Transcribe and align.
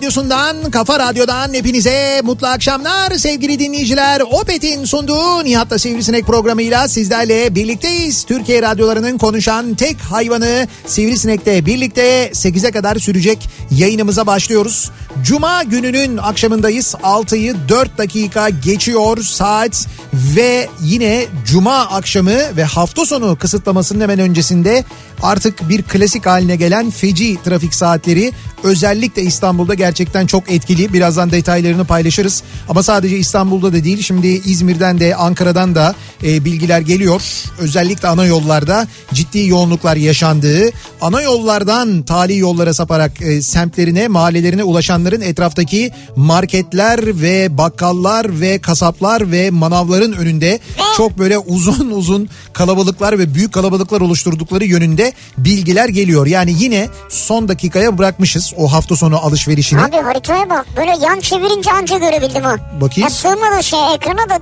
radyosundan, 0.00 0.70
kafa 0.70 0.98
radyodan 0.98 1.54
hepinize 1.54 2.20
mutlu 2.24 2.46
akşamlar 2.46 3.10
sevgili 3.10 3.58
dinleyiciler. 3.58 4.20
Opet'in 4.20 4.84
sunduğu 4.84 5.44
Nihat'la 5.44 5.78
Sivrisinek 5.78 6.26
programıyla 6.26 6.88
sizlerle 6.88 7.54
birlikteyiz. 7.54 8.24
Türkiye 8.24 8.62
radyolarının 8.62 9.18
konuşan 9.18 9.74
tek 9.74 10.00
hayvanı 10.00 10.68
Sivrisinek'te 10.86 11.66
birlikte 11.66 12.30
8'e 12.30 12.70
kadar 12.70 12.96
sürecek 12.96 13.48
yayınımıza 13.70 14.26
başlıyoruz. 14.26 14.90
Cuma 15.22 15.62
gününün 15.62 16.16
akşamındayız. 16.16 16.94
6'yı 17.02 17.56
4 17.68 17.98
dakika 17.98 18.48
geçiyor 18.48 19.16
saat 19.22 19.86
ve 20.14 20.68
yine 20.82 21.26
Cuma 21.46 21.78
akşamı 21.78 22.56
ve 22.56 22.64
hafta 22.64 23.06
sonu 23.06 23.36
kısıtlamasının 23.36 24.00
hemen 24.00 24.18
öncesinde 24.18 24.84
artık 25.22 25.68
bir 25.68 25.82
klasik 25.82 26.26
haline 26.26 26.56
gelen 26.56 26.90
feci 26.90 27.38
trafik 27.44 27.74
saatleri 27.74 28.32
özellikle 28.64 29.22
İstanbul'da 29.22 29.74
gerçekten 29.74 30.26
çok 30.26 30.50
etkili. 30.50 30.92
Birazdan 30.92 31.30
detaylarını 31.30 31.84
paylaşırız. 31.84 32.42
Ama 32.68 32.82
sadece 32.82 33.18
İstanbul'da 33.18 33.72
da 33.72 33.84
değil 33.84 34.02
şimdi 34.02 34.26
İzmir'den 34.26 35.00
de 35.00 35.16
Ankara'dan 35.16 35.74
da 35.74 35.94
e, 36.24 36.44
bilgiler 36.44 36.80
geliyor. 36.80 37.22
Özellikle 37.58 38.08
ana 38.08 38.26
yollarda 38.26 38.88
ciddi 39.14 39.46
yoğunluklar 39.46 39.96
yaşandığı, 39.96 40.70
ana 41.00 41.22
yollardan 41.22 42.02
tali 42.02 42.38
yollara 42.38 42.74
saparak 42.74 43.22
e, 43.22 43.42
semtlerine, 43.42 44.08
mahallelerine 44.08 44.64
ulaşanların 45.00 45.20
etraftaki 45.20 45.92
marketler 46.16 47.00
ve 47.22 47.58
bakkallar 47.58 48.40
ve 48.40 48.60
kasaplar 48.60 49.32
ve 49.32 49.50
manavların 49.50 50.12
önünde 50.12 50.60
çok 50.96 51.18
böyle 51.18 51.38
uzun 51.38 51.90
uzun 52.00 52.28
kalabalıklar 52.52 53.18
ve 53.18 53.34
büyük 53.34 53.52
kalabalıklar 53.52 54.00
oluşturdukları 54.00 54.64
yönünde 54.64 55.12
bilgiler 55.38 55.88
geliyor. 55.88 56.26
Yani 56.26 56.54
yine 56.58 56.88
son 57.08 57.48
dakikaya 57.48 57.98
bırakmışız 57.98 58.52
o 58.56 58.72
hafta 58.72 58.96
sonu 58.96 59.18
alışverişini. 59.18 59.80
Abi 59.80 59.96
haritaya 59.96 60.50
bak. 60.50 60.66
Böyle 60.76 60.92
yan 61.04 61.20
çevirince 61.20 61.72
anca 61.72 61.98
görebildim 61.98 62.42
ha. 62.42 62.56
Bakayım. 62.80 63.08
Ya 63.08 63.10
sığmadı 63.10 63.62
şey 63.62 63.94
ekrana 63.94 64.28
da 64.28 64.40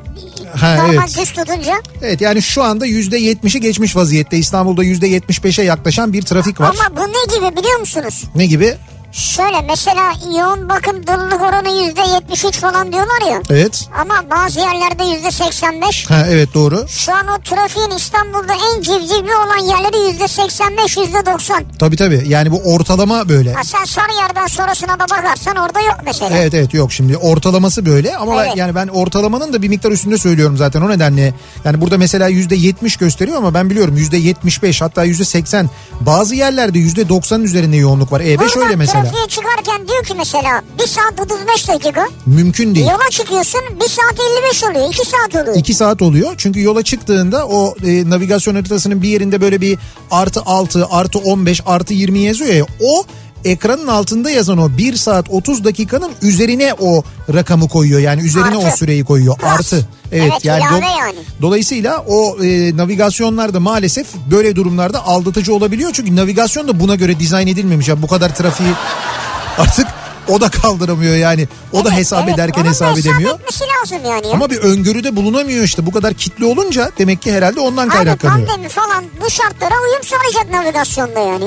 Ha, 0.61 0.75
normal 0.75 0.95
evet. 0.95 1.19
düz 1.19 1.33
tutunca. 1.33 1.75
Evet 2.03 2.21
yani 2.21 2.43
şu 2.43 2.63
anda 2.63 2.87
%70'i 2.87 3.61
geçmiş 3.61 3.97
vaziyette. 3.97 4.37
İstanbul'da 4.39 4.85
%75'e 4.85 5.65
yaklaşan 5.65 6.13
bir 6.13 6.23
trafik 6.23 6.61
var. 6.61 6.75
Ama 6.79 6.97
bu 6.97 7.01
ne 7.01 7.37
gibi 7.37 7.57
biliyor 7.57 7.81
musunuz? 7.81 8.25
Ne 8.35 8.47
gibi? 8.47 8.77
Şöyle 9.13 9.61
mesela 9.63 10.13
yoğun 10.39 10.69
bakım 10.69 11.07
doluluk 11.07 11.41
oranı 11.43 11.69
yüzde 11.87 12.01
yetmiş 12.15 12.45
üç 12.45 12.59
falan 12.61 12.93
diyorlar 12.93 13.31
ya. 13.31 13.43
Evet. 13.51 13.89
Ama 14.01 14.15
bazı 14.31 14.61
yerlerde 14.61 15.05
yüzde 15.05 15.31
seksen 15.31 15.81
beş. 15.83 16.11
Ha 16.11 16.27
evet 16.31 16.55
doğru. 16.55 16.85
Şu 16.89 17.13
an 17.15 17.27
o 17.29 17.43
trafiğin 17.43 17.91
İstanbul'da 17.91 18.53
en 18.55 18.83
civcivli 18.83 19.35
olan 19.35 19.59
yerleri 19.59 20.11
yüzde 20.11 20.29
seksen 20.29 20.77
beş 20.77 20.97
yüzde 20.97 21.27
doksan. 21.27 21.65
Tabii 21.79 21.97
tabii. 21.97 22.25
Yani 22.29 22.51
bu 22.53 22.57
ortalama 22.75 23.29
böyle. 23.29 23.53
Ha 23.55 23.65
sen 23.65 23.85
Sarıyer'den 23.85 24.47
sonrasına 24.47 24.95
da 25.01 25.05
bakarsan 25.11 25.57
orada 25.57 25.81
yok 25.81 25.97
mesela. 26.05 26.39
Evet 26.39 26.55
evet 26.55 26.75
yok 26.75 26.93
şimdi 26.93 27.17
ortalaması 27.17 27.87
böyle 27.87 28.17
ama 28.17 28.37
ben- 28.37 28.45
Evet. 28.45 28.57
yani 28.57 28.75
ben 28.75 28.89
ortalamanın 28.89 29.53
da 29.53 29.63
bir 29.63 29.69
miktar 29.69 29.91
üstünde 29.93 30.19
söylüyorum 30.19 30.57
zaten 30.57 30.81
o 30.83 30.89
nedenle. 30.91 31.35
Yani 31.65 31.81
burada 31.81 31.99
mesela 31.99 32.29
yüzde 32.29 32.55
yetmiş 32.57 32.97
gösteriyor 32.97 33.39
ama 33.39 33.55
ben 33.55 33.71
biliyorum 33.71 33.97
yüzde 33.97 34.17
yetmiş 34.17 34.63
beş 34.63 34.83
hatta 34.83 35.05
yüzde 35.05 35.25
seksen 35.25 35.71
bazı 36.01 36.35
yerlerde 36.35 36.79
yüzde 36.79 37.09
doksanın 37.09 37.45
üzerinde 37.45 37.77
yoğunluk 37.77 38.13
var. 38.13 38.21
E5 38.21 38.39
Buradan 38.39 38.63
öyle 38.63 38.77
mesela. 38.77 38.98
Trafiğe 39.03 39.27
çıkarken 39.29 39.89
diyor 39.89 40.05
ki 40.05 40.15
mesela 40.17 40.63
1 40.79 40.87
saat 40.87 41.21
35 41.21 41.69
dakika. 41.69 42.07
Mümkün 42.27 42.75
değil. 42.75 42.87
Yola 42.87 43.11
çıkıyorsun 43.11 43.61
1 43.81 43.89
saat 43.89 44.21
55 44.45 44.65
oluyor 44.65 44.89
2 44.89 45.09
saat 45.09 45.43
oluyor. 45.43 45.57
2 45.57 45.75
saat 45.75 46.03
oluyor. 46.03 46.35
Çünkü 46.39 46.63
yola 46.63 46.83
çıktığında 46.83 47.47
o 47.47 47.75
e, 47.87 48.11
navigasyon 48.11 48.55
haritasının 48.55 49.03
bir 49.03 49.09
yerinde 49.09 49.41
böyle 49.41 49.61
bir 49.61 49.79
artı 50.11 50.43
6, 50.47 50.87
artı 50.91 51.19
15, 51.19 51.61
artı 51.67 51.95
20 51.95 52.19
yazıyor 52.19 52.55
ya. 52.55 52.67
O 52.81 53.05
ekranın 53.45 53.87
altında 53.87 54.31
yazan 54.31 54.59
o 54.59 54.71
1 54.79 54.97
saat 54.97 55.31
30 55.31 55.65
dakikanın 55.65 56.13
üzerine 56.23 56.75
o 56.81 57.03
rakamı 57.35 57.69
koyuyor. 57.69 58.01
Yani 58.01 58.23
üzerine 58.23 58.57
o 58.57 58.67
Artı. 58.67 58.79
süreyi 58.79 59.05
koyuyor. 59.05 59.37
Plus. 59.37 59.51
Artı. 59.51 59.89
Evet, 60.13 60.31
Evet, 60.33 60.45
yani, 60.45 60.61
ilave 60.63 60.87
yani. 60.99 61.19
Dolayısıyla 61.43 62.05
o 62.09 62.45
e, 62.45 62.77
navigasyonlarda 62.77 63.61
maalesef 63.61 64.07
böyle 64.31 64.57
durumlarda 64.57 65.07
aldatıcı 65.07 65.55
olabiliyor. 65.55 65.91
Çünkü 65.93 66.17
navigasyon 66.17 66.69
da 66.69 66.81
buna 66.81 66.95
göre 66.95 67.21
dizayn 67.21 67.47
edilmemiş. 67.47 67.89
Ya 67.89 68.03
bu 68.03 68.07
kadar 68.07 68.35
trafiği 68.35 68.71
artık 69.59 69.87
o 70.29 70.41
da 70.41 70.49
kaldıramıyor 70.49 71.17
yani. 71.17 71.49
O 71.73 71.85
da 71.85 71.89
Evet, 71.89 71.99
hesap 71.99 72.25
evet, 72.25 72.35
ederken 72.35 72.65
da 72.65 72.69
hesap 72.69 72.99
edemiyor. 72.99 73.35
etmesi 73.35 73.65
lazım 73.65 73.99
yani. 74.11 74.27
ya. 74.27 74.33
Ama 74.33 74.51
bir 74.51 74.57
öngörüde 74.59 75.17
bulunamıyor 75.17 75.65
işte. 75.65 75.87
Bu 75.87 75.91
kadar 75.93 76.15
kitle 76.15 76.45
olunca 76.45 76.91
demek 76.99 77.23
ki 77.23 77.33
herhalde 77.33 77.61
ondan 77.61 77.85
Abi 77.89 77.95
kaynaklanıyor. 77.95 78.47
pandemi 78.49 78.69
falan 78.69 79.05
bu 79.21 79.31
şartlara 79.31 79.75
uyum 79.91 80.03
sağlayacak 80.05 80.51
navigasyonda 80.53 81.19
yani. 81.21 81.45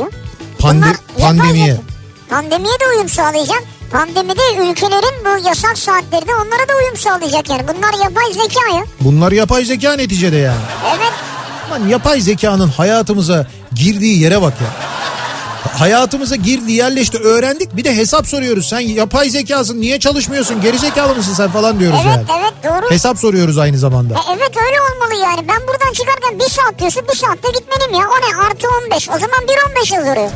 Ya. 0.63 0.69
Pande- 0.71 0.81
Bunlar 0.81 0.95
pandemiye. 1.19 1.77
Pandemiye 2.29 2.73
de 2.79 2.85
uyum 2.95 3.09
sağlayacak. 3.09 3.63
Pandemide 3.91 4.41
ülkelerin 4.71 5.25
bu 5.25 5.47
yasak 5.47 5.77
saatleri 5.77 6.27
de 6.27 6.35
onlara 6.35 6.67
da 6.69 6.73
uyum 6.83 6.97
sağlayacak 6.97 7.49
yani. 7.49 7.63
Bunlar 7.67 7.93
yapay 8.03 8.33
zeka 8.33 8.77
ya. 8.77 8.83
Bunlar 9.01 9.31
yapay 9.31 9.65
zeka 9.65 9.93
neticede 9.93 10.37
yani. 10.37 10.61
Evet. 10.97 11.11
Aman 11.67 11.87
yapay 11.87 12.21
zekanın 12.21 12.67
hayatımıza 12.67 13.47
girdiği 13.75 14.21
yere 14.21 14.41
bak 14.41 14.53
ya. 14.61 14.67
Hayatımıza 15.69 16.35
girdi 16.35 16.71
yerleşti 16.71 17.17
öğrendik 17.17 17.75
bir 17.75 17.83
de 17.83 17.95
hesap 17.95 18.27
soruyoruz. 18.27 18.69
Sen 18.69 18.79
yapay 18.79 19.29
zekasın 19.29 19.81
niye 19.81 19.99
çalışmıyorsun 19.99 20.61
geri 20.61 20.77
zekalı 20.79 21.15
mısın 21.15 21.33
sen 21.33 21.49
falan 21.51 21.79
diyoruz 21.79 21.99
Evet 22.05 22.15
yani. 22.29 22.41
evet 22.41 22.53
doğru. 22.63 22.91
Hesap 22.91 23.19
soruyoruz 23.19 23.57
aynı 23.57 23.77
zamanda. 23.77 24.13
E, 24.13 24.17
evet 24.29 24.57
öyle 24.57 24.77
olmalı 24.81 25.21
yani. 25.23 25.47
Ben 25.47 25.67
buradan 25.67 25.93
çıkarken 25.93 26.39
bir 26.39 26.49
saat 26.49 26.79
diyorsun 26.79 27.03
bir 27.11 27.17
saatte 27.17 27.47
gitmeliyim 27.59 27.93
ya. 27.93 28.07
O 28.07 28.31
ne 28.31 28.45
artı 28.45 28.67
15 28.85 29.09
o 29.09 29.13
zaman 29.13 29.39
1.15 29.83 29.95
yazıyor. 29.95 30.29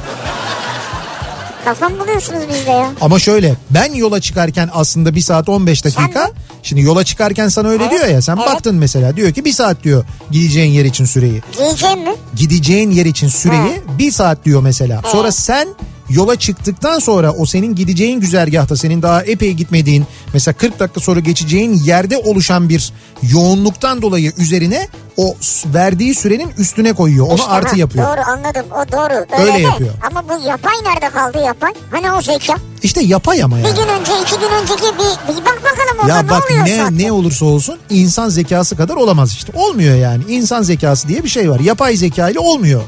Kafam 1.65 1.99
buluyorsunuz 1.99 2.41
bizde 2.49 2.71
ya. 2.71 2.91
Ama 3.01 3.19
şöyle 3.19 3.55
ben 3.69 3.93
yola 3.93 4.21
çıkarken 4.21 4.69
aslında 4.73 5.15
1 5.15 5.21
saat 5.21 5.49
15 5.49 5.85
dakika. 5.85 6.01
Sen? 6.13 6.31
Şimdi 6.65 6.81
yola 6.81 7.03
çıkarken 7.03 7.47
sana 7.47 7.67
öyle 7.67 7.83
Evet, 7.83 7.91
diyor 7.91 8.07
ya 8.07 8.21
sen 8.21 8.37
evet. 8.37 8.47
baktın 8.47 8.75
mesela 8.75 9.15
diyor 9.15 9.31
ki 9.33 9.45
1 9.45 9.51
saat 9.51 9.83
diyor 9.83 10.05
gideceğin 10.31 10.71
yer 10.71 10.85
için 10.85 11.05
süreyi. 11.05 11.41
Giyeceğim 11.57 11.99
mi? 11.99 12.15
Gideceğin 12.35 12.91
yer 12.91 13.05
için 13.05 13.27
süreyi 13.27 13.81
1 13.97 14.11
saat 14.11 14.45
diyor 14.45 14.61
mesela. 14.61 15.01
Sonra 15.11 15.23
Evet. 15.23 15.35
sen 15.35 15.67
yola 16.09 16.35
çıktıktan 16.35 16.99
sonra 16.99 17.31
o 17.31 17.45
senin 17.45 17.75
gideceğin 17.75 18.19
güzergahta 18.19 18.75
senin 18.77 19.01
daha 19.01 19.23
epey 19.23 19.53
gitmediğin 19.53 20.05
mesela 20.33 20.55
40 20.57 20.79
dakika 20.79 20.99
sonra 21.01 21.19
geçeceğin 21.19 21.73
yerde 21.73 22.17
oluşan 22.17 22.69
bir 22.69 22.93
yoğunluktan 23.23 24.01
dolayı 24.01 24.31
üzerine 24.37 24.87
o 25.17 25.35
verdiği 25.65 26.15
sürenin 26.15 26.49
üstüne 26.57 26.93
koyuyor. 26.93 27.25
Onu 27.27 27.35
İşte 27.35 27.47
artı 27.49 27.69
ha, 27.69 27.77
yapıyor. 27.77 28.05
Doğru 28.07 28.21
anladım 28.31 28.65
o 28.71 28.91
doğru. 28.91 29.25
Öyle 29.41 29.53
de. 29.53 29.59
yapıyor. 29.59 29.93
Ama 30.09 30.23
bu 30.29 30.47
yapay 30.47 30.73
nerede 30.83 31.09
kaldı 31.09 31.37
yapay? 31.45 31.73
Hani 31.91 32.11
o 32.11 32.21
zeka? 32.21 32.55
İşte 32.83 33.01
yapay 33.03 33.43
ama 33.43 33.57
Bir 33.57 33.63
yani. 33.63 33.75
gün 33.75 33.87
önce 33.87 34.11
iki 34.21 34.39
gün 34.39 34.49
önceki 34.61 34.83
bir, 34.83 35.33
bir 35.33 35.45
bak 35.45 35.59
bakalım 35.63 35.99
orada 36.01 36.09
Ya 36.13 36.21
ne 36.21 36.29
bak 36.29 36.43
oluyor 36.51 36.65
ne 36.65 36.77
zaten? 36.77 36.97
ne 36.97 37.11
olursa 37.11 37.45
olsun 37.45 37.77
insan 37.89 38.29
zekası 38.29 38.77
kadar 38.77 38.95
olamaz 38.95 39.31
işte. 39.33 39.51
Olmuyor 39.55 39.95
yani. 39.95 40.23
İnsan 40.29 40.61
zekası 40.61 41.07
diye 41.07 41.23
bir 41.23 41.29
şey 41.29 41.49
var. 41.51 41.59
Yapay 41.59 41.95
zeka 41.95 42.29
ile 42.29 42.39
olmuyor. 42.39 42.81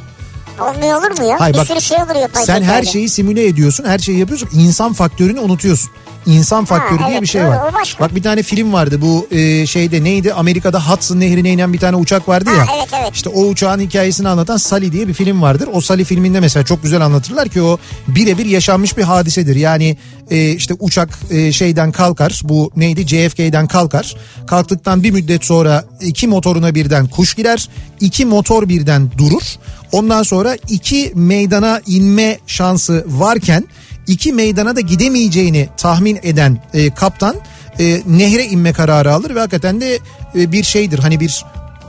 Olmuyor 0.60 1.00
olur 1.00 1.20
mu 1.20 1.26
ya? 1.26 1.40
Hayır 1.40 1.54
bir 1.54 1.60
bak, 1.60 1.68
sürü 1.68 1.82
şey 1.82 1.98
olur 1.98 2.16
yapay 2.22 2.44
Sen 2.44 2.62
her 2.64 2.84
şeyi 2.84 3.10
simüle 3.10 3.48
ediyorsun, 3.48 3.86
her 3.86 4.00
şeyi 4.00 4.20
yapıyorsun. 4.20 4.50
İnsan 4.54 4.94
faktörünü 4.94 5.40
unutuyorsun. 5.40 5.92
İnsan 6.28 6.66
faktörü 6.66 7.00
diye 7.00 7.10
evet, 7.12 7.22
bir 7.22 7.28
şey 7.28 7.42
doğru, 7.42 7.50
var. 7.50 7.98
Bak 8.00 8.16
bir 8.16 8.24
tane 8.24 8.44
film 8.44 8.74
vardı 8.74 9.02
bu 9.02 9.28
e, 9.32 9.66
şeyde 9.66 10.04
neydi? 10.04 10.34
Amerika'da 10.34 10.90
Hudson 10.90 11.20
Nehri'ne 11.20 11.52
inen 11.52 11.74
bir 11.74 11.80
tane 11.80 11.96
uçak 11.96 12.28
vardı 12.28 12.50
ya. 12.50 12.68
Ha, 12.68 12.72
evet, 12.78 12.90
evet. 13.02 13.12
İşte 13.14 13.30
o 13.30 13.42
uçağın 13.42 13.80
hikayesini 13.80 14.30
anlatan 14.30 14.58
Sally 14.58 14.92
diye 14.92 15.08
bir 15.08 15.14
film 15.14 15.42
vardır. 15.42 15.70
O 15.74 15.82
Sally 15.82 16.04
filminde 16.04 16.40
mesela 16.40 16.66
çok 16.66 16.84
güzel 16.84 17.02
anlatırlar 17.02 17.50
ki 17.50 17.62
o 17.62 17.78
birebir 18.08 18.46
yaşanmış 18.46 18.98
bir 18.98 19.04
hadisedir. 19.04 19.56
Yani 19.56 19.98
e, 20.30 20.50
işte 20.50 20.74
uçak 20.80 21.10
e, 21.32 21.52
şeyden 21.52 21.92
kalkar. 21.92 22.42
Bu 22.44 22.72
neydi? 22.76 23.08
JFK'den 23.08 23.68
kalkar. 23.68 24.16
Kalktıktan 24.48 25.04
bir 25.04 25.12
müddet 25.12 25.46
sonra 25.46 25.86
iki 26.02 26.28
motoruna 26.28 26.76
birden 26.76 27.08
kuş 27.08 27.34
girer. 27.34 27.70
iki 28.00 28.26
motor 28.26 28.70
birden 28.70 29.12
durur. 29.18 29.44
Ondan 29.92 30.24
sonra 30.24 30.58
iki 30.70 31.12
meydana 31.16 31.82
inme 31.88 32.40
şansı 32.48 33.06
varken 33.08 33.64
iki 34.08 34.34
meydana 34.34 34.76
da 34.76 34.82
gidemeyeceğini 34.82 35.70
tahmin 35.78 36.20
eden 36.24 36.58
e, 36.74 36.90
kaptan 36.90 37.36
e, 37.80 38.02
nehre 38.08 38.46
inme 38.46 38.74
kararı 38.74 39.14
alır 39.14 39.36
ve 39.36 39.40
hakikaten 39.40 39.82
de 39.82 40.00
e, 40.36 40.52
bir 40.52 40.64
şeydir 40.64 41.00
hani 41.00 41.20
bir 41.20 41.46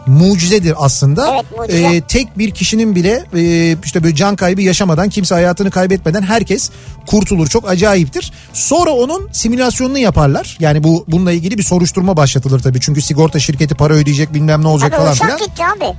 mucizedir 0.07 0.75
aslında. 0.79 1.35
Evet, 1.35 1.45
mucize. 1.59 1.97
E, 1.97 2.01
tek 2.01 2.39
bir 2.39 2.51
kişinin 2.51 2.95
bile 2.95 3.25
e, 3.37 3.77
işte 3.85 4.03
böyle 4.03 4.15
can 4.15 4.37
kaybı 4.37 4.63
yaşamadan 4.63 5.09
kimse 5.09 5.35
hayatını 5.35 5.71
kaybetmeden 5.71 6.23
herkes 6.23 6.71
kurtulur. 7.07 7.47
Çok 7.47 7.69
acayiptir. 7.69 8.33
Sonra 8.53 8.91
onun 8.91 9.29
simülasyonunu 9.33 9.99
yaparlar. 9.99 10.57
Yani 10.61 10.85
bu 10.85 11.05
bununla 11.09 11.33
ilgili 11.33 11.59
bir 11.59 11.63
soruşturma 11.63 12.17
başlatılır 12.17 12.61
tabii. 12.61 12.81
Çünkü 12.81 13.03
sigorta 13.03 13.39
şirketi 13.39 13.75
para 13.75 13.95
ödeyecek 13.95 14.35
bilmem 14.35 14.63
ne 14.63 14.69
olacak 14.69 14.91
Tabii 14.91 15.03
falan 15.03 15.15
filan. 15.15 15.39
gitti 15.39 15.63
abi. 15.77 15.97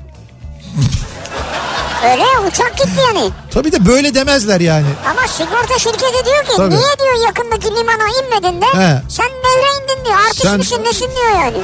Öyle 2.12 2.22
ya 2.22 2.48
uçak 2.48 2.78
gitti 2.78 3.00
yani. 3.08 3.30
Tabii 3.52 3.72
de 3.72 3.86
böyle 3.86 4.14
demezler 4.14 4.60
yani. 4.62 4.86
Ama 5.12 5.28
sigorta 5.28 5.80
şirketi 5.80 6.26
diyor 6.26 6.44
ki 6.46 6.52
Tabii. 6.58 6.70
niye 6.76 6.98
diyor 7.00 7.26
yakındaki 7.28 7.68
limana 7.68 8.10
inmedin 8.24 8.62
de 8.62 8.66
He. 8.66 9.02
sen 9.10 9.26
nehre 9.26 9.84
indin 9.84 10.06
diyor. 10.06 10.18
Artist 10.18 10.42
Sen- 10.44 10.58
misin 10.58 10.84
nesin 10.84 11.10
diyor 11.16 11.44
yani. 11.46 11.58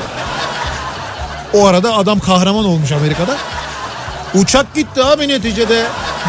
O 1.54 1.66
arada 1.66 1.94
adam 1.96 2.20
kahraman 2.20 2.66
olmuş 2.66 2.92
Amerika'da. 2.92 3.38
Uçak 4.36 4.74
gitti 4.76 5.04
abi 5.04 5.28
neticede. 5.28 5.86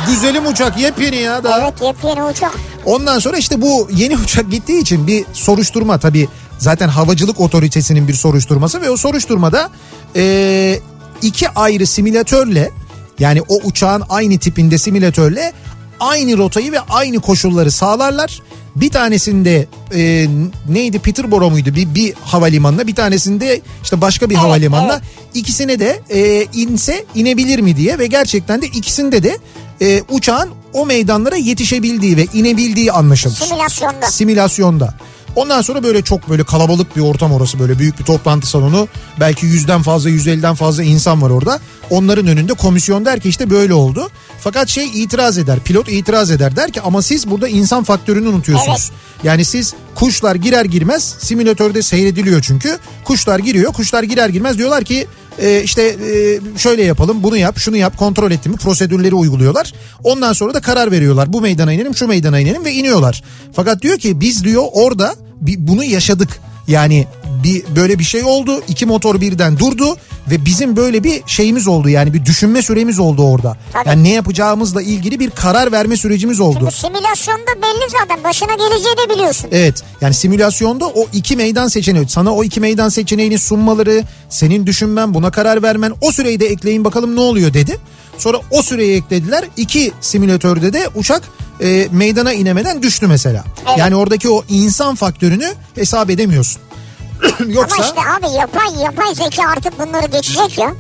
Güzelim 0.07 0.47
uçak 0.47 0.79
yepyeni 0.79 1.17
ya 1.17 1.45
daha. 1.45 1.59
Evet 1.61 1.75
yepyeni 1.83 2.23
uçak. 2.25 2.53
Ondan 2.85 3.19
sonra 3.19 3.37
işte 3.37 3.61
bu 3.63 3.89
yeni 3.93 4.17
uçak 4.25 4.51
gittiği 4.51 4.81
için 4.81 5.07
bir 5.07 5.25
soruşturma 5.33 5.99
tabii 5.99 6.29
zaten 6.59 6.89
havacılık 6.89 7.41
otoritesinin 7.41 8.09
bir 8.09 8.15
soruşturması 8.15 8.83
ve 8.83 8.91
o 8.91 8.97
soruşturmada 8.97 9.71
eee, 10.15 10.81
iki 11.23 11.49
ayrı 11.49 11.87
simülatörle 11.87 12.71
yani 13.19 13.43
o 13.49 13.61
uçağın 13.65 14.03
aynı 14.09 14.39
tipinde 14.39 14.79
simülatörle 14.79 15.53
aynı 16.01 16.39
rotayı 16.39 16.73
ve 16.73 16.81
aynı 16.81 17.21
koşulları 17.21 17.71
sağlarlar. 17.71 18.43
Bir 18.77 18.91
tanesinde 18.91 19.67
e, 19.95 20.29
neydi 20.69 20.99
Peterborough 20.99 21.53
muydu 21.53 21.75
bir, 21.75 21.95
bir 21.95 22.15
havalimanına 22.15 22.87
bir 22.87 22.95
tanesinde 22.95 23.61
işte 23.83 24.01
başka 24.01 24.31
bir 24.31 24.35
Evet, 24.35 24.45
havalimanına 24.45 24.93
evet. 24.93 25.03
ikisine 25.35 25.79
de 25.79 26.01
e, 26.11 26.47
inse 26.53 27.05
inebilir 27.15 27.59
mi 27.59 27.77
diye 27.77 27.99
ve 27.99 28.07
gerçekten 28.07 28.63
de 28.63 28.67
ikisinde 28.67 29.23
de 29.23 29.39
e, 29.83 30.03
uçağın 30.11 30.51
o 30.73 30.87
meydanlara 30.87 31.37
yetişebildiği 31.37 32.17
ve 32.17 32.27
inebildiği 32.35 32.93
anlaşılır. 32.93 33.35
Simülasyonda. 33.35 34.07
Simülasyonda. 34.07 34.95
Ondan 35.37 35.63
sonra 35.63 35.83
böyle 35.83 36.03
çok 36.03 36.31
böyle 36.31 36.45
kalabalık 36.45 36.97
bir 36.97 37.01
ortam 37.01 37.33
orası 37.33 37.59
böyle 37.59 37.79
büyük 37.79 37.99
bir 37.99 38.05
toplantı 38.05 38.47
salonu. 38.47 38.89
Belki 39.21 39.47
yüzden 39.47 39.83
fazla 39.83 40.11
150'den 40.11 40.55
fazla 40.55 40.83
insan 40.83 41.23
var 41.23 41.31
orada. 41.31 41.61
Onların 41.91 42.27
önünde 42.27 42.55
komisyon 42.55 43.05
der 43.05 43.21
ki 43.21 43.29
işte 43.29 43.51
böyle 43.51 43.75
oldu. 43.75 44.11
Fakat 44.41 44.69
şey 44.69 45.03
itiraz 45.03 45.39
eder 45.39 45.61
pilot 45.61 45.89
itiraz 45.89 46.31
eder 46.31 46.57
der 46.57 46.71
ki 46.71 46.81
ama 46.81 47.03
siz 47.03 47.31
burada 47.31 47.49
insan 47.49 47.85
faktörünü 47.85 48.29
unutuyorsunuz. 48.29 48.91
Yani 49.25 49.45
siz 49.45 49.75
kuşlar 49.95 50.35
girer 50.35 50.65
girmez 50.65 51.15
simülatörde 51.19 51.83
seyrediliyor 51.83 52.43
çünkü. 52.43 52.79
Kuşlar 53.05 53.39
giriyor 53.39 53.73
kuşlar 53.73 54.03
girer 54.03 54.29
girmez 54.29 54.59
diyorlar 54.59 54.85
ki 54.85 55.07
e, 55.39 55.63
işte 55.63 55.83
e, 55.83 56.41
şöyle 56.59 56.83
yapalım 56.83 57.23
bunu 57.23 57.37
yap 57.37 57.59
şunu 57.59 57.77
yap 57.77 57.99
kontrol 57.99 58.31
etti 58.31 58.49
mi 58.49 58.57
prosedürleri 58.57 59.15
uyguluyorlar. 59.15 59.73
Ondan 60.05 60.33
sonra 60.33 60.55
da 60.55 60.61
karar 60.61 60.91
veriyorlar 60.91 61.33
bu 61.33 61.41
meydana 61.41 61.73
inelim 61.73 61.95
şu 61.95 62.07
meydana 62.07 62.41
inelim 62.41 62.65
ve 62.65 62.73
iniyorlar. 62.73 63.23
Fakat 63.53 63.83
diyor 63.83 63.99
ki 63.99 64.21
biz 64.21 64.45
diyor 64.45 64.63
orada 64.73 65.15
bir, 65.41 65.67
bunu 65.67 65.85
yaşadık. 65.85 66.41
Yani 66.69 67.07
bir 67.45 67.65
böyle 67.77 67.99
bir 67.99 68.05
şey 68.05 68.25
oldu. 68.25 68.63
iki 68.69 68.87
motor 68.87 69.21
birden 69.21 69.59
durdu 69.59 69.97
ve 70.31 70.45
bizim 70.45 70.77
böyle 70.77 71.05
bir 71.05 71.23
şeyimiz 71.27 71.69
oldu. 71.69 71.89
Yani 71.89 72.15
bir 72.15 72.25
düşünme 72.25 72.63
süremiz 72.63 72.99
oldu 72.99 73.23
orada. 73.23 73.57
Tabii. 73.73 73.89
Yani 73.89 74.05
ne 74.05 74.11
yapacağımızla 74.13 74.83
ilgili 74.83 75.21
bir 75.21 75.31
karar 75.31 75.73
verme 75.73 75.97
sürecimiz 75.97 76.41
oldu. 76.41 76.59
Çünkü 76.61 76.77
simülasyonda 76.77 77.51
belli 77.63 77.91
zaten 78.01 78.25
başına 78.25 78.55
geleceği 78.55 78.97
de 78.97 79.15
biliyorsun. 79.15 79.49
Evet 79.53 79.83
yani 80.01 80.15
simülasyonda 80.15 80.87
o 80.89 81.07
iki 81.13 81.37
meydan 81.37 81.69
seçeneği 81.69 82.09
sana 82.09 82.35
o 82.35 82.45
iki 82.45 82.61
meydan 82.61 82.89
seçeneğini 82.89 83.39
sunmaları 83.39 84.03
senin 84.29 84.67
düşünmen 84.67 85.15
buna 85.15 85.31
karar 85.31 85.63
vermen 85.63 85.93
o 86.01 86.13
süreyi 86.13 86.41
de 86.41 86.47
ekleyin 86.47 86.85
bakalım 86.85 87.17
ne 87.17 87.21
oluyor 87.21 87.55
dedi. 87.55 87.79
Sonra 88.19 88.37
o 88.51 88.63
süreyi 88.63 88.97
eklediler 88.97 89.45
iki 89.57 89.93
simülatörde 90.01 90.73
de 90.73 90.89
uçak 90.95 91.23
e, 91.61 91.89
meydana 91.93 92.33
inemeden 92.33 92.83
düştü 92.83 93.07
mesela. 93.07 93.45
Evet. 93.69 93.79
Yani 93.79 93.97
oradaki 93.97 94.29
o 94.31 94.45
insan 94.49 94.95
faktörünü 94.95 95.53
hesap 95.75 96.11
edemiyorsun. 96.11 96.63
Yoksa 97.49 97.77
Ama 97.77 97.85
işte 97.87 98.01
abi 98.01 98.37
yapay 98.39 98.83
yapay 98.85 99.15
zeka 99.15 99.49
artık 99.49 99.79
bunları 99.79 100.07
geçecek 100.07 100.59
ya. 100.59 100.73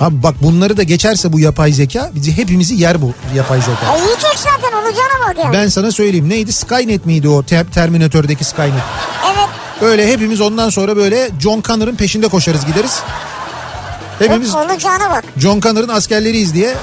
abi 0.00 0.22
bak 0.22 0.34
bunları 0.42 0.76
da 0.76 0.82
geçerse 0.82 1.32
bu 1.32 1.40
yapay 1.40 1.72
zeka 1.72 2.10
bizi 2.14 2.36
hepimizi 2.36 2.74
yer 2.74 3.02
bu 3.02 3.12
yapay 3.36 3.60
zeka. 3.60 3.96
E 3.96 4.00
yiyecek 4.00 4.36
zaten 4.36 4.76
olacağına 4.78 5.28
bak 5.28 5.36
yani. 5.44 5.52
Ben 5.52 5.68
sana 5.68 5.92
söyleyeyim 5.92 6.28
neydi 6.28 6.52
Skynet 6.52 7.06
miydi 7.06 7.28
o 7.28 7.42
Te- 7.42 7.66
Terminator'daki 7.74 8.44
Skynet? 8.44 8.72
Evet. 9.26 9.48
Böyle 9.80 10.12
hepimiz 10.12 10.40
ondan 10.40 10.70
sonra 10.70 10.96
böyle 10.96 11.30
John 11.40 11.62
Connor'ın 11.62 11.96
peşinde 11.96 12.28
koşarız 12.28 12.66
gideriz. 12.66 13.00
Hepimiz 14.18 14.54
Olacağına 14.54 15.10
bak. 15.10 15.24
John 15.36 15.60
Connor'ın 15.60 15.88
askerleriyiz 15.88 16.54
diye 16.54 16.74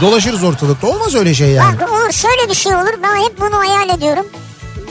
dolaşırız 0.00 0.44
ortalıkta. 0.44 0.86
Olmaz 0.86 1.14
öyle 1.14 1.34
şey 1.34 1.48
yani. 1.48 1.80
Bak 1.80 1.88
olur 1.92 2.12
şöyle 2.12 2.50
bir 2.50 2.54
şey 2.54 2.74
olur. 2.74 2.94
Ben 3.02 3.16
hep 3.16 3.40
bunu 3.40 3.58
hayal 3.58 3.98
ediyorum. 3.98 4.26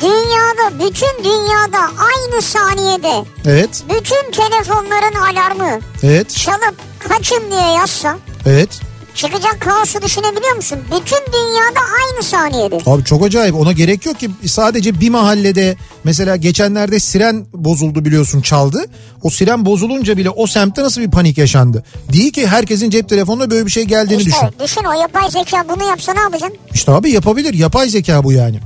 Dünyada 0.01 0.83
bütün 0.85 1.24
dünyada 1.24 1.79
aynı 1.79 2.41
saniyede 2.41 3.25
Evet, 3.45 3.83
bütün 3.89 4.31
telefonların 4.31 5.15
alarmı 5.15 5.79
evet, 6.03 6.35
çalıp 6.38 6.75
kaçın 7.09 7.51
diye 7.51 7.71
yazsa 7.71 8.17
evet. 8.45 8.69
Çıkacak 9.15 9.62
kaosu 9.62 10.01
düşünebiliyor 10.01 10.55
musun? 10.55 10.79
Bütün 10.86 11.17
dünyada 11.34 11.79
aynı 12.03 12.24
saniyede. 12.24 12.77
Abi 12.86 13.03
çok 13.03 13.24
acayip 13.25 13.55
ona 13.55 13.72
gerek 13.72 14.05
yok 14.05 14.19
ki 14.19 14.29
sadece 14.45 15.00
bir 15.00 15.10
mahallede 15.10 15.75
mesela 16.03 16.36
geçenlerde 16.36 17.00
siren 17.00 17.45
bozuldu 17.53 18.05
biliyorsun 18.05 18.41
çaldı. 18.41 18.86
O 19.24 19.29
siren 19.29 19.65
bozulunca 19.65 20.17
bile 20.17 20.29
o 20.29 20.48
semtte 20.48 20.84
nasıl 20.84 21.01
bir 21.01 21.12
panik 21.12 21.38
yaşandı. 21.38 21.84
Değil 22.13 22.31
ki 22.34 22.48
herkesin 22.48 22.89
cep 22.89 23.10
telefonuna 23.10 23.51
böyle 23.51 23.65
bir 23.65 23.72
şey 23.72 23.84
geldiğini 23.84 24.22
İşte 24.22 24.31
düşün. 24.31 24.60
düşün 24.63 24.84
o 24.84 25.01
yapay 25.01 25.29
zeka 25.31 25.65
bunu 25.69 25.84
yapsa 25.89 26.13
ne 26.13 26.19
yapacaksın? 26.19 26.57
İşte 26.74 26.91
abi 26.91 27.12
yapabilir 27.12 27.53
yapay 27.53 27.89
zeka 27.89 28.24
bu 28.24 28.31
yani. 28.31 28.60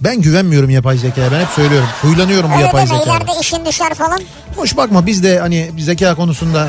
Ben 0.00 0.20
güvenmiyorum 0.22 0.70
yapay 0.70 0.98
zekaya 0.98 1.32
ben 1.32 1.40
hep 1.40 1.48
söylüyorum. 1.48 1.88
Huylanıyorum 2.02 2.50
bu 2.50 2.54
Öyle 2.54 2.64
yapay 2.64 2.86
deme 2.88 2.98
zekaya. 2.98 3.16
ileride 3.18 3.32
işin 3.40 3.64
düşer 3.66 3.94
falan. 3.94 4.20
Hoş 4.56 4.76
bakma 4.76 5.06
biz 5.06 5.22
de 5.22 5.38
hani 5.40 5.70
zeka 5.78 6.14
konusunda 6.14 6.68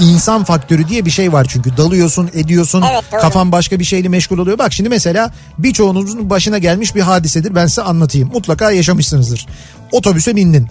insan 0.00 0.44
faktörü 0.44 0.88
diye 0.88 1.04
bir 1.04 1.10
şey 1.10 1.32
var 1.32 1.46
çünkü. 1.50 1.76
Dalıyorsun 1.76 2.30
ediyorsun 2.34 2.84
Evet, 2.92 3.04
doğru. 3.12 3.20
kafan 3.20 3.52
başka 3.52 3.78
bir 3.78 3.84
şeyle 3.84 4.08
meşgul 4.08 4.38
oluyor. 4.38 4.58
Bak 4.58 4.72
şimdi 4.72 4.90
mesela 4.90 5.32
birçoğunuzun 5.58 6.30
başına 6.30 6.58
gelmiş 6.58 6.94
bir 6.94 7.00
hadisedir. 7.00 7.54
Ben 7.54 7.66
size 7.66 7.82
anlatayım. 7.82 8.30
Mutlaka 8.32 8.70
yaşamışsınızdır. 8.70 9.46
Otobüse 9.92 10.36
bindin. 10.36 10.68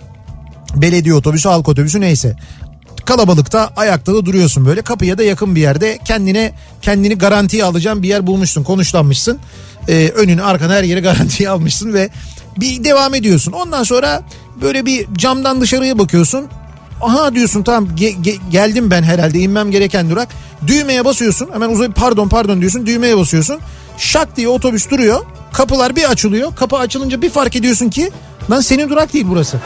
Belediye 0.75 1.15
otobüsü 1.15 1.49
halk 1.49 1.69
otobüsü 1.69 2.01
neyse. 2.01 2.35
Kalabalıkta 3.05 3.69
ayakta 3.75 4.13
da 4.13 4.25
duruyorsun 4.25 4.65
böyle. 4.65 4.81
Kapıya 4.81 5.17
da 5.17 5.23
yakın 5.23 5.55
bir 5.55 5.61
yerde 5.61 5.99
kendine 6.05 6.51
kendini 6.81 7.17
garantiye 7.17 7.63
alacağın 7.63 8.03
bir 8.03 8.07
yer 8.07 8.27
bulmuşsun. 8.27 8.63
Konuşlanmışsın. 8.63 9.39
Ee, 9.89 10.11
önünü 10.15 10.43
arkanı 10.43 10.73
her 10.73 10.83
yeri 10.83 10.99
garantiye 11.01 11.49
almışsın 11.49 11.93
ve 11.93 12.09
bir 12.57 12.83
devam 12.83 13.15
ediyorsun. 13.15 13.51
Ondan 13.51 13.83
sonra 13.83 14.23
böyle 14.61 14.85
bir 14.85 15.07
camdan 15.17 15.61
dışarıya 15.61 15.99
bakıyorsun 15.99 16.47
aha 17.01 17.35
diyorsun 17.35 17.63
tamam 17.63 17.85
ge- 17.97 18.21
ge- 18.21 18.49
geldim 18.51 18.91
ben 18.91 19.03
herhalde 19.03 19.39
inmem 19.39 19.71
gereken 19.71 20.09
durak. 20.09 20.27
Düğmeye 20.67 21.05
basıyorsun 21.05 21.49
hemen 21.53 21.69
uzay 21.69 21.91
pardon 21.91 22.29
pardon 22.29 22.59
diyorsun 22.61 22.85
düğmeye 22.85 23.17
basıyorsun. 23.17 23.59
Şak 23.97 24.35
diye 24.37 24.47
otobüs 24.47 24.89
duruyor. 24.89 25.25
Kapılar 25.53 25.95
bir 25.95 26.09
açılıyor. 26.11 26.55
Kapı 26.55 26.77
açılınca 26.77 27.21
bir 27.21 27.29
fark 27.29 27.55
ediyorsun 27.55 27.89
ki 27.89 28.11
lan 28.51 28.61
senin 28.61 28.89
durak 28.89 29.13
değil 29.13 29.25
burası. 29.29 29.57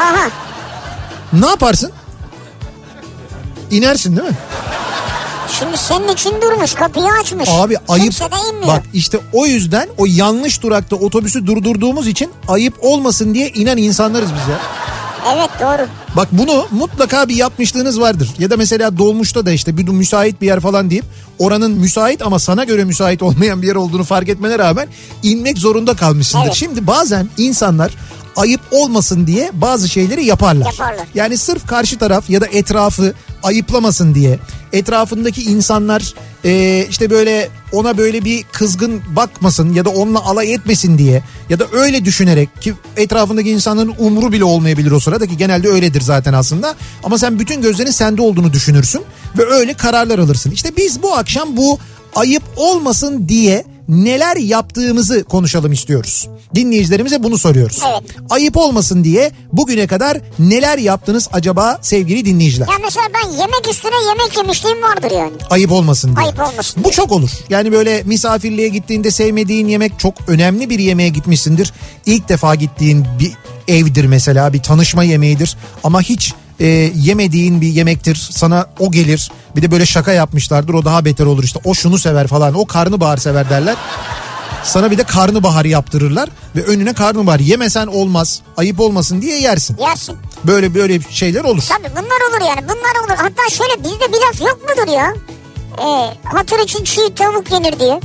Aha. 0.00 0.28
Ne 1.32 1.46
yaparsın? 1.46 1.92
İnersin 3.70 4.16
değil 4.16 4.28
mi? 4.28 4.36
Şimdi 5.58 5.76
senin 5.76 6.08
için 6.08 6.32
durmuş 6.42 6.74
kapıyı 6.74 7.06
açmış. 7.22 7.48
Abi 7.52 7.76
ayıp. 7.88 8.04
Kimse 8.04 8.24
de 8.24 8.36
inmiyor. 8.50 8.68
Bak 8.76 8.82
işte 8.94 9.18
o 9.32 9.46
yüzden 9.46 9.88
o 9.98 10.04
yanlış 10.08 10.62
durakta 10.62 10.96
otobüsü 10.96 11.46
durdurduğumuz 11.46 12.06
için 12.06 12.30
ayıp 12.48 12.74
olmasın 12.80 13.34
diye 13.34 13.48
inen 13.48 13.76
insanlarız 13.76 14.30
biz 14.32 14.48
ya. 14.48 14.58
Evet 15.32 15.50
doğru. 15.60 15.86
Bak 16.16 16.28
bunu 16.32 16.66
mutlaka 16.70 17.28
bir 17.28 17.36
yapmışlığınız 17.36 18.00
vardır. 18.00 18.30
Ya 18.38 18.50
da 18.50 18.56
mesela 18.56 18.98
dolmuşta 18.98 19.46
da 19.46 19.52
işte 19.52 19.76
bir 19.76 19.88
müsait 19.88 20.40
bir 20.40 20.46
yer 20.46 20.60
falan 20.60 20.90
deyip 20.90 21.04
oranın 21.38 21.72
müsait 21.72 22.22
ama 22.22 22.38
sana 22.38 22.64
göre 22.64 22.84
müsait 22.84 23.22
olmayan 23.28 23.62
bir 23.62 23.66
yer 23.66 23.74
olduğunu 23.74 24.04
fark 24.04 24.28
etmene 24.28 24.58
rağmen 24.58 24.88
inmek 25.22 25.58
zorunda 25.58 25.94
kalmışsındır. 25.96 26.46
Evet. 26.46 26.54
Şimdi 26.54 26.86
bazen 26.86 27.28
insanlar 27.38 27.94
ayıp 28.36 28.60
olmasın 28.70 29.26
diye 29.26 29.50
bazı 29.54 29.88
şeyleri 29.88 30.24
yaparlar. 30.24 30.66
Yaparlar. 30.66 31.06
Yani 31.14 31.36
sırf 31.38 31.66
karşı 31.66 31.98
taraf 31.98 32.30
ya 32.30 32.40
da 32.40 32.46
etrafı 32.46 33.14
ayıplamasın 33.42 34.14
diye 34.14 34.38
etrafındaki 34.72 35.42
insanlar 35.42 36.14
e, 36.44 36.86
işte 36.90 37.10
böyle 37.10 37.48
ona 37.72 37.98
böyle 37.98 38.24
bir 38.24 38.42
kızgın 38.42 39.02
bakmasın 39.16 39.72
ya 39.72 39.84
da 39.84 39.90
onunla 39.90 40.24
alay 40.24 40.54
etmesin 40.54 40.98
diye 40.98 41.22
ya 41.48 41.58
da 41.58 41.66
öyle 41.72 42.04
düşünerek 42.04 42.62
ki 42.62 42.74
etrafındaki 42.96 43.50
insanların 43.50 43.94
umru 43.98 44.32
bile 44.32 44.44
olmayabilir 44.44 44.90
o 44.90 45.00
sırada 45.00 45.26
ki 45.26 45.36
genelde 45.36 45.68
öyledir 45.68 46.00
zaten 46.00 46.32
aslında 46.32 46.74
ama 47.02 47.18
sen 47.18 47.38
bütün 47.38 47.62
gözlerin 47.62 47.90
sende 47.90 48.22
olduğunu 48.22 48.52
düşünürsün 48.52 49.02
ve 49.38 49.44
öyle 49.44 49.74
kararlar 49.74 50.18
alırsın. 50.18 50.50
İşte 50.50 50.76
biz 50.76 51.02
bu 51.02 51.14
akşam 51.14 51.56
bu 51.56 51.78
ayıp 52.14 52.42
olmasın 52.56 53.28
diye 53.28 53.64
neler 53.88 54.36
yaptığımızı 54.36 55.24
konuşalım 55.24 55.72
istiyoruz. 55.72 56.28
Dinleyicilerimize 56.54 57.22
bunu 57.22 57.38
soruyoruz. 57.38 57.80
Evet. 57.92 58.02
Ayıp 58.30 58.56
olmasın 58.56 59.04
diye 59.04 59.32
bugüne 59.52 59.86
kadar 59.86 60.18
neler 60.38 60.78
yaptınız 60.78 61.28
acaba 61.32 61.78
sevgili 61.82 62.24
dinleyiciler? 62.24 62.66
Ya 62.68 62.74
mesela 62.82 63.06
ben 63.14 63.30
yemek 63.30 63.68
üstüne 63.70 63.94
yemek 64.08 64.36
yemişliğim 64.36 64.82
vardır 64.82 65.10
yani. 65.10 65.32
Ayıp 65.50 65.72
olmasın 65.72 66.16
diye. 66.16 66.26
Ayıp 66.26 66.40
olmasın 66.40 66.80
Bu 66.80 66.84
diye. 66.84 66.92
çok 66.92 67.12
olur. 67.12 67.30
Yani 67.48 67.72
böyle 67.72 68.02
misafirliğe 68.02 68.68
gittiğinde 68.68 69.10
sevmediğin 69.10 69.68
yemek 69.68 69.98
çok 69.98 70.14
önemli 70.28 70.70
bir 70.70 70.78
yemeğe 70.78 71.08
gitmişsindir. 71.08 71.72
İlk 72.06 72.28
defa 72.28 72.54
gittiğin 72.54 73.06
bir 73.20 73.32
evdir 73.68 74.04
mesela 74.04 74.52
bir 74.52 74.62
tanışma 74.62 75.04
yemeğidir. 75.04 75.56
Ama 75.84 76.02
hiç 76.02 76.34
e, 76.60 76.66
yemediğin 76.94 77.60
bir 77.60 77.68
yemektir. 77.68 78.28
Sana 78.32 78.66
o 78.78 78.90
gelir. 78.90 79.30
Bir 79.56 79.62
de 79.62 79.70
böyle 79.70 79.86
şaka 79.86 80.12
yapmışlardır 80.12 80.74
o 80.74 80.84
daha 80.84 81.04
beter 81.04 81.26
olur 81.26 81.44
işte. 81.44 81.60
O 81.64 81.74
şunu 81.74 81.98
sever 81.98 82.26
falan. 82.26 82.54
O 82.54 82.66
karnabahar 82.66 83.16
sever 83.16 83.50
derler. 83.50 83.76
Sana 84.64 84.90
bir 84.90 84.98
de 84.98 85.04
karnabahar 85.04 85.64
yaptırırlar 85.64 86.28
ve 86.56 86.62
önüne 86.64 86.92
karnabahar 86.94 87.40
yemesen 87.40 87.86
olmaz. 87.86 88.40
Ayıp 88.56 88.80
olmasın 88.80 89.22
diye 89.22 89.40
yersin. 89.40 89.76
Yersin. 89.78 90.16
Böyle 90.44 90.74
böyle 90.74 91.00
şeyler 91.10 91.44
olur. 91.44 91.62
Tabii 91.68 91.90
bunlar 91.92 92.30
olur 92.30 92.48
yani 92.48 92.62
bunlar 92.68 93.04
olur. 93.04 93.16
Hatta 93.16 93.50
şöyle 93.50 93.84
bizde 93.84 94.12
bir 94.12 94.18
laf 94.28 94.40
yok 94.40 94.58
mudur 94.68 94.92
ya? 94.92 95.14
Ee, 95.78 96.14
hatır 96.24 96.58
için 96.58 96.84
çiğ 96.84 97.14
tavuk 97.14 97.52
yenir 97.52 97.80
diye. 97.80 98.00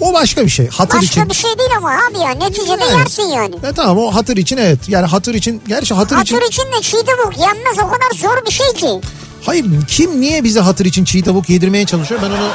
O 0.00 0.14
başka 0.14 0.44
bir 0.44 0.50
şey. 0.50 0.68
Hatır 0.68 0.98
Başka 0.98 1.06
için. 1.20 1.28
bir 1.28 1.34
şey 1.34 1.58
değil 1.58 1.70
ama 1.76 1.90
abi 1.90 2.18
ya 2.18 2.30
neticede 2.30 2.82
Evet. 2.84 2.96
yersin 2.98 3.22
yani. 3.22 3.54
Ya 3.62 3.72
tamam 3.72 3.98
o 3.98 4.14
hatır 4.14 4.36
için 4.36 4.56
evet. 4.56 4.78
Yani 4.88 5.06
hatır 5.06 5.34
için 5.34 5.62
gerçi 5.68 5.94
hatır, 5.94 6.18
için 6.20 6.34
Hatır 6.34 6.48
için 6.48 6.62
de 6.62 6.82
çiğ 6.82 6.96
tavuk 7.06 7.38
yenmez 7.38 7.78
o 7.78 7.88
kadar 7.88 8.10
zor 8.16 8.46
bir 8.46 8.52
şey 8.52 8.72
ki. 8.72 9.00
hayır 9.46 9.66
kim 9.88 10.20
niye 10.20 10.44
bize 10.44 10.60
hatır 10.60 10.84
için 10.84 11.04
çiğ 11.04 11.22
tavuk 11.22 11.50
yedirmeye 11.50 11.86
çalışıyor 11.86 12.20
ben 12.22 12.30
onu 12.30 12.48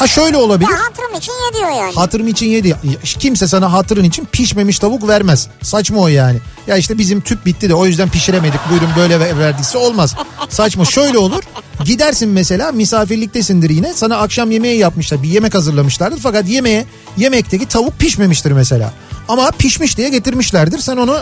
ha 0.00 0.06
şöyle 0.06 0.36
olabilir. 0.36 0.70
Ya 0.70 0.78
hatırım 0.78 1.14
için 1.18 1.32
ye 1.32 1.58
diyor 1.58 1.70
yani. 1.70 1.94
Hatırım 1.94 2.28
için 2.28 2.46
yedi. 2.46 2.76
Kimse 3.04 3.48
sana 3.48 3.72
hatırın 3.72 4.04
için 4.04 4.24
pişmemiş 4.32 4.78
tavuk 4.78 5.08
vermez. 5.08 5.48
Saçma 5.62 5.98
o 6.00 6.08
yani. 6.08 6.38
Ya 6.66 6.76
işte 6.76 6.98
bizim 6.98 7.20
tüp 7.20 7.46
bitti 7.46 7.68
de 7.68 7.74
o 7.74 7.86
yüzden 7.86 8.08
pişiremedik. 8.08 8.60
Buyurun 8.70 8.88
böyle 8.96 9.20
ver- 9.20 9.38
verdiyse 9.38 9.78
olmaz. 9.78 10.14
Saçma. 10.48 10.84
Şöyle 10.84 11.18
olur. 11.18 11.42
Gidersin 11.84 12.28
mesela 12.28 12.72
misafirliktesindir 12.72 13.70
yine. 13.70 13.92
Sana 13.94 14.16
akşam 14.16 14.50
yemeği 14.50 14.78
yapmışlar. 14.78 15.22
Bir 15.22 15.28
yemek 15.28 15.54
hazırlamışlardır. 15.54 16.18
Fakat 16.20 16.48
yemeğe 16.48 16.86
yemekteki 17.16 17.66
tavuk 17.66 17.98
pişmemiştir 17.98 18.52
mesela. 18.52 18.92
Ama 19.28 19.50
pişmiş 19.50 19.96
diye 19.96 20.08
getirmişlerdir. 20.08 20.78
Sen 20.78 20.96
onu 20.96 21.18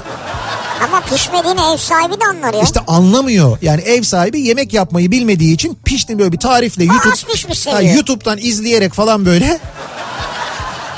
Ama 0.85 1.01
pişmediğini 1.01 1.61
ev 1.75 1.77
sahibi 1.77 2.21
de 2.21 2.25
anlar 2.25 2.55
ya. 2.55 2.63
İşte 2.63 2.81
anlamıyor. 2.87 3.59
Yani 3.63 3.81
ev 3.83 4.03
sahibi 4.03 4.41
yemek 4.41 4.73
yapmayı 4.73 5.11
bilmediği 5.11 5.55
için 5.55 5.79
pişti 5.85 6.19
böyle 6.19 6.33
bir 6.33 6.39
tarifle 6.39 6.85
YouTube, 6.85 7.13
az 7.13 7.25
pişmiş 7.25 7.67
Ha. 7.67 7.83
YouTube'dan 7.83 8.39
izleyerek 8.39 8.93
falan 8.93 9.27
böyle 9.27 9.59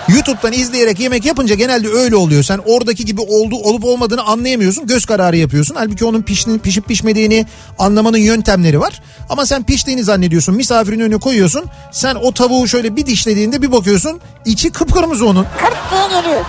YouTube'dan 0.09 0.53
izleyerek 0.53 1.01
yemek 1.01 1.25
yapınca 1.25 1.55
genelde 1.55 1.89
öyle 1.89 2.17
oluyor. 2.17 2.43
Sen 2.43 2.61
oradaki 2.67 3.05
gibi 3.05 3.21
oldu 3.21 3.57
olup 3.57 3.85
olmadığını 3.85 4.23
anlayamıyorsun. 4.23 4.87
Göz 4.87 5.05
kararı 5.07 5.37
yapıyorsun. 5.37 5.75
Halbuki 5.75 6.05
onun 6.05 6.23
piştiğini, 6.23 6.61
pişip 6.61 6.89
pişmediğini 6.89 7.47
anlamanın 7.79 8.19
yöntemleri 8.19 8.81
var. 8.81 9.03
Ama 9.29 9.47
sen 9.47 9.63
piştiğini 9.63 10.05
zannediyorsun. 10.05 10.55
Misafirin 10.55 11.01
önüne 11.01 11.19
koyuyorsun. 11.19 11.65
Sen 11.93 12.15
o 12.15 12.33
tavuğu 12.33 12.69
şöyle 12.69 12.97
bir 12.97 13.07
dişlediğinde 13.07 13.63
bir 13.63 13.73
bakıyorsun. 13.73 14.21
içi 14.45 14.71
kıpkırmızı 14.71 15.27
onun. 15.27 15.47
Kırt 15.59 15.77
diye 15.91 16.21
geliyor. 16.21 16.45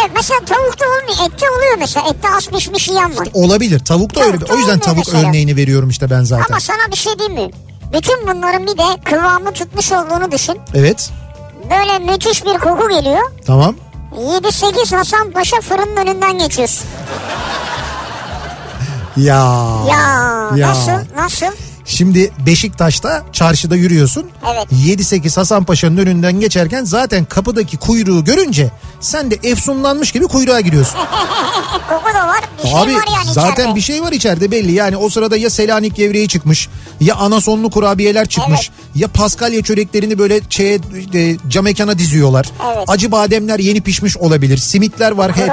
Evet 0.00 0.10
mesela 0.16 0.40
tavukta 0.40 0.84
olmuyor. 0.86 1.30
Ette 1.32 1.50
oluyor 1.50 1.76
mesela. 1.78 2.06
Ette 2.10 2.28
az 2.36 2.48
pişmiş 2.48 2.88
yiyen 2.88 3.16
var. 3.18 3.28
Olabilir. 3.34 3.78
Tavukta 3.84 4.20
öyle. 4.24 4.40
bir- 4.40 4.50
O 4.50 4.56
yüzden 4.56 4.78
tavuk 4.78 4.98
mesela. 5.06 5.28
örneğini 5.28 5.56
veriyorum 5.56 5.88
işte 5.90 6.10
ben 6.10 6.22
zaten. 6.22 6.44
Ama 6.48 6.60
sana 6.60 6.90
bir 6.92 6.96
şey 6.96 7.18
diyeyim 7.18 7.42
mi? 7.42 7.50
Bütün 7.92 8.22
bunların 8.28 8.62
bir 8.66 8.78
de 8.78 8.82
kıvamı 9.04 9.52
tutmuş 9.52 9.92
olduğunu 9.92 10.30
düşün. 10.32 10.58
Evet. 10.74 11.10
Böyle 11.70 11.98
müthiş 12.12 12.44
bir 12.44 12.58
koku 12.58 12.88
geliyor. 12.88 13.30
Tamam. 13.46 13.74
7-8 14.16 14.96
Hasan 14.96 15.30
Paşa 15.30 15.60
fırının 15.60 15.96
önünden 15.96 16.38
geçiyorsun. 16.38 16.86
Ya. 19.16 19.66
Ya, 19.88 19.98
Ya. 20.56 20.68
nasıl 20.68 21.16
nasıl? 21.16 21.46
Şimdi 21.84 22.32
Beşiktaş'ta 22.46 23.22
çarşıda 23.32 23.76
yürüyorsun. 23.76 24.26
Evet. 24.54 25.00
7-8 25.00 25.36
Hasan 25.36 25.64
Paşa'nın 25.64 25.96
önünden 25.96 26.40
geçerken 26.40 26.84
zaten 26.84 27.24
kapıdaki 27.24 27.76
kuyruğu 27.76 28.24
görünce 28.24 28.70
sen 29.00 29.30
de 29.30 29.38
efsunlanmış 29.42 30.12
gibi 30.12 30.24
kuyruğa 30.26 30.60
giriyorsun. 30.60 30.94
Koku 31.88 32.14
da 32.14 32.28
var. 32.28 32.40
Bir 32.64 32.68
şey 32.68 32.78
Abi 32.78 32.94
var 32.94 33.04
yani 33.14 33.32
zaten 33.32 33.52
içeride. 33.52 33.74
bir 33.74 33.80
şey 33.80 34.02
var 34.02 34.12
içeride 34.12 34.50
belli. 34.50 34.72
Yani 34.72 34.96
o 34.96 35.08
sırada 35.08 35.36
ya 35.36 35.50
Selanik 35.50 35.96
gevreği 35.96 36.28
çıkmış 36.28 36.68
ya 37.00 37.14
anasonlu 37.14 37.70
kurabiyeler 37.70 38.26
çıkmış. 38.26 38.70
Ya 38.94 39.08
paskalya 39.08 39.62
çöreklerini 39.62 40.18
böyle 40.18 40.40
şeye, 40.50 40.78
e, 41.14 41.36
camekana 41.48 41.98
diziyorlar. 41.98 42.46
Evet. 42.76 42.84
Acı 42.88 43.12
bademler 43.12 43.58
yeni 43.58 43.80
pişmiş 43.80 44.16
olabilir. 44.16 44.56
Simitler 44.58 45.12
var 45.12 45.32
her, 45.36 45.48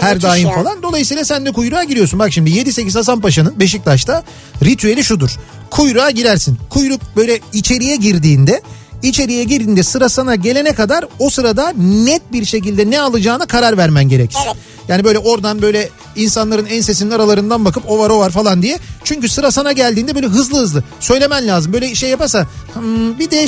her 0.00 0.22
daim 0.22 0.48
ya. 0.48 0.54
falan. 0.54 0.82
Dolayısıyla 0.82 1.24
sen 1.24 1.46
de 1.46 1.52
kuyruğa 1.52 1.84
giriyorsun. 1.84 2.18
Bak 2.18 2.32
şimdi 2.32 2.50
7-8 2.50 2.94
Hasan 2.94 3.20
Paşa'nın 3.20 3.60
Beşiktaş'ta 3.60 4.22
ritüeli 4.64 5.04
şudur. 5.04 5.36
Kuyruğa 5.76 6.10
girersin. 6.10 6.58
Kuyruk 6.70 7.00
böyle 7.16 7.40
içeriye 7.52 7.96
girdiğinde 7.96 8.62
içeriye 9.02 9.44
girdiğinde 9.44 9.82
sıra 9.82 10.08
sana 10.08 10.34
gelene 10.34 10.72
kadar 10.74 11.04
o 11.18 11.30
sırada 11.30 11.72
net 11.78 12.32
bir 12.32 12.44
şekilde 12.44 12.90
ne 12.90 13.00
alacağına 13.00 13.46
karar 13.46 13.76
vermen 13.76 14.08
gerekir. 14.08 14.38
Evet. 14.46 14.56
Yani 14.88 15.04
böyle 15.04 15.18
oradan 15.18 15.62
böyle 15.62 15.88
insanların 16.16 16.66
ensesinin 16.66 17.10
aralarından 17.10 17.64
bakıp 17.64 17.90
o 17.90 17.98
var 17.98 18.10
o 18.10 18.18
var 18.18 18.30
falan 18.30 18.62
diye. 18.62 18.78
Çünkü 19.04 19.28
sıra 19.28 19.50
sana 19.50 19.72
geldiğinde 19.72 20.14
böyle 20.14 20.26
hızlı 20.26 20.58
hızlı 20.58 20.84
söylemen 21.00 21.48
lazım. 21.48 21.72
Böyle 21.72 21.94
şey 21.94 22.10
yaparsa 22.10 22.46
"Hmm, 22.74 23.18
bir 23.18 23.30
de 23.30 23.40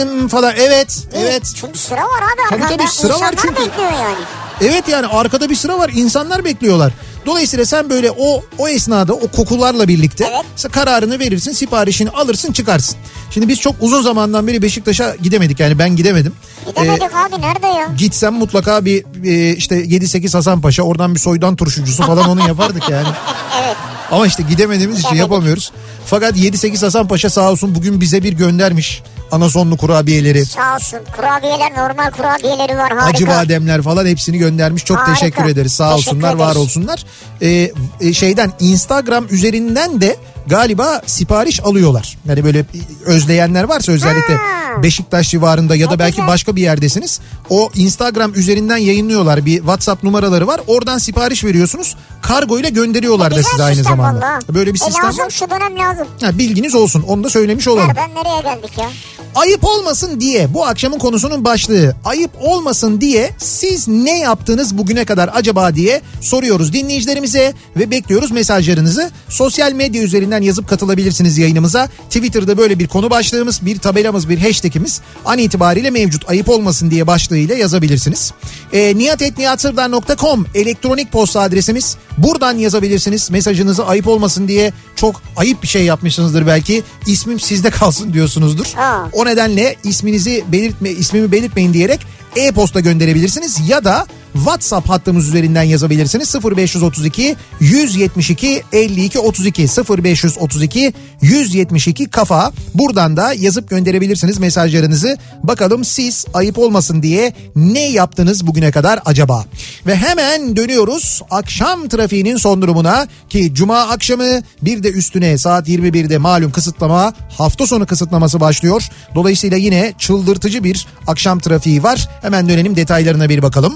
em, 0.00 0.28
falan 0.28 0.54
evet 0.58 0.98
evet. 1.14 1.42
Çünkü 1.60 1.78
sıra 1.78 2.00
var 2.00 2.22
abi 2.22 2.50
Tabii 2.50 2.62
arkanda. 2.64 2.76
tabii, 2.82 2.92
sıra 2.92 3.20
var 3.20 3.34
çünkü. 3.42 3.62
yani. 3.82 4.14
Evet 4.60 4.88
yani 4.88 5.06
arkada 5.06 5.50
bir 5.50 5.56
sıra 5.56 5.78
var 5.78 5.90
insanlar 5.94 6.44
bekliyorlar. 6.44 6.92
Dolayısıyla 7.26 7.66
sen 7.66 7.90
böyle 7.90 8.10
o 8.10 8.44
o 8.58 8.68
esnada 8.68 9.12
o 9.14 9.28
kokularla 9.28 9.88
birlikte 9.88 10.24
Evet. 10.30 10.72
kararını 10.72 11.18
verirsin 11.18 11.52
siparişini 11.52 12.10
alırsın 12.10 12.52
çıkarsın. 12.52 12.96
Şimdi 13.30 13.48
biz 13.48 13.60
çok 13.60 13.74
uzun 13.80 14.02
zamandan 14.02 14.46
beri 14.46 14.62
Beşiktaş'a 14.62 15.16
gidemedik 15.22 15.60
yani 15.60 15.78
ben 15.78 15.96
gidemedim. 15.96 16.32
Gidemedik 16.66 17.02
Ee, 17.02 17.06
abi 17.06 17.42
nerede 17.42 17.66
ya? 17.66 17.88
Gitsem 17.98 18.34
mutlaka 18.34 18.84
bir 18.84 19.04
e, 19.24 19.56
işte 19.56 19.84
7-8 19.84 20.32
Hasan 20.32 20.60
Paşa 20.60 20.82
oradan 20.82 21.14
bir 21.14 21.20
soydan 21.20 21.56
turşucusu 21.56 22.02
falan 22.02 22.28
onu 22.28 22.48
yapardık 22.48 22.90
yani. 22.90 23.08
Evet. 23.64 23.76
Ama 24.10 24.26
işte 24.26 24.42
gidemediğimiz 24.48 24.98
için 24.98 25.08
Gidemedik. 25.08 25.30
yapamıyoruz. 25.30 25.72
Fakat 26.06 26.36
7-8 26.36 26.84
Hasan 26.84 27.08
Paşa 27.08 27.30
sağ 27.30 27.50
olsun 27.50 27.74
bugün 27.74 28.00
bize 28.00 28.22
bir 28.22 28.32
göndermiş 28.32 29.02
anasonlu 29.30 29.76
kurabiyeleri. 29.76 30.46
Sağ 30.46 30.74
olsun 30.74 30.98
kurabiyeler 31.16 31.72
normal 31.76 32.10
kurabiyeleri 32.10 32.76
var 32.76 32.92
harika. 32.92 33.04
Acı 33.06 33.26
bademler 33.28 33.82
falan 33.82 34.06
hepsini 34.06 34.38
göndermiş. 34.38 34.84
Çok 34.84 34.98
Harika. 34.98 35.14
teşekkür 35.14 35.44
ederiz. 35.44 35.72
Sağ 35.72 35.96
Teşekkür 35.96 36.10
olsunlar, 36.10 36.34
var 36.34 36.46
ederiz. 36.46 36.56
olsunlar. 36.62 37.04
Ee, 37.42 37.72
e, 38.00 38.12
şeyden 38.12 38.52
Instagram 38.60 39.26
üzerinden 39.30 40.00
de 40.00 40.16
galiba 40.46 41.02
sipariş 41.06 41.60
alıyorlar. 41.64 42.18
Yani 42.28 42.44
böyle 42.44 42.64
özleyenler 43.04 43.64
varsa 43.64 43.92
özellikle 43.92 44.34
Ha. 44.34 44.82
Beşiktaş 44.82 45.30
civarında 45.30 45.76
ya 45.76 45.90
da 45.90 45.98
belki 45.98 46.12
güzel. 46.16 46.26
başka 46.28 46.56
bir 46.56 46.62
yerdesiniz. 46.62 47.20
O 47.50 47.70
Instagram 47.74 48.34
üzerinden 48.34 48.76
yayınlıyorlar 48.76 49.46
bir 49.46 49.56
WhatsApp 49.56 50.02
numaraları 50.04 50.46
var. 50.46 50.60
Oradan 50.66 50.98
sipariş 50.98 51.44
veriyorsunuz. 51.44 51.96
Kargo 52.22 52.58
ile 52.58 52.68
gönderiyorlar 52.70 53.30
da 53.30 53.36
Güzel 53.36 53.50
size 53.50 53.62
aynı 53.62 53.82
zamanda. 53.82 54.20
valla. 54.20 54.38
Böyle 54.54 54.74
bir 54.74 54.80
e 54.80 54.84
sistem 54.84 55.04
lazım 55.04 55.24
var. 55.24 55.30
şu 55.30 55.50
dönem 55.50 55.78
lazım. 55.78 56.06
Ha, 56.20 56.38
bilginiz 56.38 56.74
olsun. 56.74 57.02
Onu 57.08 57.24
da 57.24 57.30
söylemiş 57.30 57.68
olalım. 57.68 57.88
Ver 57.88 57.96
ben 57.96 58.14
nereye 58.24 58.40
geldik 58.42 58.78
ya? 58.78 58.90
Ayıp 59.34 59.64
olmasın 59.64 60.20
diye 60.20 60.54
bu 60.54 60.66
akşamın 60.66 60.98
konusunun 60.98 61.44
başlığı. 61.44 61.94
Ayıp 62.04 62.30
olmasın 62.40 63.00
diye 63.00 63.30
siz 63.38 63.88
ne 63.88 64.18
yaptınız 64.18 64.78
bugüne 64.78 65.04
kadar 65.04 65.30
acaba 65.34 65.74
diye 65.74 66.00
soruyoruz 66.20 66.72
dinleyicilerimize 66.72 67.52
ve 67.76 67.90
bekliyoruz 67.90 68.30
mesajlarınızı. 68.30 69.10
Sosyal 69.28 69.72
medya 69.72 70.02
üzerinden 70.02 70.35
yazıp 70.40 70.68
katılabilirsiniz 70.68 71.38
yayınımıza. 71.38 71.86
Twitter'da 71.86 72.58
böyle 72.58 72.78
bir 72.78 72.88
konu 72.88 73.10
başlığımız, 73.10 73.66
bir 73.66 73.78
tabelamız, 73.78 74.28
bir 74.28 74.38
hashtagimiz 74.38 75.00
an 75.24 75.38
itibariyle 75.38 75.90
mevcut. 75.90 76.30
Ayıp 76.30 76.48
olmasın 76.48 76.90
diye 76.90 77.06
başlığıyla 77.06 77.54
yazabilirsiniz. 77.54 78.32
E, 78.72 78.98
niyatetniyatsırdar.com 78.98 80.46
elektronik 80.54 81.12
posta 81.12 81.40
adresimiz. 81.40 81.96
Buradan 82.18 82.58
yazabilirsiniz. 82.58 83.30
Mesajınızı 83.30 83.86
ayıp 83.86 84.08
olmasın 84.08 84.48
diye 84.48 84.72
çok 84.96 85.22
ayıp 85.36 85.62
bir 85.62 85.68
şey 85.68 85.84
yapmışsınızdır 85.84 86.46
belki. 86.46 86.82
İsmim 87.06 87.40
sizde 87.40 87.70
kalsın 87.80 88.12
diyorsunuzdur. 88.12 88.66
Aa. 88.76 89.08
O 89.12 89.26
nedenle 89.26 89.76
isminizi 89.84 90.44
belirtme, 90.52 90.90
ismimi 90.90 91.32
belirtmeyin 91.32 91.72
diyerek 91.72 92.00
e-posta 92.36 92.80
gönderebilirsiniz 92.80 93.68
ya 93.68 93.84
da 93.84 94.06
WhatsApp 94.36 94.88
hattımız 94.88 95.28
üzerinden 95.28 95.62
yazabilirsiniz. 95.62 96.34
0532 96.34 97.36
172 97.60 98.62
52 98.72 99.18
32 99.18 99.62
0532 99.62 100.92
172 101.22 102.10
kafa. 102.10 102.52
Buradan 102.74 103.16
da 103.16 103.32
yazıp 103.32 103.70
gönderebilirsiniz 103.70 104.38
mesajlarınızı. 104.38 105.18
Bakalım 105.42 105.84
siz 105.84 106.24
ayıp 106.34 106.58
olmasın 106.58 107.02
diye 107.02 107.32
ne 107.56 107.88
yaptınız 107.90 108.46
bugüne 108.46 108.70
kadar 108.70 109.00
acaba? 109.04 109.44
Ve 109.86 109.96
hemen 109.96 110.56
dönüyoruz 110.56 111.22
akşam 111.30 111.88
trafiğinin 111.88 112.36
son 112.36 112.62
durumuna 112.62 113.06
ki 113.28 113.54
cuma 113.54 113.78
akşamı 113.80 114.42
bir 114.62 114.82
de 114.82 114.90
üstüne 114.90 115.38
saat 115.38 115.68
21'de 115.68 116.18
malum 116.18 116.52
kısıtlama 116.52 117.12
hafta 117.38 117.66
sonu 117.66 117.86
kısıtlaması 117.86 118.40
başlıyor. 118.40 118.82
Dolayısıyla 119.14 119.56
yine 119.56 119.92
çıldırtıcı 119.98 120.64
bir 120.64 120.86
akşam 121.06 121.38
trafiği 121.38 121.82
var. 121.82 122.08
Hemen 122.22 122.48
dönelim 122.48 122.76
detaylarına 122.76 123.28
bir 123.28 123.42
bakalım. 123.42 123.74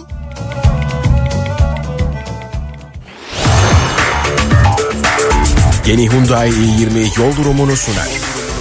Yeni 5.87 6.09
Hyundai 6.09 6.51
i20 6.51 7.19
yol 7.19 7.37
durumunu 7.37 7.77
sunar. 7.77 8.09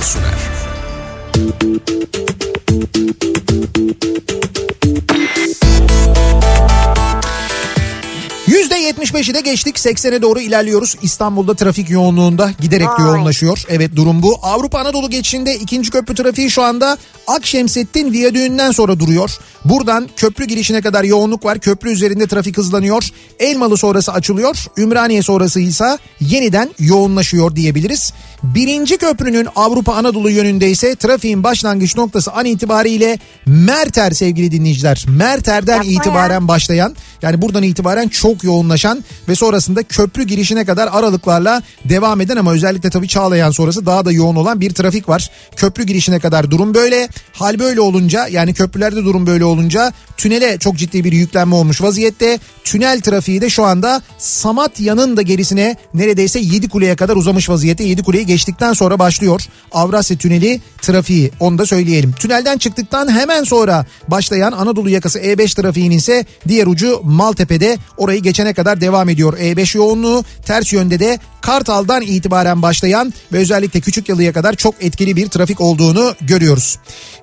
sunar. 0.01 0.50
%75'i 8.50 9.34
de 9.34 9.41
geçtik 9.41 9.75
80'e 9.75 10.22
doğru 10.22 10.39
ilerliyoruz. 10.39 10.96
İstanbul'da 11.01 11.53
trafik 11.53 11.89
yoğunluğunda 11.89 12.51
giderek 12.62 12.88
Vay. 12.88 13.06
yoğunlaşıyor. 13.06 13.63
Evet 13.70 13.96
durum 13.96 14.22
bu. 14.22 14.39
Avrupa 14.41 14.79
Anadolu 14.79 15.10
geçişinde 15.10 15.56
ikinci 15.56 15.89
köprü 15.89 16.15
trafiği 16.15 16.51
şu 16.51 16.63
anda 16.63 16.98
Akşemsettin 17.27 18.12
Viyadüğü'nden 18.13 18.72
sonra 18.72 19.00
duruyor. 19.00 19.38
Buradan 19.65 20.10
köprü 20.15 20.46
girişine 20.46 20.82
kadar 20.82 21.03
yoğunluk 21.03 21.46
var. 21.46 21.60
Köprü 21.60 21.91
üzerinde 21.91 22.27
trafik 22.27 22.58
hızlanıyor. 22.58 23.03
Elmalı 23.39 23.77
sonrası 23.77 24.13
açılıyor. 24.13 24.65
Ümraniye 24.77 25.22
sonrası 25.22 25.60
ise 25.60 25.98
yeniden 26.20 26.70
yoğunlaşıyor 26.79 27.56
diyebiliriz. 27.56 28.13
Birinci 28.44 28.98
köprünün 28.98 29.48
Avrupa 29.56 29.94
Anadolu 29.94 30.29
yönünde 30.29 30.70
ise 30.70 30.96
trafiğin 30.96 31.44
başlangıç 31.44 31.96
noktası 31.96 32.32
an 32.32 32.46
itibariyle 32.46 33.20
Merter 33.46 34.12
sevgili 34.12 34.51
dinleyiciler. 34.51 35.06
Merter'den 35.08 35.75
Yapma 35.75 35.91
ya. 35.91 36.00
itibaren 36.00 36.48
başlayan 36.48 36.96
yani 37.21 37.41
buradan 37.41 37.63
itibaren 37.63 38.07
çok 38.07 38.43
yoğunlaşan 38.43 39.03
ve 39.29 39.35
sonrasında 39.35 39.83
köprü 39.83 40.23
girişine 40.23 40.65
kadar 40.65 40.89
aralıklarla 40.91 41.63
devam 41.85 42.21
eden 42.21 42.38
ama 42.38 42.53
özellikle 42.53 42.89
tabii 42.89 43.07
Çağlayan 43.07 43.51
sonrası 43.51 43.85
daha 43.85 44.05
da 44.05 44.11
yoğun 44.11 44.35
olan 44.35 44.61
bir 44.61 44.73
trafik 44.73 45.09
var. 45.09 45.29
Köprü 45.55 45.83
girişine 45.83 46.19
kadar 46.19 46.51
durum 46.51 46.73
böyle. 46.73 47.09
Hal 47.33 47.59
böyle 47.59 47.81
olunca 47.81 48.27
yani 48.27 48.53
köprülerde 48.53 49.03
durum 49.05 49.27
böyle 49.27 49.45
olunca 49.45 49.93
tünele 50.17 50.57
çok 50.57 50.77
ciddi 50.77 51.03
bir 51.03 51.11
yüklenme 51.11 51.55
olmuş 51.55 51.81
vaziyette. 51.81 52.39
Tünel 52.63 53.01
trafiği 53.01 53.41
de 53.41 53.49
şu 53.49 53.63
anda 53.63 54.01
Samatya'nın 54.17 55.17
da 55.17 55.21
gerisine 55.21 55.75
neredeyse 55.93 56.39
7 56.39 56.69
kuleye 56.69 56.95
kadar 56.95 57.15
uzamış 57.15 57.49
vaziyette. 57.49 57.83
7 57.83 58.03
kuleyi 58.03 58.25
geçtikten 58.25 58.73
sonra 58.73 58.99
başlıyor 58.99 59.41
Avrasya 59.71 60.17
Tüneli 60.17 60.61
trafiği 60.81 61.32
onu 61.39 61.58
da 61.58 61.65
söyleyelim. 61.65 62.12
Tünelden 62.12 62.58
çıktıktan 62.58 63.12
hemen 63.12 63.43
sonra 63.43 63.86
başlayan 64.08 64.51
Anadolu 64.51 64.89
yakası 64.89 65.19
E5 65.19 65.55
trafiğinin 65.62 65.97
ise 65.97 66.25
diğer 66.47 66.67
ucu 66.67 67.01
Maltepe'de 67.10 67.78
orayı 67.98 68.22
geçene 68.22 68.54
kadar 68.54 68.82
devam 68.82 69.10
ediyor. 69.10 69.38
E5 69.38 69.78
yoğunluğu 69.78 70.24
ters 70.45 70.74
yönde 70.74 71.00
de 71.00 71.19
Kartal'dan 71.41 72.02
itibaren 72.02 72.62
başlayan 72.62 73.13
ve 73.34 73.38
özellikle 73.38 73.80
Küçükyalı'ya 73.80 74.34
kadar 74.34 74.54
çok 74.56 74.75
etkili 74.84 75.15
bir 75.15 75.28
trafik 75.28 75.62
olduğunu 75.62 76.15
görüyoruz. 76.21 76.78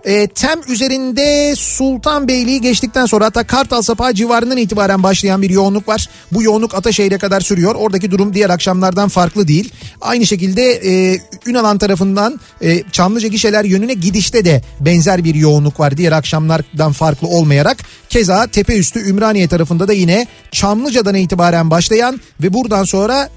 E, 0.04 0.26
Tem 0.26 0.60
üzerinde 0.68 1.56
Sultanbeyli'yi 1.56 2.60
geçtikten 2.60 3.06
sonra 3.06 3.24
hatta 3.24 3.46
Kartal 3.46 3.82
Sapağı 3.82 4.14
civarından 4.14 4.56
itibaren 4.56 5.02
başlayan 5.02 5.42
bir 5.42 5.50
yoğunluk 5.50 5.88
var. 5.88 6.08
Bu 6.32 6.42
yoğunluk 6.42 6.74
Ataşehir'e 6.74 7.18
kadar 7.18 7.40
sürüyor. 7.40 7.74
Oradaki 7.74 8.10
durum 8.10 8.34
diğer 8.34 8.50
akşamlardan 8.50 9.08
farklı 9.08 9.48
değil. 9.48 9.72
Aynı 10.00 10.26
şekilde 10.26 10.72
e, 10.72 11.20
Ünalan 11.46 11.78
tarafından 11.78 12.40
e, 12.62 12.82
Çamlıca 12.92 13.28
gişeler 13.28 13.64
yönüne 13.64 13.94
gidişte 13.94 14.44
de 14.44 14.62
benzer 14.80 15.24
bir 15.24 15.34
yoğunluk 15.34 15.80
var. 15.80 15.96
Diğer 15.96 16.12
akşamlardan 16.12 16.92
farklı 16.92 17.28
olmayarak. 17.28 17.78
Keza 18.08 18.46
tepe 18.46 18.76
üstü 18.76 19.00
Ümraniye 19.08 19.48
tarafında 19.48 19.88
da 19.88 19.92
yine 19.92 20.26
Çamlıca'dan 20.50 21.14
itibaren 21.14 21.70
başlayan 21.70 22.20
ve 22.42 22.52
buradan 22.52 22.84
sonra 22.84 23.28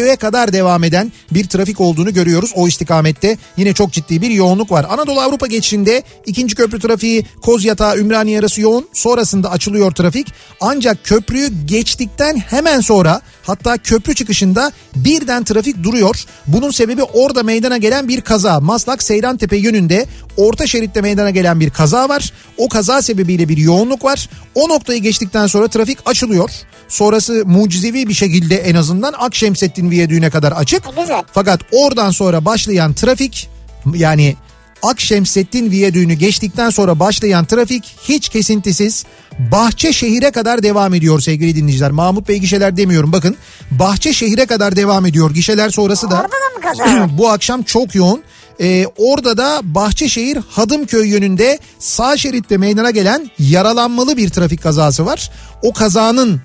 Çekmeköy'e 0.00 0.16
kadar 0.16 0.52
devam 0.52 0.84
eden 0.84 1.12
bir 1.30 1.48
trafik 1.48 1.80
olduğunu 1.80 2.14
görüyoruz. 2.14 2.52
O 2.54 2.68
istikamette 2.68 3.36
yine 3.56 3.72
çok 3.72 3.92
ciddi 3.92 4.22
bir 4.22 4.30
yoğunluk 4.30 4.70
var. 4.70 4.86
Anadolu 4.90 5.20
Avrupa 5.20 5.46
geçişinde 5.46 6.02
ikinci 6.26 6.54
köprü 6.54 6.80
trafiği 6.80 7.26
Kozyatağı 7.42 7.98
Ümraniye 7.98 8.38
arası 8.38 8.60
yoğun. 8.60 8.88
Sonrasında 8.92 9.50
açılıyor 9.50 9.92
trafik. 9.92 10.26
Ancak 10.60 11.04
köprüyü 11.04 11.48
geçtikten 11.64 12.36
hemen 12.36 12.80
sonra 12.80 13.20
hatta 13.50 13.78
köprü 13.78 14.14
çıkışında 14.14 14.72
birden 14.96 15.44
trafik 15.44 15.82
duruyor. 15.82 16.24
Bunun 16.46 16.70
sebebi 16.70 17.02
orada 17.02 17.42
meydana 17.42 17.76
gelen 17.76 18.08
bir 18.08 18.20
kaza. 18.20 18.60
Maslak 18.60 19.02
Seyrantepe 19.02 19.56
yönünde 19.56 20.06
orta 20.36 20.66
şeritte 20.66 21.00
meydana 21.00 21.30
gelen 21.30 21.60
bir 21.60 21.70
kaza 21.70 22.08
var. 22.08 22.32
O 22.56 22.68
kaza 22.68 23.02
sebebiyle 23.02 23.48
bir 23.48 23.56
yoğunluk 23.56 24.04
var. 24.04 24.28
O 24.54 24.68
noktayı 24.68 25.02
geçtikten 25.02 25.46
sonra 25.46 25.68
trafik 25.68 25.98
açılıyor. 26.06 26.50
Sonrası 26.88 27.42
mucizevi 27.46 28.08
bir 28.08 28.14
şekilde 28.14 28.56
en 28.56 28.74
azından 28.74 29.14
Akşemsettin 29.18 29.90
Viyadüğü'ne 29.90 30.30
kadar 30.30 30.52
açık. 30.52 30.82
Güzel. 31.00 31.22
Fakat 31.32 31.60
oradan 31.72 32.10
sonra 32.10 32.44
başlayan 32.44 32.92
trafik 32.92 33.48
yani 33.94 34.36
Akşemsettin 34.82 35.70
Viyadüğü'nü 35.70 36.14
geçtikten 36.14 36.70
sonra 36.70 36.98
başlayan 36.98 37.44
trafik 37.44 37.96
hiç 38.02 38.28
kesintisiz 38.28 39.04
Bahçeşehir'e 39.38 40.30
kadar 40.30 40.62
devam 40.62 40.94
ediyor 40.94 41.20
sevgili 41.20 41.56
dinleyiciler. 41.56 41.90
Mahmut 41.90 42.28
Bey 42.28 42.38
gişeler 42.38 42.76
demiyorum 42.76 43.12
bakın. 43.12 43.36
Bahçeşehir'e 43.70 44.46
kadar 44.46 44.76
devam 44.76 45.06
ediyor. 45.06 45.34
Gişeler 45.34 45.70
sonrası 45.70 46.10
da 46.10 46.14
Orada 46.14 46.28
da 46.28 47.08
bu 47.18 47.30
akşam 47.30 47.62
çok 47.62 47.94
yoğun. 47.94 48.22
Ee, 48.60 48.86
orada 48.96 49.36
da 49.36 49.60
Bahçeşehir 49.62 50.38
Hadımköy 50.50 51.08
yönünde 51.08 51.58
sağ 51.78 52.16
şeritte 52.16 52.56
meydana 52.56 52.90
gelen 52.90 53.30
yaralanmalı 53.38 54.16
bir 54.16 54.28
trafik 54.28 54.62
kazası 54.62 55.06
var. 55.06 55.30
O 55.62 55.72
kazanın 55.72 56.40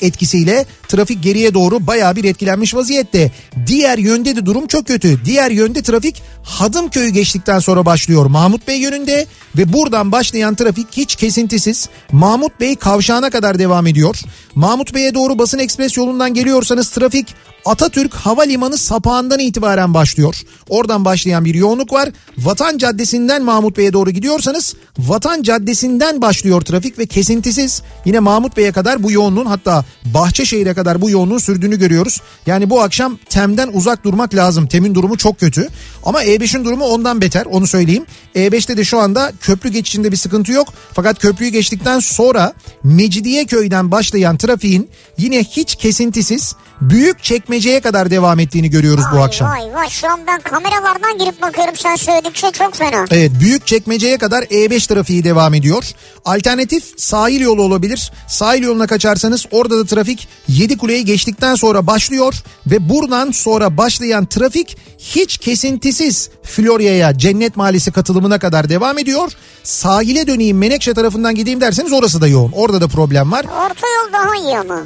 etkisiyle 0.00 0.66
trafik 0.88 1.22
geriye 1.22 1.54
doğru 1.54 1.86
bayağı 1.86 2.16
bir 2.16 2.24
etkilenmiş 2.24 2.74
vaziyette. 2.74 3.32
Diğer 3.66 3.98
yönde 3.98 4.36
de 4.36 4.46
durum 4.46 4.66
çok 4.66 4.86
kötü. 4.86 5.24
Diğer 5.24 5.50
yönde 5.50 5.82
trafik 5.82 6.22
Hadımköy'ü 6.42 7.10
geçtikten 7.10 7.58
sonra 7.58 7.86
başlıyor 7.86 8.26
Mahmut 8.26 8.68
Bey 8.68 8.80
yönünde 8.80 9.26
ve 9.56 9.72
buradan 9.72 10.12
başlayan 10.12 10.54
trafik 10.54 10.86
hiç 10.92 11.16
kesintisiz 11.16 11.88
Mahmut 12.12 12.60
Bey 12.60 12.76
kavşağına 12.76 13.30
kadar 13.30 13.58
devam 13.58 13.86
ediyor. 13.86 14.20
Mahmut 14.54 14.94
Bey'e 14.94 15.14
doğru 15.14 15.38
basın 15.38 15.58
ekspres 15.58 15.96
yolundan 15.96 16.34
geliyorsanız 16.34 16.88
trafik 16.88 17.34
Atatürk 17.64 18.14
Havalimanı 18.14 18.78
sapağından 18.78 19.38
itibaren 19.38 19.94
başlıyor. 19.94 20.36
Oradan 20.68 21.04
başlayan 21.04 21.44
bir 21.44 21.54
yoğunluk 21.54 21.92
var. 21.92 22.08
Vatan 22.38 22.78
Caddesi'nden 22.78 23.44
Mahmut 23.44 23.76
Bey'e 23.76 23.92
doğru 23.92 24.10
gidiyorsanız 24.10 24.74
Vatan 24.98 25.42
Caddesi'nden 25.42 26.22
başlıyor 26.22 26.60
trafik 26.60 26.98
ve 26.98 27.06
kesintisiz. 27.06 27.82
Yine 28.04 28.20
Mahmut 28.20 28.56
Bey'e 28.56 28.72
kadar 28.72 29.02
bu 29.02 29.12
yoğunluğun 29.12 29.46
hatta 29.46 29.84
Bahçeşehir'e 30.04 30.74
kadar 30.74 31.00
bu 31.00 31.10
yoğunluğun 31.10 31.38
sürdüğünü 31.38 31.78
görüyoruz. 31.78 32.20
Yani 32.46 32.70
bu 32.70 32.82
akşam 32.82 33.16
TEM'den 33.16 33.70
uzak 33.72 34.04
durmak 34.04 34.34
lazım. 34.34 34.66
TEM'in 34.66 34.94
durumu 34.94 35.16
çok 35.16 35.40
kötü. 35.40 35.68
Ama 36.04 36.24
E5'in 36.24 36.64
durumu 36.64 36.84
ondan 36.84 37.20
beter 37.20 37.46
onu 37.46 37.66
söyleyeyim. 37.66 38.06
E5'te 38.34 38.76
de 38.76 38.84
şu 38.84 38.98
anda 38.98 39.32
köprü 39.40 39.68
geçişinde 39.68 40.12
bir 40.12 40.16
sıkıntı 40.16 40.52
yok. 40.52 40.68
Fakat 40.92 41.18
köprüyü 41.18 41.50
geçtikten 41.50 41.98
sonra 41.98 42.52
Mecidiyeköy'den 42.84 43.90
başlayan 43.90 44.36
trafiğin 44.36 44.90
yine 45.18 45.44
hiç 45.44 45.74
kesintisiz 45.74 46.54
büyük 46.80 47.22
çekmeceye 47.22 47.80
kadar 47.80 48.10
devam 48.10 48.40
ettiğini 48.40 48.70
görüyoruz 48.70 49.04
bu 49.12 49.16
Vay 49.16 49.24
akşam. 49.24 49.50
Vay 49.50 49.74
vay 49.74 49.88
şu 49.88 50.08
an 50.08 50.20
ben 50.26 50.40
kameralardan 50.40 51.18
girip 51.18 51.42
bakıyorum 51.42 51.76
sen 51.76 51.96
söyledikçe 51.96 52.50
çok 52.50 52.74
fena. 52.74 53.04
Evet 53.10 53.32
büyük 53.40 53.66
çekmeceye 53.66 54.18
kadar 54.18 54.42
E5 54.42 54.88
trafiği 54.88 55.24
devam 55.24 55.54
ediyor. 55.54 55.84
Alternatif 56.24 56.84
sahil 56.96 57.40
yolu 57.40 57.62
olabilir. 57.62 58.12
Sahil 58.28 58.62
yoluna 58.62 58.86
kaçarsanız 58.86 59.46
orada 59.50 59.77
da 59.78 59.86
trafik 59.86 60.28
7 60.48 60.78
kuleyi 60.78 61.04
geçtikten 61.04 61.54
sonra 61.54 61.86
başlıyor 61.86 62.34
ve 62.66 62.88
buradan 62.88 63.30
sonra 63.30 63.76
başlayan 63.76 64.26
trafik 64.26 64.76
hiç 64.98 65.38
kesintisiz 65.38 66.30
Florya'ya 66.42 67.18
Cennet 67.18 67.56
Mahallesi 67.56 67.90
katılımına 67.92 68.38
kadar 68.38 68.68
devam 68.68 68.98
ediyor. 68.98 69.32
Sahile 69.62 70.26
döneyim 70.26 70.58
Menekşe 70.58 70.94
tarafından 70.94 71.34
gideyim 71.34 71.60
derseniz 71.60 71.92
orası 71.92 72.20
da 72.20 72.26
yoğun. 72.28 72.52
Orada 72.52 72.80
da 72.80 72.88
problem 72.88 73.32
var. 73.32 73.44
Orta 73.44 73.86
yol 73.88 74.12
daha 74.12 74.36
iyi 74.36 74.58
ama. 74.58 74.82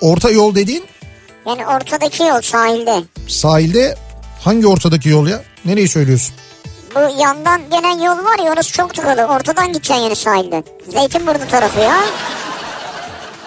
Orta 0.00 0.30
yol 0.30 0.54
dediğin 0.54 0.84
Yani 1.46 1.66
ortadaki 1.66 2.22
yol 2.22 2.40
sahilde. 2.40 3.02
sahilde 3.28 3.96
hangi 4.44 4.66
ortadaki 4.66 5.08
yol 5.08 5.26
ya? 5.26 5.42
Nereyi 5.64 5.88
söylüyorsun? 5.88 6.34
Bu 6.94 7.20
yandan 7.22 7.60
gelen 7.70 7.98
yol 8.00 8.24
var 8.24 8.38
ya 8.44 8.52
orası 8.52 8.72
çok 8.72 8.94
tıkalı. 8.94 9.22
Ortadan 9.24 9.66
gideceksin 9.68 9.94
yani 10.02 10.16
sahilde. 10.16 10.62
Zeytinburnu 10.92 11.48
tarafı 11.50 11.80
ya. 11.80 11.96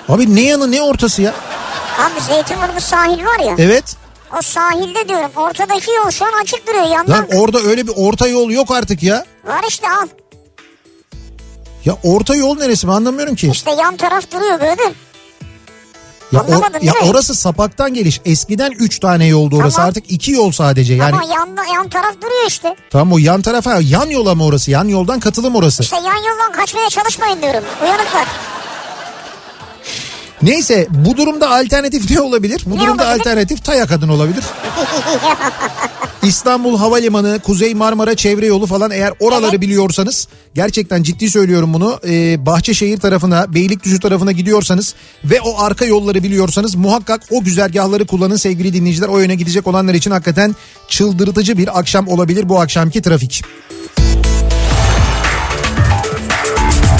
Abi 0.10 0.36
ne 0.36 0.41
yanı 0.41 0.72
ne 0.72 0.82
ortası 0.82 1.22
ya? 1.22 1.34
Abi 2.00 2.22
Zeytinburnu 2.28 2.82
sahil 2.82 3.26
var 3.26 3.39
ya. 3.39 3.56
Evet. 3.58 3.96
O 4.38 4.41
sahilde 4.41 5.08
diyorum. 5.10 5.32
Ortadaki 5.36 5.91
yol 5.91 6.12
şu 6.12 6.26
an 6.26 6.41
açık 6.44 6.68
duruyor. 6.68 6.86
Yandan 6.88 7.12
Lan 7.18 7.28
orada 7.36 7.60
öyle 7.60 7.88
bir 7.88 7.94
orta 7.96 8.28
yol 8.28 8.50
yok 8.50 8.72
artık 8.72 9.04
ya. 9.04 9.26
var 9.48 9.63
işte 9.70 9.89
al. 9.89 10.08
Ya 11.86 11.98
orta 12.04 12.36
yol 12.36 12.58
neresi 12.58 12.88
ben 12.88 12.94
anlamıyorum 12.94 13.36
ki. 13.36 13.50
İşte 13.52 13.72
yan 13.72 13.98
taraf 13.98 14.32
duruyor 14.34 14.60
böyle. 14.62 14.94
Ya, 16.32 16.39
Anlamadın 16.41 16.80
ya 16.82 16.94
mi? 16.94 17.00
orası 17.04 17.36
sapaktan 17.36 17.94
geliş. 17.94 18.22
Eskiden 18.26 18.72
3 18.72 19.00
tane 19.00 19.26
yoldu 19.26 19.58
orası. 19.58 19.76
Tamam. 19.76 19.89
Artık 19.89 20.12
2 20.12 20.32
yol 20.32 20.52
sadece. 20.52 20.94
Yani 20.94 21.15
Ama 21.15 21.34
yanda, 21.34 21.63
yan 21.74 21.89
taraf 21.89 22.15
duruyor 22.22 22.46
işte. 22.48 22.76
tamam 22.89 23.13
o 23.13 23.18
yan 23.18 23.41
tarafa 23.41 23.78
yan 23.82 24.10
yola 24.10 24.36
mı 24.36 24.46
orası? 24.46 24.72
Yan 24.72 24.88
yoldan 24.88 25.20
katılım 25.20 25.56
orası. 25.56 25.84
İşte 25.84 25.96
yan 25.96 26.30
yoldan 26.32 26.52
kaçmaya 26.52 26.89
çalışmayın 26.89 27.41
diyorum. 27.41 27.63
Uyanıklar. 27.84 28.26
Neyse 30.46 30.88
bu 31.06 31.18
durumda 31.18 31.50
alternatif 31.52 32.12
ne 32.12 32.22
olabilir? 32.22 32.62
Bu 32.66 32.76
Ne 32.76 32.80
durumda 32.80 33.04
olabilir? 33.04 33.20
alternatif 33.20 33.64
Taya 33.66 33.86
kadın 33.86 34.10
olabilir. 34.10 34.44
İstanbul 36.24 36.78
Havalimanı, 36.78 37.40
Kuzey 37.44 37.74
Marmara 37.74 38.16
çevre 38.16 38.46
yolu 38.46 38.66
falan 38.66 38.92
eğer 38.92 39.14
oraları 39.20 39.50
Evet. 39.50 39.62
biliyorsanız 39.62 40.28
gerçekten 40.56 41.04
ciddi 41.04 41.30
söylüyorum 41.32 41.74
bunu. 41.74 42.00
E, 42.08 42.46
Bahçeşehir 42.46 43.00
tarafına, 43.00 43.54
Beylikdüzü 43.54 44.00
tarafına 44.00 44.32
gidiyorsanız 44.32 44.96
ve 45.24 45.42
o 45.42 45.60
arka 45.62 45.86
yolları 45.86 46.24
biliyorsanız 46.24 46.76
muhakkak 46.76 47.22
o 47.32 47.44
güzergahları 47.44 48.06
kullanın 48.06 48.36
sevgili 48.36 48.74
dinleyiciler. 48.74 49.08
O 49.08 49.20
yöne 49.20 49.36
gidecek 49.36 49.68
olanlar 49.68 49.94
için 49.94 50.12
hakikaten 50.12 50.56
çıldırtıcı 50.90 51.58
bir 51.58 51.80
akşam 51.80 52.08
olabilir 52.08 52.50
bu 52.50 52.60
akşamki 52.60 53.02
trafik. 53.02 53.44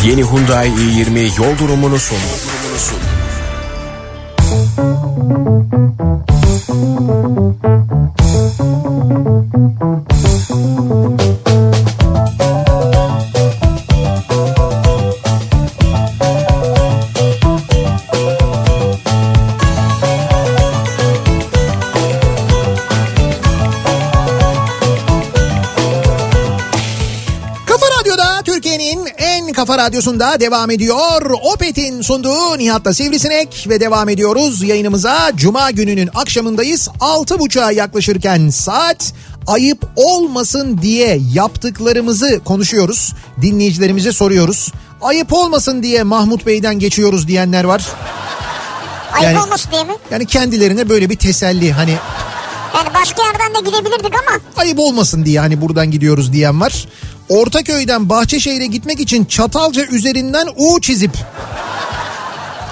Yeni 0.06 0.24
Hyundai 0.24 0.68
i20 0.70 1.44
yol 1.44 1.58
durumunu 1.60 2.00
sundu. 2.00 2.22
Thank 4.48 4.78
you. 7.40 7.55
Radyosunda 29.89 30.39
devam 30.39 30.71
ediyor. 30.71 31.32
Opet'in 31.54 32.02
sunduğu 32.02 32.58
Nihat'la 32.58 32.93
Sivrisinek 32.93 33.65
ve 33.69 33.80
devam 33.80 34.10
ediyoruz 34.10 34.63
yayınımıza. 34.63 35.32
Cuma 35.36 35.71
gününün 35.71 36.10
akşamındayız. 36.15 36.88
6.30'a 37.00 37.71
yaklaşırken 37.71 38.50
saat 38.50 39.13
ayıp 39.48 39.88
olmasın 39.95 40.80
diye 40.82 41.19
yaptıklarımızı 41.34 42.41
konuşuyoruz. 42.45 43.13
Dinleyicilerimize 43.41 44.12
soruyoruz. 44.12 44.71
Ayıp 45.02 45.34
olmasın 45.34 45.84
diye 45.84 46.04
Mahmut 46.04 46.45
Bey'den 46.45 46.80
geçiyoruz 46.80 47.28
diyenler 47.28 47.63
var. 47.63 47.86
Ayıp 49.13 49.24
Yani- 49.24 49.39
olmasın 49.39 49.71
diye 49.71 49.84
mi? 49.84 49.93
Yani 50.12 50.26
kendilerine 50.26 50.89
böyle 50.89 51.10
bir 51.10 51.15
teselli 51.15 51.71
hani 51.71 51.95
Yani 52.76 52.90
başka 52.94 53.24
yerden 53.24 53.56
de 53.56 53.70
gidebilirdik 53.70 54.14
ama. 54.28 54.40
ayıp 54.58 54.80
olmasın 54.80 55.26
diye 55.26 55.40
hani 55.40 55.62
buradan 55.62 55.92
gidiyoruz 55.92 56.34
diyen 56.34 56.62
var. 56.62 56.88
Ortaköy'den 57.30 58.10
Bahçeşehir'e 58.10 58.66
gitmek 58.66 59.00
için 59.00 59.26
Çatalca 59.26 59.86
üzerinden 59.86 60.48
U 60.56 60.82
çizip 60.82 61.12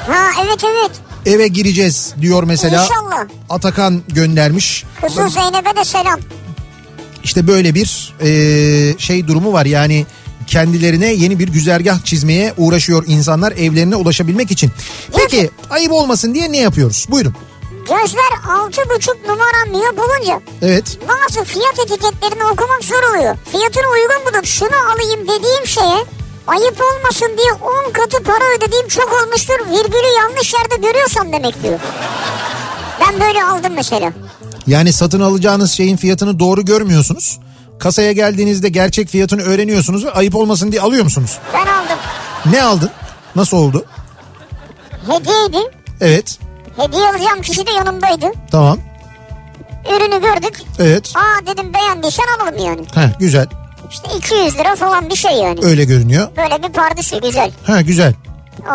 Ha 0.07 0.43
evet 0.45 0.63
evet. 0.63 0.91
eve 1.25 1.47
gireceğiz 1.47 2.13
diyor 2.21 2.43
mesela. 2.43 2.83
İnşallah. 2.83 3.25
Atakan 3.49 4.01
göndermiş. 4.07 4.83
Kızıl 5.01 5.29
Zeynep'e 5.29 5.75
de 5.75 5.83
selam. 5.85 6.19
İşte 7.23 7.47
böyle 7.47 7.75
bir 7.75 8.13
e, 8.21 8.29
şey 8.97 9.27
durumu 9.27 9.53
var 9.53 9.65
yani 9.65 10.05
kendilerine 10.47 11.13
yeni 11.13 11.39
bir 11.39 11.47
güzergah 11.47 12.03
çizmeye 12.05 12.53
uğraşıyor 12.57 13.03
insanlar 13.07 13.51
evlerine 13.51 13.95
ulaşabilmek 13.95 14.51
için. 14.51 14.71
Peki 15.17 15.49
ayıp 15.69 15.91
olmasın 15.91 16.33
diye 16.33 16.51
ne 16.51 16.57
yapıyoruz? 16.57 17.07
Buyurun. 17.09 17.35
Gözler 17.89 18.51
altı 18.57 18.81
buçuk 18.89 19.27
numara 19.27 19.65
miyop 19.71 19.99
olunca 19.99 20.41
Evet. 20.61 20.97
bazı 21.09 21.43
fiyat 21.43 21.79
etiketlerini 21.79 22.43
okumak 22.43 22.83
zor 22.83 23.03
oluyor. 23.09 23.37
Fiyatına 23.51 23.87
uygun 23.93 24.33
bulup 24.33 24.45
şunu 24.45 24.75
alayım 24.93 25.21
dediğim 25.27 25.67
şeye 25.67 26.05
ayıp 26.47 26.81
olmasın 26.81 27.31
diye 27.37 27.53
10 27.87 27.91
katı 27.91 28.23
para 28.23 28.43
ödediğim 28.57 28.87
çok 28.87 29.13
olmuştur. 29.23 29.59
Virgülü 29.59 30.19
yanlış 30.19 30.53
yerde 30.53 30.75
görüyorsam 30.87 31.33
demek 31.33 31.63
diyor. 31.63 31.79
Ben 32.99 33.19
böyle 33.21 33.43
aldım 33.43 33.73
mesela. 33.75 34.13
Yani 34.67 34.93
satın 34.93 35.21
alacağınız 35.21 35.71
şeyin 35.71 35.97
fiyatını 35.97 36.39
doğru 36.39 36.65
görmüyorsunuz. 36.65 37.39
Kasaya 37.79 38.11
geldiğinizde 38.11 38.69
gerçek 38.69 39.09
fiyatını 39.09 39.41
öğreniyorsunuz 39.41 40.05
ve 40.05 40.11
ayıp 40.11 40.35
olmasın 40.35 40.71
diye 40.71 40.81
alıyor 40.81 41.03
musunuz? 41.03 41.37
Ben 41.53 41.59
aldım. 41.67 41.97
Ne 42.51 42.63
aldın? 42.63 42.89
Nasıl 43.35 43.57
oldu? 43.57 43.85
Hediyeydi. 45.07 45.71
Evet. 46.01 46.39
Hediye 46.77 47.07
alacağım 47.09 47.41
kişi 47.41 47.67
de 47.67 47.71
yanımdaydı. 47.71 48.25
Tamam. 48.51 48.77
Ürünü 49.95 50.21
gördük. 50.21 50.61
Evet. 50.79 51.13
Aa 51.15 51.45
dedim 51.47 51.73
beğendiysen 51.73 52.25
alalım 52.39 52.65
yani. 52.65 52.81
Heh, 52.95 53.19
güzel. 53.19 53.47
İşte 53.91 54.07
200 54.17 54.57
lira 54.57 54.75
falan 54.75 55.09
bir 55.09 55.15
şey 55.15 55.31
yani. 55.31 55.59
Öyle 55.63 55.85
görünüyor. 55.85 56.27
Böyle 56.37 56.63
bir 56.63 56.69
pardüsü 56.73 57.21
güzel. 57.21 57.51
Ha 57.67 57.81
güzel. 57.81 58.13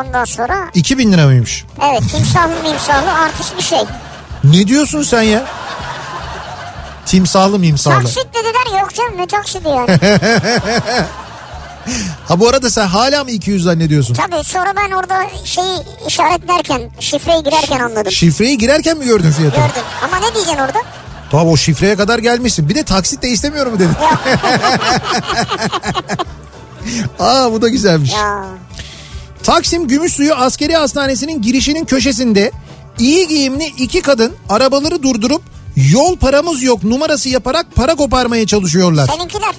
Ondan 0.00 0.24
sonra 0.24 0.70
2000 0.74 1.12
lira 1.12 1.26
mıymış? 1.26 1.64
evet 1.90 2.02
timsahlı 2.12 2.62
mimsahlı 2.62 3.12
artist 3.12 3.56
bir 3.56 3.62
şey. 3.62 3.78
Ne 4.44 4.66
diyorsun 4.66 5.02
sen 5.02 5.22
ya? 5.22 5.44
Timsahlı 7.06 7.58
mimsahlı. 7.58 8.02
Taksit 8.02 8.26
dediler 8.34 8.80
yok 8.80 8.94
canım 8.94 9.12
ne 9.16 9.26
taksidi 9.26 9.68
yani. 9.68 9.88
Ha 12.28 12.40
bu 12.40 12.48
arada 12.48 12.70
sen 12.70 12.86
hala 12.86 13.24
mı 13.24 13.30
200 13.30 13.62
zannediyorsun? 13.62 14.14
Tabii 14.14 14.44
sonra 14.44 14.72
ben 14.76 14.90
orada 14.90 15.26
şeyi 15.44 15.78
işaretlerken 16.08 16.82
şifreyi 17.00 17.42
girerken 17.42 17.80
anladım. 17.80 18.12
Şifreyi 18.12 18.58
girerken 18.58 18.98
mi 18.98 19.04
gördün 19.04 19.30
fiyatı? 19.30 19.56
Gördüm. 19.56 19.82
Ama 20.04 20.16
ne 20.16 20.34
diyeceksin 20.34 20.58
orada? 20.62 20.78
Tamam 21.30 21.48
o 21.48 21.56
şifreye 21.56 21.96
kadar 21.96 22.18
gelmişsin. 22.18 22.68
Bir 22.68 22.74
de 22.74 22.82
taksit 22.82 23.22
de 23.22 23.28
istemiyorum 23.28 23.72
mu 23.72 23.78
dedin? 23.78 23.94
Aa 27.18 27.52
bu 27.52 27.62
da 27.62 27.68
güzelmiş. 27.68 28.12
Ya. 28.12 28.44
Taksim 29.42 29.88
Gümüşsuyu 29.88 30.34
Askeri 30.34 30.76
Hastanesi'nin 30.76 31.42
girişinin 31.42 31.84
köşesinde 31.84 32.52
iyi 32.98 33.28
giyimli 33.28 33.64
iki 33.66 34.02
kadın 34.02 34.32
arabaları 34.48 35.02
durdurup 35.02 35.42
yol 35.92 36.16
paramız 36.16 36.62
yok 36.62 36.84
numarası 36.84 37.28
yaparak 37.28 37.66
para 37.74 37.94
koparmaya 37.94 38.46
çalışıyorlar. 38.46 39.06
Seninkiler. 39.16 39.54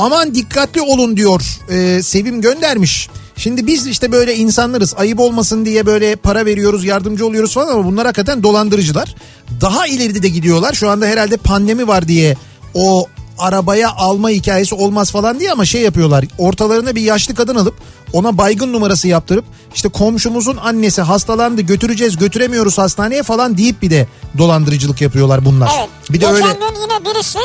Aman 0.00 0.34
dikkatli 0.34 0.80
olun 0.80 1.16
diyor 1.16 1.42
Ee, 1.70 2.02
Sevim 2.02 2.40
göndermiş. 2.40 3.08
Şimdi 3.36 3.66
biz 3.66 3.86
işte 3.86 4.12
böyle 4.12 4.36
insanlarız 4.36 4.94
ayıp 4.96 5.20
olmasın 5.20 5.64
diye 5.64 5.86
böyle 5.86 6.16
para 6.16 6.46
veriyoruz 6.46 6.84
yardımcı 6.84 7.26
oluyoruz 7.26 7.54
falan 7.54 7.68
ama 7.68 7.84
bunlar 7.84 8.06
hakikaten 8.06 8.42
dolandırıcılar. 8.42 9.14
Daha 9.60 9.86
ileride 9.86 10.22
de 10.22 10.28
gidiyorlar 10.28 10.72
şu 10.72 10.90
anda 10.90 11.06
herhalde 11.06 11.36
pandemi 11.36 11.88
var 11.88 12.08
diye 12.08 12.36
o 12.74 13.06
arabaya 13.38 13.90
alma 13.90 14.30
hikayesi 14.30 14.74
olmaz 14.74 15.10
falan 15.10 15.40
diye 15.40 15.52
ama 15.52 15.64
şey 15.64 15.82
yapıyorlar. 15.82 16.24
Ortalarına 16.38 16.94
bir 16.94 17.00
yaşlı 17.02 17.34
kadın 17.34 17.54
alıp 17.54 17.74
ona 18.12 18.38
baygın 18.38 18.72
numarası 18.72 19.08
yaptırıp 19.08 19.44
işte 19.74 19.88
komşumuzun 19.88 20.56
annesi 20.56 21.02
hastalandı 21.02 21.60
götüreceğiz 21.60 22.16
götüremiyoruz 22.16 22.78
hastaneye 22.78 23.22
falan 23.22 23.56
deyip 23.58 23.82
bir 23.82 23.90
de 23.90 24.06
dolandırıcılık 24.38 25.00
yapıyorlar 25.00 25.44
bunlar. 25.44 25.70
Evet. 25.78 25.88
Bir 26.10 26.20
de 26.20 26.26
Geçen 26.26 26.34
öyle. 26.34 26.46
gün 26.46 26.80
yine 26.82 27.14
birisi 27.14 27.38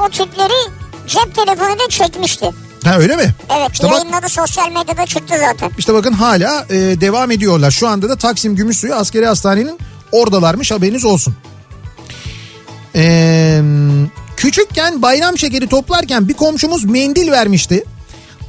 o 0.00 0.08
tipleri 0.08 0.87
cep 1.08 1.34
telefonuyla 1.34 1.88
çekmişti. 1.88 2.50
Ha 2.84 2.98
öyle 2.98 3.16
mi? 3.16 3.34
Evet 3.58 3.70
İşte 3.72 3.86
bak 3.86 3.92
yayınladı 3.92 4.28
sosyal 4.28 4.68
medyada 4.70 5.06
çıktı 5.06 5.34
zaten. 5.40 5.70
İşte 5.78 5.94
bakın 5.94 6.12
hala 6.12 6.66
e, 6.70 6.74
devam 6.76 7.30
ediyorlar. 7.30 7.70
Şu 7.70 7.88
anda 7.88 8.08
da 8.08 8.16
Taksim 8.16 8.56
Gümüşsuyu 8.56 8.94
Askeri 8.94 9.26
Hastane'nin 9.26 9.78
oradalarmış 10.12 10.70
haberiniz 10.70 11.04
olsun. 11.04 11.34
Ee, 12.94 13.60
küçükken 14.36 15.02
bayram 15.02 15.38
şekeri 15.38 15.66
toplarken 15.66 16.28
bir 16.28 16.34
komşumuz 16.34 16.84
mendil 16.84 17.30
vermişti. 17.30 17.84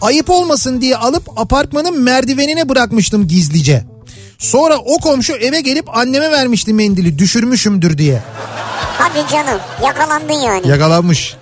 Ayıp 0.01 0.29
olmasın 0.29 0.81
diye 0.81 0.97
alıp 0.97 1.39
apartmanın 1.39 2.01
merdivenine 2.01 2.69
bırakmıştım 2.69 3.27
gizlice. 3.27 3.85
Sonra 4.37 4.77
o 4.77 4.97
komşu 4.97 5.33
eve 5.33 5.61
gelip 5.61 5.97
anneme 5.97 6.31
vermişti 6.31 6.73
mendili 6.73 7.19
düşürmüşümdür 7.19 7.97
diye. 7.97 8.21
Hadi 8.97 9.31
canım 9.31 9.59
yakalandın 9.83 10.33
yani. 10.33 10.67
Yakalanmış. 10.67 11.35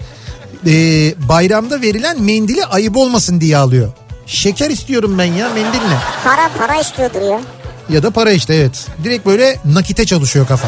Ee, 0.68 1.14
bayramda 1.30 1.82
verilen 1.82 2.22
mendili 2.22 2.66
ayıp 2.66 2.98
olmasın 2.98 3.42
diye 3.42 3.58
alıyor. 3.58 3.92
Şeker 4.26 4.70
istiyorum 4.70 5.18
ben 5.18 5.24
ya 5.26 5.50
mendil 5.50 5.78
ne? 5.80 5.98
Para 6.24 6.50
para 6.58 6.80
istiyordur 6.82 7.22
ya. 7.22 7.42
Ya 7.90 8.04
da 8.04 8.12
para 8.12 8.32
işte 8.32 8.56
evet. 8.56 8.88
Direkt 9.04 9.26
böyle 9.26 9.60
nakite 9.66 10.06
çalışıyor 10.06 10.48
kafa. 10.48 10.68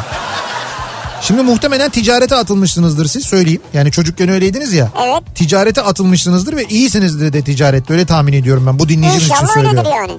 Şimdi 1.21 1.41
muhtemelen 1.43 1.89
ticarete 1.89 2.35
atılmışsınızdır 2.35 3.05
siz 3.05 3.25
söyleyeyim. 3.25 3.62
Yani 3.73 3.91
çocukken 3.91 4.29
öyleydiniz 4.29 4.73
ya. 4.73 4.89
Evet. 5.03 5.35
Ticarete 5.35 5.81
atılmışsınızdır 5.81 6.55
ve 6.57 6.65
iyisinizdir 6.65 7.33
de 7.33 7.41
ticarette 7.41 7.93
öyle 7.93 8.05
tahmin 8.05 8.33
ediyorum 8.33 8.65
ben. 8.67 8.79
Bu 8.79 8.89
dinleyicimiz 8.89 9.25
için 9.25 9.33
İnşallah 9.35 9.53
söylüyorum. 9.53 9.77
öyledir 9.77 9.95
yani. 9.95 10.12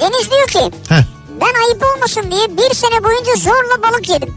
Deniz 0.00 0.30
diyor 0.30 0.48
ki 0.48 0.76
Heh. 0.88 1.02
ben 1.40 1.60
ayıp 1.66 1.84
olmasın 1.94 2.22
diye 2.30 2.56
bir 2.56 2.74
sene 2.74 3.04
boyunca 3.04 3.32
zorla 3.36 3.82
balık 3.82 4.08
yedim. 4.08 4.34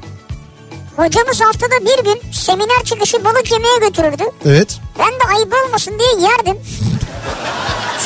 Hocamız 1.00 1.42
haftada 1.42 1.86
bir 1.86 2.04
gün 2.04 2.32
seminer 2.32 2.84
çıkışı 2.84 3.26
balık 3.26 3.52
yemeye 3.52 3.78
götürürdü. 3.78 4.24
Evet. 4.46 4.80
Ben 5.00 5.08
de 5.08 5.36
ayıp 5.36 5.54
olmasın 5.66 5.94
diye 6.00 6.28
yerdim. 6.30 6.58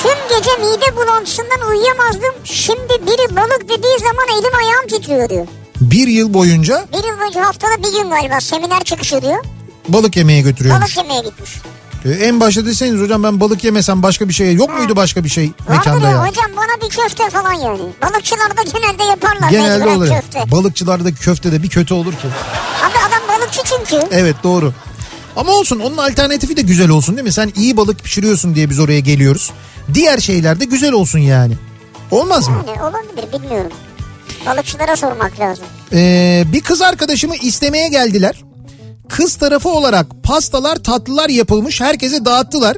Tüm 0.03 0.37
gece 0.37 0.51
mide 0.51 0.95
bulantısından 0.95 1.69
uyuyamazdım. 1.69 2.33
Şimdi 2.43 2.93
biri 3.07 3.35
balık 3.35 3.63
dediği 3.69 3.99
zaman 3.99 4.27
elim 4.39 4.55
ayağım 4.59 4.87
titriyor 4.87 5.29
diyor. 5.29 5.47
Bir 5.81 6.07
yıl 6.07 6.33
boyunca 6.33 6.85
Bir 6.93 7.07
yıl 7.09 7.19
boyunca 7.19 7.45
haftada 7.45 7.77
bir 7.77 7.91
gün 7.91 8.09
galiba 8.09 8.41
seminer 8.41 8.83
çıkışı 8.83 9.21
diyor. 9.21 9.45
balık 9.87 10.17
yemeye 10.17 10.41
götürüyormuş. 10.41 10.97
Balık 10.97 10.97
yemeye 10.97 11.21
gitmiş. 11.21 11.51
Ee, 12.05 12.11
en 12.11 12.39
başta 12.39 12.65
deseniz 12.65 13.01
hocam 13.01 13.23
ben 13.23 13.39
balık 13.39 13.63
yemesem 13.63 14.03
başka 14.03 14.27
bir 14.27 14.33
şey 14.33 14.53
yok 14.53 14.69
muydu 14.77 14.95
başka 14.95 15.23
bir 15.23 15.29
şey 15.29 15.51
Vardır 15.67 15.77
mekanda 15.77 16.09
ya 16.09 16.27
hocam 16.27 16.51
bana 16.57 16.81
bir 16.81 16.89
köfte 16.89 17.29
falan 17.29 17.53
yani. 17.53 17.79
Balıkçılar 18.01 18.57
da 18.57 18.61
genelde 18.63 19.03
yaparlar. 19.03 19.49
Genelde 19.49 19.89
oluyor. 19.89 20.15
Köfte. 20.15 20.51
Balıkçılardaki 20.51 21.19
köfte 21.19 21.51
de 21.51 21.63
bir 21.63 21.69
kötü 21.69 21.93
olur 21.93 22.11
ki. 22.13 22.27
Abi 22.83 22.93
adam 23.07 23.27
balıkçı 23.39 23.61
çünkü. 23.65 24.07
Evet 24.11 24.35
doğru. 24.43 24.73
Ama 25.35 25.51
olsun 25.51 25.79
onun 25.79 25.97
alternatifi 25.97 26.57
de 26.57 26.61
güzel 26.61 26.89
olsun 26.89 27.15
değil 27.17 27.27
mi? 27.27 27.31
Sen 27.31 27.51
iyi 27.55 27.77
balık 27.77 28.03
pişiriyorsun 28.03 28.55
diye 28.55 28.69
biz 28.69 28.79
oraya 28.79 28.99
geliyoruz. 28.99 29.51
Diğer 29.93 30.17
şeyler 30.17 30.59
de 30.59 30.65
güzel 30.65 30.91
olsun 30.91 31.19
yani. 31.19 31.53
Olmaz 32.11 32.47
mı? 32.47 32.63
Yani 32.67 32.81
olabilir 32.83 33.33
bilmiyorum. 33.41 33.71
Balıkçılara 34.45 34.95
sormak 34.95 35.39
lazım. 35.39 35.65
Ee, 35.93 36.43
bir 36.53 36.61
kız 36.61 36.81
arkadaşımı 36.81 37.35
istemeye 37.35 37.87
geldiler. 37.87 38.43
Kız 39.09 39.35
tarafı 39.35 39.69
olarak 39.69 40.07
pastalar 40.23 40.75
tatlılar 40.75 41.29
yapılmış 41.29 41.81
herkese 41.81 42.25
dağıttılar. 42.25 42.77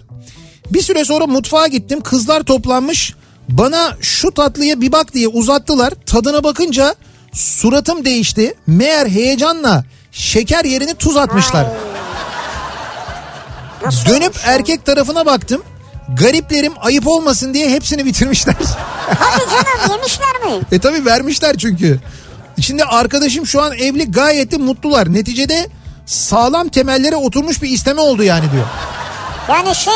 Bir 0.73 0.81
süre 0.81 1.05
sonra 1.05 1.27
mutfağa 1.27 1.67
gittim 1.67 2.01
kızlar 2.01 2.43
toplanmış. 2.43 3.13
Bana 3.49 3.97
şu 4.01 4.31
tatlıya 4.31 4.81
bir 4.81 4.91
bak 4.91 5.13
diye 5.13 5.27
uzattılar. 5.27 5.93
Tadına 6.05 6.43
bakınca 6.43 6.95
suratım 7.33 8.05
değişti. 8.05 8.53
Meğer 8.67 9.07
heyecanla 9.07 9.83
şeker 10.11 10.65
yerini 10.65 10.93
tuz 10.93 11.17
atmışlar. 11.17 11.67
Dönüp 14.07 14.33
erkek 14.45 14.85
tarafına 14.85 15.25
baktım. 15.25 15.63
Gariplerim 16.19 16.73
ayıp 16.81 17.07
olmasın 17.07 17.53
diye 17.53 17.69
hepsini 17.69 18.05
bitirmişler. 18.05 18.55
Hadi 19.19 19.43
canım 19.49 19.91
yemişler 19.91 20.41
mi? 20.45 20.65
e 20.71 20.79
tabi 20.79 21.05
vermişler 21.05 21.57
çünkü. 21.57 21.99
Şimdi 22.61 22.83
arkadaşım 22.83 23.47
şu 23.47 23.61
an 23.61 23.73
evli 23.73 24.11
gayet 24.11 24.51
de 24.51 24.57
mutlular. 24.57 25.13
Neticede 25.13 25.67
sağlam 26.05 26.69
temellere 26.69 27.15
oturmuş 27.15 27.61
bir 27.61 27.69
isteme 27.69 28.01
oldu 28.01 28.23
yani 28.23 28.51
diyor. 28.51 28.65
Yani 29.49 29.75
şey 29.75 29.93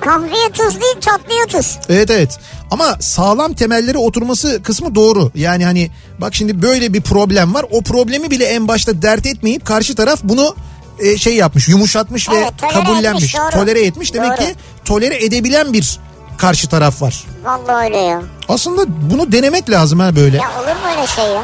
kahveye 0.00 0.50
tuz 0.52 0.80
değil 0.80 0.96
tatlıya 1.00 1.46
tuz. 1.46 1.78
Evet 1.88 2.10
evet. 2.10 2.38
Ama 2.70 2.96
sağlam 3.00 3.54
temellere 3.54 3.98
oturması 3.98 4.62
kısmı 4.62 4.94
doğru. 4.94 5.30
Yani 5.34 5.64
hani 5.64 5.90
bak 6.18 6.34
şimdi 6.34 6.62
böyle 6.62 6.92
bir 6.92 7.00
problem 7.00 7.54
var. 7.54 7.66
O 7.70 7.82
problemi 7.82 8.30
bile 8.30 8.44
en 8.44 8.68
başta 8.68 9.02
dert 9.02 9.26
etmeyip 9.26 9.66
karşı 9.66 9.94
taraf 9.94 10.20
bunu 10.22 10.56
e, 10.98 11.18
şey 11.18 11.36
yapmış, 11.36 11.68
yumuşatmış 11.68 12.28
Evet, 12.34 12.52
ve 12.62 12.68
kabullenmiş, 12.68 13.24
etmiş, 13.24 13.36
doğru. 13.36 13.50
tolere 13.50 13.84
etmiş. 13.84 14.14
Demek 14.14 14.30
Doğru. 14.30 14.36
ki 14.46 14.54
tolere 14.84 15.24
edebilen 15.24 15.72
bir 15.72 15.98
karşı 16.38 16.68
taraf 16.68 17.02
var. 17.02 17.24
Vallahi 17.44 17.84
öyle 17.84 17.96
ya. 17.96 18.22
Aslında 18.48 19.10
bunu 19.10 19.32
denemek 19.32 19.70
lazım 19.70 20.00
ha 20.00 20.16
böyle. 20.16 20.36
Ya 20.36 20.50
olur 20.58 20.66
mu 20.68 20.96
öyle 20.96 21.06
şey 21.06 21.24
ya? 21.24 21.42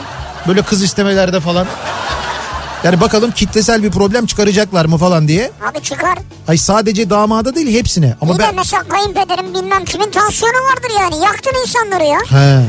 Böyle 0.48 0.62
kız 0.62 0.82
istemelerde 0.82 1.40
falan. 1.40 1.66
Yani 2.84 3.00
bakalım 3.00 3.30
kitlesel 3.30 3.82
bir 3.82 3.90
problem 3.90 4.26
çıkaracaklar 4.26 4.84
mı 4.84 4.98
falan 4.98 5.28
diye. 5.28 5.50
Abi 5.70 5.82
çıkar. 5.82 6.18
Ay 6.48 6.58
sadece 6.58 7.10
damada 7.10 7.54
değil 7.54 7.78
hepsine. 7.78 8.16
Ama 8.20 8.34
de 8.34 8.38
ben... 8.38 8.54
mesela 8.54 8.82
kayınpederim 8.82 9.54
bilmem 9.54 9.84
kimin 9.84 10.10
tansiyonu 10.10 10.54
vardır 10.54 10.90
yani. 11.00 11.24
Yaktın 11.24 11.52
insanları 11.62 12.04
ya. 12.04 12.18
He. 12.18 12.64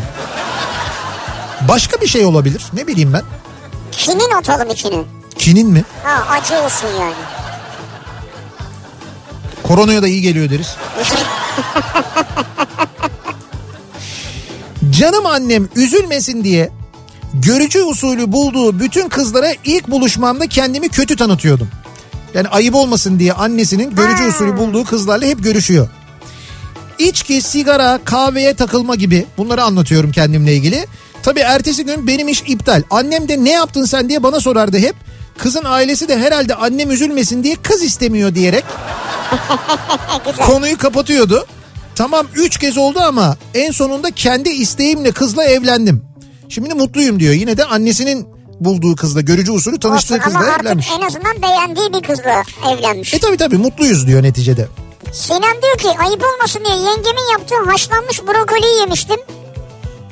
Başka 1.67 2.01
bir 2.01 2.07
şey 2.07 2.25
olabilir. 2.25 2.63
Ne 2.73 2.87
bileyim 2.87 3.13
ben. 3.13 3.21
Kinin 3.91 4.31
atalım 4.31 4.69
içine. 4.69 5.03
Kinin 5.37 5.69
mi? 5.69 5.83
Ha 6.03 6.25
acı 6.29 6.55
olsun 6.65 6.87
yani. 6.99 7.13
Koronaya 9.63 10.01
da 10.01 10.07
iyi 10.07 10.21
geliyor 10.21 10.49
deriz. 10.49 10.75
Canım 14.91 15.25
annem 15.25 15.69
üzülmesin 15.75 16.43
diye 16.43 16.69
görücü 17.41 17.83
usulü 17.83 18.31
bulduğu 18.31 18.79
bütün 18.79 19.09
kızlara 19.09 19.51
ilk 19.65 19.87
buluşmamda 19.87 20.47
kendimi 20.47 20.89
kötü 20.89 21.15
tanıtıyordum. 21.15 21.67
Yani 22.33 22.47
ayıp 22.47 22.75
olmasın 22.75 23.19
diye 23.19 23.33
annesinin 23.33 23.95
görücü 23.95 24.23
Ha. 24.23 24.29
usulü 24.29 24.57
bulduğu 24.57 24.83
kızlarla 24.85 25.25
hep 25.25 25.43
görüşüyor. 25.43 25.89
İçki, 26.99 27.41
sigara, 27.41 27.99
kahveye 28.05 28.53
takılma 28.53 28.95
gibi 28.95 29.25
bunları 29.37 29.63
anlatıyorum 29.63 30.11
kendimle 30.11 30.55
ilgili. 30.55 30.87
Tabii 31.23 31.39
ertesi 31.39 31.85
gün 31.85 32.07
benim 32.07 32.27
iş 32.27 32.43
iptal. 32.47 32.83
Annem 32.89 33.27
de 33.27 33.43
ne 33.43 33.51
yaptın 33.51 33.85
sen 33.85 34.09
diye 34.09 34.23
bana 34.23 34.39
sorardı 34.39 34.77
hep. 34.77 34.95
Kızın 35.37 35.63
ailesi 35.65 36.07
de 36.07 36.19
herhalde 36.19 36.55
annem 36.55 36.91
üzülmesin 36.91 37.43
diye 37.43 37.55
kız 37.55 37.83
istemiyor 37.83 38.35
diyerek 38.35 38.63
konuyu 40.45 40.77
kapatıyordu. 40.77 41.45
Tamam 41.95 42.27
3 42.35 42.57
kez 42.57 42.77
oldu 42.77 42.99
ama 42.99 43.37
en 43.53 43.71
sonunda 43.71 44.11
kendi 44.11 44.49
isteğimle 44.49 45.11
kızla 45.11 45.43
evlendim. 45.43 46.03
Şimdi 46.55 46.73
mutluyum 46.73 47.19
diyor. 47.19 47.33
Yine 47.33 47.57
de 47.57 47.65
annesinin 47.65 48.27
bulduğu 48.59 48.95
kızla 48.95 49.21
görücü 49.21 49.51
usulü 49.51 49.79
tanıştığı 49.79 50.13
Olsun 50.13 50.23
ama 50.29 50.39
kızla 50.39 50.51
artık 50.51 50.65
evlenmiş. 50.65 50.89
en 50.97 51.01
azından 51.01 51.41
beğendiği 51.41 51.93
bir 51.93 52.07
kızla 52.07 52.43
evlenmiş. 52.71 53.13
E 53.13 53.19
tabi 53.19 53.37
tabi 53.37 53.57
mutluyuz 53.57 54.07
diyor 54.07 54.23
neticede. 54.23 54.67
Sinem 55.13 55.61
diyor 55.61 55.77
ki 55.77 55.99
ayıp 55.99 56.23
olmasın 56.33 56.61
diye 56.65 56.75
yengemin 56.75 57.31
yaptığı 57.31 57.71
haşlanmış 57.71 58.21
brokoliyi 58.21 58.79
yemiştim. 58.79 59.17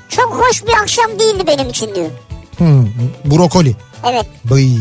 Çok 0.09 0.33
hoş 0.33 0.63
bir 0.65 0.73
akşam 0.73 1.19
değildi 1.19 1.43
benim 1.47 1.69
için 1.69 1.95
diyor. 1.95 2.09
Hmm, 2.57 2.85
brokoli. 3.25 3.75
Evet. 4.11 4.25
Bıy. 4.45 4.75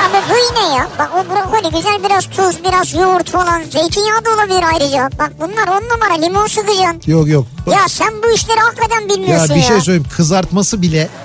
Abi 0.00 0.16
yine 0.50 0.74
ya. 0.74 0.88
Bak 0.98 1.10
o 1.14 1.24
brokoli 1.34 1.76
güzel 1.76 2.04
biraz 2.04 2.26
tuz, 2.26 2.64
biraz 2.64 2.94
yoğurt 2.94 3.30
falan. 3.30 3.62
Zeytinyağı 3.62 4.24
da 4.24 4.30
olabilir 4.30 4.64
ayrıca. 4.72 5.10
Bak 5.18 5.32
bunlar 5.40 5.68
on 5.68 5.82
numara 5.88 6.14
limon 6.14 6.46
sıkacaksın. 6.46 7.02
Yok 7.06 7.28
yok. 7.28 7.46
Ya 7.66 7.88
sen 7.88 8.22
bu 8.22 8.30
işleri 8.32 8.60
hakikaten 8.60 9.00
Ya 9.00 9.08
bilmiyorsun 9.08 9.56
bir 9.56 9.60
ya. 9.60 9.66
şey 9.66 9.80
söyleyeyim 9.80 10.06
kızartması 10.16 10.82
bile. 10.82 11.08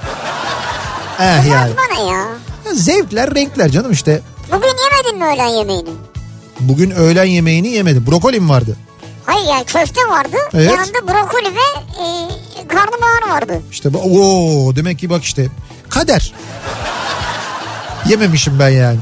Eh 1.19 1.23
yani. 1.25 1.43
Kızartma 1.43 1.83
ne 1.97 2.09
ya? 2.11 2.17
Ya 2.65 2.73
Zevkler 2.73 3.35
renkler 3.35 3.69
canım 3.69 3.91
işte. 3.91 4.21
Bugün 4.51 4.67
yemedin 4.83 5.17
mi 5.19 5.25
öğlen 5.33 5.47
yemeğini? 5.57 5.89
Bugün 6.59 6.91
öğlen 6.91 7.25
yemeğini 7.25 7.67
yemedim. 7.67 8.07
Brokoli 8.07 8.39
mi 8.39 8.49
vardı? 8.49 8.77
Hayır 9.25 9.45
yani 9.49 9.65
köfte 9.65 10.01
vardı. 10.09 10.37
Evet. 10.53 10.71
Yanında 10.71 11.13
brokoli 11.13 11.45
ve 11.55 12.03
e, 12.03 12.67
karnabahar 12.67 13.29
vardı. 13.35 13.61
İşte 13.71 13.93
bu- 13.93 13.99
o 13.99 14.75
demek 14.75 14.99
ki 14.99 15.09
bak 15.09 15.23
işte 15.23 15.47
kader. 15.89 16.33
Yememişim 18.09 18.59
ben 18.59 18.69
yani. 18.69 18.97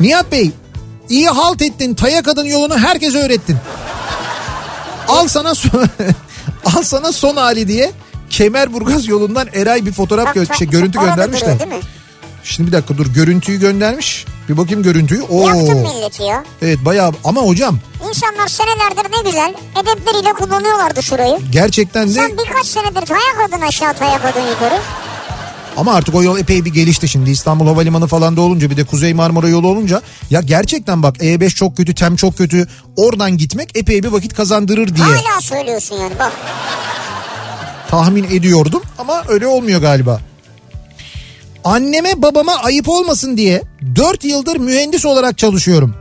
Nihat 0.00 0.32
Bey 0.32 0.50
iyi 1.08 1.28
halt 1.28 1.62
ettin. 1.62 1.94
Taya 1.94 2.22
kadın 2.22 2.44
yolunu 2.44 2.78
herkese 2.78 3.18
öğrettin. 3.18 3.56
Al 5.08 5.28
sana 5.28 5.54
son, 5.54 5.70
al 6.76 6.82
sana 6.82 7.12
son 7.12 7.36
hali 7.36 7.68
diye 7.68 7.90
Kemerburgaz 8.30 9.06
yolundan 9.08 9.48
Eray 9.54 9.86
bir 9.86 9.92
fotoğraf 9.92 10.36
gö- 10.36 10.58
şey, 10.58 10.68
görüntü 10.68 10.98
orada 10.98 11.10
göndermiş 11.10 11.40
de. 11.40 11.44
duruyor, 11.44 11.58
değil 11.60 11.70
mi? 11.72 11.80
Şimdi 12.44 12.66
bir 12.68 12.76
dakika 12.76 12.98
dur 12.98 13.06
görüntüyü 13.06 13.60
göndermiş. 13.60 14.24
Bir 14.48 14.56
bakayım 14.56 14.82
görüntüyü. 14.82 15.22
Oo. 15.22 15.46
Yaktın 15.48 15.76
milleti 15.78 16.22
ya. 16.22 16.44
Evet 16.62 16.78
bayağı 16.84 17.12
ama 17.24 17.40
hocam 17.42 17.78
İnsanlar 18.08 18.48
senelerdir 18.48 19.16
ne 19.18 19.30
güzel 19.30 19.54
edepleriyle 19.82 20.32
kullanıyorlardı 20.32 21.02
şurayı. 21.02 21.38
gerçekten 21.52 22.08
de 22.08 22.12
Sen 22.12 22.30
birkaç 22.38 22.66
senedir 22.66 23.06
tayak 23.06 23.48
adın 23.48 23.60
aşağı 23.60 23.94
tayak 23.94 24.24
adın 24.24 24.40
yukarı. 24.50 24.78
Ama 25.76 25.94
artık 25.94 26.14
o 26.14 26.22
yol 26.22 26.38
epey 26.38 26.64
bir 26.64 26.72
gelişti 26.72 27.08
şimdi 27.08 27.30
İstanbul 27.30 27.66
Havalimanı 27.66 28.06
falan 28.06 28.36
da 28.36 28.40
olunca 28.40 28.70
bir 28.70 28.76
de 28.76 28.84
Kuzey 28.84 29.14
Marmara 29.14 29.48
yolu 29.48 29.68
olunca 29.68 30.02
ya 30.30 30.40
gerçekten 30.40 31.02
bak 31.02 31.16
E5 31.16 31.48
çok 31.48 31.76
kötü 31.76 31.94
tem 31.94 32.16
çok 32.16 32.38
kötü 32.38 32.68
oradan 32.96 33.36
gitmek 33.36 33.76
epey 33.76 34.02
bir 34.02 34.08
vakit 34.08 34.34
kazandırır 34.34 34.96
diye 34.96 35.06
Hala 35.06 35.40
söylüyorsun 35.40 35.96
yani 35.96 36.12
bak. 36.18 36.32
tahmin 37.90 38.24
ediyordum 38.24 38.82
ama 38.98 39.22
öyle 39.28 39.46
olmuyor 39.46 39.80
galiba. 39.80 40.20
Anneme 41.64 42.22
babama 42.22 42.52
ayıp 42.54 42.88
olmasın 42.88 43.36
diye 43.36 43.62
4 43.96 44.24
yıldır 44.24 44.56
mühendis 44.56 45.06
olarak 45.06 45.38
çalışıyorum. 45.38 45.94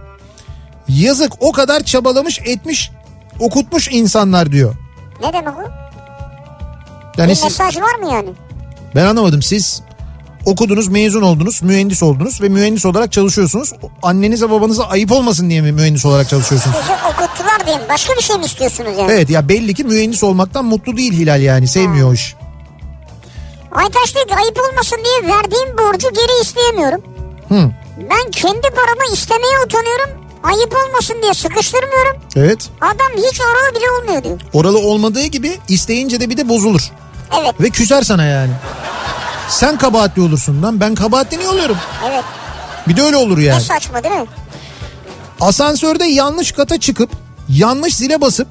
Yazık 0.89 1.31
o 1.39 1.51
kadar 1.51 1.83
çabalamış 1.83 2.39
etmiş 2.45 2.91
okutmuş 3.39 3.87
insanlar 3.91 4.51
diyor. 4.51 4.75
Ne 5.21 5.33
demek 5.33 5.57
o? 5.57 5.61
Yani 7.17 7.29
bir 7.29 7.35
siz, 7.35 7.43
mesaj 7.43 7.77
var 7.77 7.95
mı 7.95 8.13
yani? 8.13 8.29
Ben 8.95 9.05
anlamadım 9.05 9.41
siz 9.41 9.81
okudunuz 10.45 10.87
mezun 10.87 11.21
oldunuz 11.21 11.61
mühendis 11.63 12.03
oldunuz 12.03 12.41
ve 12.41 12.49
mühendis 12.49 12.85
olarak 12.85 13.11
çalışıyorsunuz. 13.11 13.73
Annenize 14.03 14.49
babanıza 14.49 14.83
ayıp 14.83 15.11
olmasın 15.11 15.49
diye 15.49 15.61
mi 15.61 15.71
mühendis 15.71 16.05
olarak 16.05 16.29
çalışıyorsunuz? 16.29 16.75
Sizi 16.81 16.93
okuttular 16.93 17.65
diyeyim. 17.65 17.83
Başka 17.89 18.13
bir 18.13 18.21
şey 18.21 18.37
mi 18.37 18.45
istiyorsunuz 18.45 18.91
yani? 18.99 19.11
Evet 19.11 19.29
ya 19.29 19.49
belli 19.49 19.73
ki 19.73 19.83
mühendis 19.83 20.23
olmaktan 20.23 20.65
mutlu 20.65 20.97
değil 20.97 21.13
Hilal 21.13 21.41
yani 21.41 21.67
sevmiyor 21.67 22.09
o 22.09 22.13
iş. 22.13 22.35
Aytaş 23.71 24.15
diyor 24.15 24.27
ki 24.27 24.35
ayıp 24.35 24.59
olmasın 24.71 24.97
diye 25.05 25.33
verdiğim 25.35 25.77
borcu 25.77 26.07
geri 26.13 26.41
isteyemiyorum. 26.41 27.01
Hı. 27.49 27.71
Ben 28.09 28.31
kendi 28.31 28.61
paramı 28.61 29.13
istemeye 29.13 29.59
utanıyorum. 29.65 30.09
Ayıp 30.43 30.75
olmasın 30.85 31.15
diye 31.21 31.33
sıkıştırmıyorum. 31.33 32.21
Evet 32.35 32.69
Adam 32.81 33.11
hiç 33.17 33.41
oralı 33.41 33.75
bile 33.75 33.91
olmuyor 34.01 34.23
diyor. 34.23 34.39
oralı 34.53 34.79
olmadığı 34.79 35.25
gibi 35.25 35.57
isteyince 35.67 36.19
de 36.19 36.29
bir 36.29 36.37
de 36.37 36.49
bozulur. 36.49 36.91
Evet 37.39 37.61
Ve 37.61 37.69
küser 37.69 38.01
sana 38.01 38.23
yani. 38.23 38.51
Sen 39.49 39.77
kabahatli 39.77 40.21
olursun 40.21 40.63
lan 40.63 40.79
ben 40.79 40.95
kabahatli 40.95 41.37
niye 41.39 41.49
oluyorum? 41.49 41.77
evet. 42.09 42.23
Bir 42.87 42.97
de 42.97 43.01
öyle 43.01 43.15
olur 43.15 43.37
Ne 43.37 43.43
yani. 43.43 43.61
saçma 43.61 44.03
değil 44.03 44.15
mi? 44.15 44.25
Asansörde 45.41 46.03
yanlış 46.05 46.51
kata 46.51 46.79
çıkıp 46.79 47.09
yanlış 47.49 47.95
zile 47.95 48.21
basıp 48.21 48.47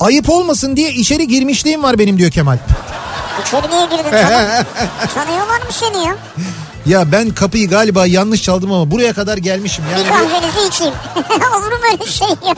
ayıp 0.00 0.30
olmasın 0.30 0.76
diye 0.76 0.90
içeri 0.92 1.28
girmişliğim 1.28 1.82
var 1.82 1.98
benim 1.98 2.18
diyor 2.18 2.30
Kemal. 2.30 2.58
İçeri 3.46 3.70
niye 3.70 3.84
girdin? 3.86 4.10
Tanıyorlar 5.14 5.58
mı 5.60 5.70
seni 5.70 6.04
ya? 6.06 6.16
Ya 6.86 7.12
ben 7.12 7.30
kapıyı 7.30 7.68
galiba 7.68 8.06
yanlış 8.06 8.42
çaldım 8.42 8.72
ama 8.72 8.90
buraya 8.90 9.12
kadar 9.12 9.36
gelmişim. 9.38 9.84
Yani 9.92 10.04
bir 10.04 10.10
kahvenizi 10.10 10.68
içeyim. 10.68 10.94
Olur 11.56 11.72
mu 11.72 11.78
öyle 11.92 12.06
şey 12.12 12.28
ya? 12.28 12.54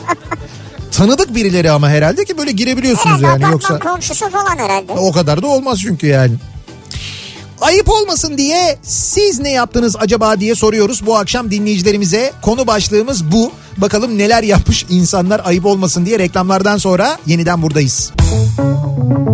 Tanıdık 0.92 1.34
birileri 1.34 1.70
ama 1.70 1.88
herhalde 1.88 2.24
ki 2.24 2.38
böyle 2.38 2.52
girebiliyorsunuz 2.52 3.22
Herhalde 3.22 3.42
yani 3.44 3.52
yoksa 3.52 3.78
komşusu 3.78 4.30
falan 4.30 4.56
herhalde. 4.58 4.92
o 4.92 5.12
kadar 5.12 5.42
da 5.42 5.46
olmaz 5.46 5.78
çünkü 5.82 6.06
yani. 6.06 6.34
Ayıp 7.60 7.88
olmasın 7.90 8.38
diye 8.38 8.78
siz 8.82 9.40
ne 9.40 9.50
yaptınız 9.50 9.96
acaba 9.98 10.40
diye 10.40 10.54
soruyoruz 10.54 11.06
bu 11.06 11.16
akşam 11.16 11.50
dinleyicilerimize. 11.50 12.32
Konu 12.42 12.66
başlığımız 12.66 13.32
bu. 13.32 13.52
Bakalım 13.76 14.18
neler 14.18 14.42
yapmış 14.42 14.86
insanlar 14.90 15.40
ayıp 15.44 15.66
olmasın 15.66 16.06
diye 16.06 16.18
reklamlardan 16.18 16.76
sonra 16.76 17.18
yeniden 17.26 17.62
buradayız. 17.62 18.12
Kafa 18.18 19.27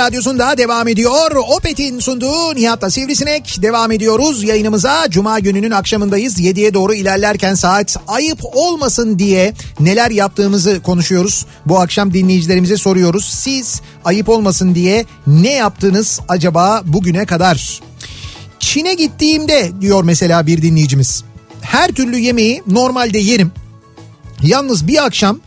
radyosunda 0.00 0.58
devam 0.58 0.88
ediyor. 0.88 1.36
Opet'in 1.56 1.98
sunduğu 1.98 2.54
Nihat'la 2.54 2.90
Sivrisinek 2.90 3.56
devam 3.62 3.92
ediyoruz. 3.92 4.42
Yayınımıza 4.42 5.06
Cuma 5.10 5.38
gününün 5.38 5.70
akşamındayız. 5.70 6.40
7'ye 6.40 6.74
doğru 6.74 6.94
ilerlerken 6.94 7.54
saat 7.54 7.96
ayıp 8.08 8.38
olmasın 8.42 9.18
diye 9.18 9.54
neler 9.80 10.10
yaptığımızı 10.10 10.82
konuşuyoruz. 10.82 11.46
Bu 11.66 11.80
akşam 11.80 12.14
dinleyicilerimize 12.14 12.76
soruyoruz. 12.76 13.24
Siz 13.24 13.80
ayıp 14.04 14.28
olmasın 14.28 14.74
diye 14.74 15.04
ne 15.26 15.52
yaptınız 15.52 16.20
acaba 16.28 16.82
bugüne 16.84 17.26
kadar? 17.26 17.80
Çin'e 18.58 18.94
gittiğimde 18.94 19.70
diyor 19.80 20.04
mesela 20.04 20.46
bir 20.46 20.62
dinleyicimiz. 20.62 21.24
Her 21.60 21.88
türlü 21.88 22.18
yemeği 22.18 22.62
normalde 22.66 23.18
yerim. 23.18 23.52
Yalnız 24.42 24.86
bir 24.86 25.04
akşam 25.04 25.40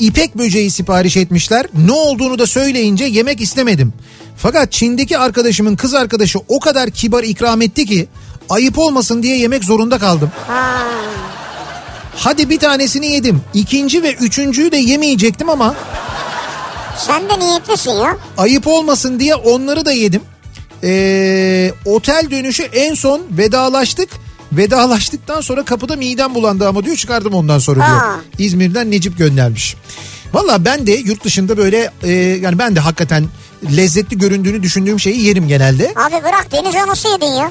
ipek 0.00 0.38
böceği 0.38 0.70
sipariş 0.70 1.16
etmişler. 1.16 1.66
Ne 1.86 1.92
olduğunu 1.92 2.38
da 2.38 2.46
söyleyince 2.46 3.04
yemek 3.04 3.40
istemedim. 3.40 3.92
Fakat 4.36 4.72
Çin'deki 4.72 5.18
arkadaşımın 5.18 5.76
kız 5.76 5.94
arkadaşı 5.94 6.38
o 6.48 6.60
kadar 6.60 6.90
kibar 6.90 7.22
ikram 7.24 7.62
etti 7.62 7.86
ki 7.86 8.08
ayıp 8.48 8.78
olmasın 8.78 9.22
diye 9.22 9.36
yemek 9.38 9.64
zorunda 9.64 9.98
kaldım. 9.98 10.30
Ha. 10.46 10.82
Hadi 12.16 12.50
bir 12.50 12.58
tanesini 12.58 13.06
yedim. 13.06 13.42
İkinci 13.54 14.02
ve 14.02 14.12
üçüncüyü 14.12 14.72
de 14.72 14.76
yemeyecektim 14.76 15.48
ama 15.50 15.74
Sen 16.98 17.28
de 17.28 17.38
niyetlisin 17.38 17.90
ya. 17.90 18.16
ayıp 18.38 18.66
olmasın 18.66 19.20
diye 19.20 19.34
onları 19.34 19.84
da 19.84 19.92
yedim. 19.92 20.22
Ee, 20.84 21.72
otel 21.84 22.26
dönüşü 22.30 22.62
en 22.62 22.94
son 22.94 23.22
vedalaştık. 23.30 24.08
Vedalaştıktan 24.52 25.40
sonra 25.40 25.64
kapıda 25.64 25.96
midem 25.96 26.34
bulandı 26.34 26.68
ama 26.68 26.84
diyor 26.84 26.96
çıkardım 26.96 27.34
ondan 27.34 27.58
sonra 27.58 27.86
diyor. 27.86 27.96
Aa. 27.98 28.20
İzmir'den 28.38 28.90
Necip 28.90 29.18
göndermiş. 29.18 29.76
Valla 30.32 30.64
ben 30.64 30.86
de 30.86 30.92
yurt 30.92 31.24
dışında 31.24 31.56
böyle 31.56 31.90
e, 32.02 32.12
yani 32.12 32.58
ben 32.58 32.76
de 32.76 32.80
hakikaten 32.80 33.26
lezzetli 33.76 34.18
göründüğünü 34.18 34.62
düşündüğüm 34.62 35.00
şeyi 35.00 35.22
yerim 35.22 35.48
genelde. 35.48 35.94
Abi 35.96 36.24
bırak 36.24 36.48
deniz 36.52 36.74
anası 36.74 37.08
yedin 37.08 37.26
ya. 37.34 37.50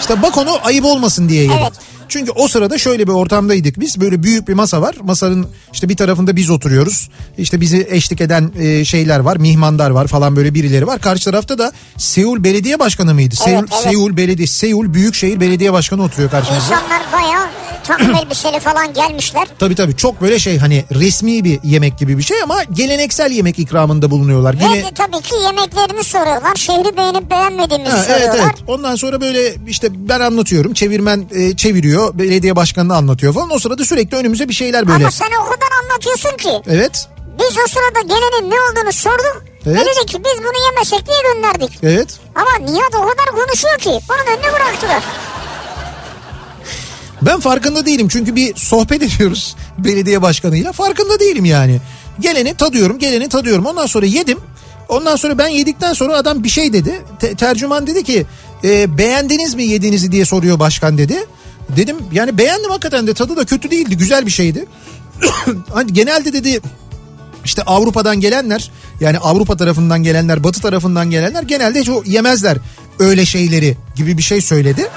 İşte 0.00 0.22
bak 0.22 0.38
onu 0.38 0.58
ayıp 0.64 0.84
olmasın 0.84 1.28
diye 1.28 1.42
yedim. 1.42 1.56
Evet. 1.60 1.72
Çünkü 2.08 2.30
o 2.30 2.48
sırada 2.48 2.78
şöyle 2.78 3.06
bir 3.06 3.12
ortamdaydık 3.12 3.80
biz. 3.80 4.00
Böyle 4.00 4.22
büyük 4.22 4.48
bir 4.48 4.54
masa 4.54 4.82
var. 4.82 4.94
Masanın 5.02 5.46
işte 5.72 5.88
bir 5.88 5.96
tarafında 5.96 6.36
biz 6.36 6.50
oturuyoruz. 6.50 7.08
İşte 7.38 7.60
bizi 7.60 7.86
eşlik 7.90 8.20
eden 8.20 8.50
e, 8.58 8.84
şeyler 8.84 9.20
var. 9.20 9.36
Mihmandar 9.36 9.90
var 9.90 10.06
falan 10.06 10.36
böyle 10.36 10.54
birileri 10.54 10.86
var. 10.86 11.00
Karşı 11.00 11.24
tarafta 11.24 11.58
da 11.58 11.72
Seul 11.98 12.44
Belediye 12.44 12.78
Başkanı 12.78 13.14
mıydı? 13.14 13.36
Seul, 13.36 13.50
evet. 13.50 13.72
Seul 13.72 14.16
Belediye, 14.16 14.46
Seul 14.46 14.94
Büyükşehir 14.94 15.40
Belediye 15.40 15.72
Başkanı 15.72 16.02
oturuyor 16.02 16.30
karşımızda. 16.30 16.64
İnsanlar 16.64 17.02
bayağı 17.12 17.46
takım 17.86 18.14
elbiseli 18.24 18.60
falan 18.60 18.92
gelmişler. 18.92 19.48
Tabii 19.58 19.74
tabii 19.74 19.96
çok 19.96 20.20
böyle 20.20 20.38
şey 20.38 20.58
hani 20.58 20.84
resmi 20.94 21.44
bir 21.44 21.58
yemek 21.64 21.98
gibi 21.98 22.18
bir 22.18 22.22
şey 22.22 22.42
ama 22.42 22.64
geleneksel 22.64 23.30
yemek 23.30 23.58
ikramında 23.58 24.10
bulunuyorlar. 24.10 24.54
Ve 24.54 24.58
Gene... 24.58 24.94
tabii 24.94 25.22
ki 25.22 25.34
yemeklerini 25.44 26.04
soruyorlar. 26.04 26.54
Şehri 26.56 26.96
beğenip 26.96 27.30
beğenmediğimizi 27.30 27.96
Ha, 27.96 28.04
evet 28.08 28.26
soruyorlar. 28.26 28.54
evet. 28.56 28.64
Ondan 28.66 28.96
sonra 28.96 29.20
böyle 29.20 29.54
işte 29.68 29.88
ben 30.08 30.20
anlatıyorum. 30.20 30.74
Çevirmen 30.74 31.24
e, 31.34 31.56
çeviriyor. 31.56 31.95
Belediye 32.14 32.56
başkanı 32.56 32.96
anlatıyor 32.96 33.34
falan. 33.34 33.50
O 33.54 33.58
sırada 33.58 33.84
sürekli 33.84 34.16
önümüze 34.16 34.48
bir 34.48 34.54
şeyler 34.54 34.86
böyle. 34.88 34.96
Ama 35.04 35.10
sen 35.10 35.26
o 35.42 35.44
kadar 35.44 35.68
anlatıyorsun 35.84 36.36
ki. 36.36 36.70
Evet. 36.74 37.08
Biz 37.38 37.58
o 37.58 37.68
sırada 37.68 38.00
gelenin 38.00 38.50
ne 38.50 38.54
olduğunu 38.54 38.92
sorduk. 38.92 39.44
Evet. 39.66 39.76
Ve 39.76 39.80
dedi 39.80 40.06
ki 40.06 40.18
biz 40.24 40.38
bunu 40.44 40.64
yemesek 40.66 41.06
diye 41.06 41.16
gönderdik. 41.34 41.78
Evet. 41.82 42.08
Ama 42.34 42.70
Nihat 42.72 42.94
o 42.94 43.00
kadar 43.00 43.44
konuşuyor 43.46 43.78
ki. 43.78 43.88
Onun 43.90 44.36
önüne 44.36 44.52
bıraktılar. 44.52 45.02
Ben 47.22 47.40
farkında 47.40 47.86
değilim 47.86 48.08
çünkü 48.08 48.36
bir 48.36 48.56
sohbet 48.56 49.02
ediyoruz 49.02 49.56
belediye 49.78 50.22
başkanıyla. 50.22 50.72
Farkında 50.72 51.20
değilim 51.20 51.44
yani. 51.44 51.80
Geleni 52.20 52.54
tadıyorum, 52.54 52.98
geleni 52.98 53.28
tadıyorum. 53.28 53.66
Ondan 53.66 53.86
sonra 53.86 54.06
yedim. 54.06 54.38
Ondan 54.88 55.16
sonra 55.16 55.38
ben 55.38 55.48
yedikten 55.48 55.92
sonra 55.92 56.16
adam 56.16 56.44
bir 56.44 56.48
şey 56.48 56.72
dedi. 56.72 57.02
Te- 57.20 57.34
tercüman 57.34 57.86
dedi 57.86 58.04
ki 58.04 58.26
"E, 58.64 58.98
beğendiniz 58.98 59.54
mi 59.54 59.62
yediğinizi 59.64 60.12
diye 60.12 60.24
soruyor 60.24 60.58
başkan 60.58 60.98
dedi. 60.98 61.26
Dedim 61.68 61.96
yani 62.12 62.38
beğendim 62.38 62.70
hakikaten 62.70 63.06
de 63.06 63.14
tadı 63.14 63.36
da 63.36 63.44
kötü 63.44 63.70
değildi 63.70 63.96
güzel 63.96 64.26
bir 64.26 64.30
şeydi. 64.30 64.66
hani 65.74 65.92
genelde 65.92 66.32
dedi 66.32 66.60
işte 67.44 67.62
Avrupa'dan 67.62 68.20
gelenler 68.20 68.70
yani 69.00 69.18
Avrupa 69.18 69.56
tarafından 69.56 70.02
gelenler 70.02 70.44
batı 70.44 70.60
tarafından 70.60 71.10
gelenler 71.10 71.42
genelde 71.42 71.80
hiç 71.80 71.88
o 71.88 72.02
yemezler 72.06 72.58
öyle 72.98 73.26
şeyleri 73.26 73.76
gibi 73.96 74.18
bir 74.18 74.22
şey 74.22 74.40
söyledi. 74.40 74.88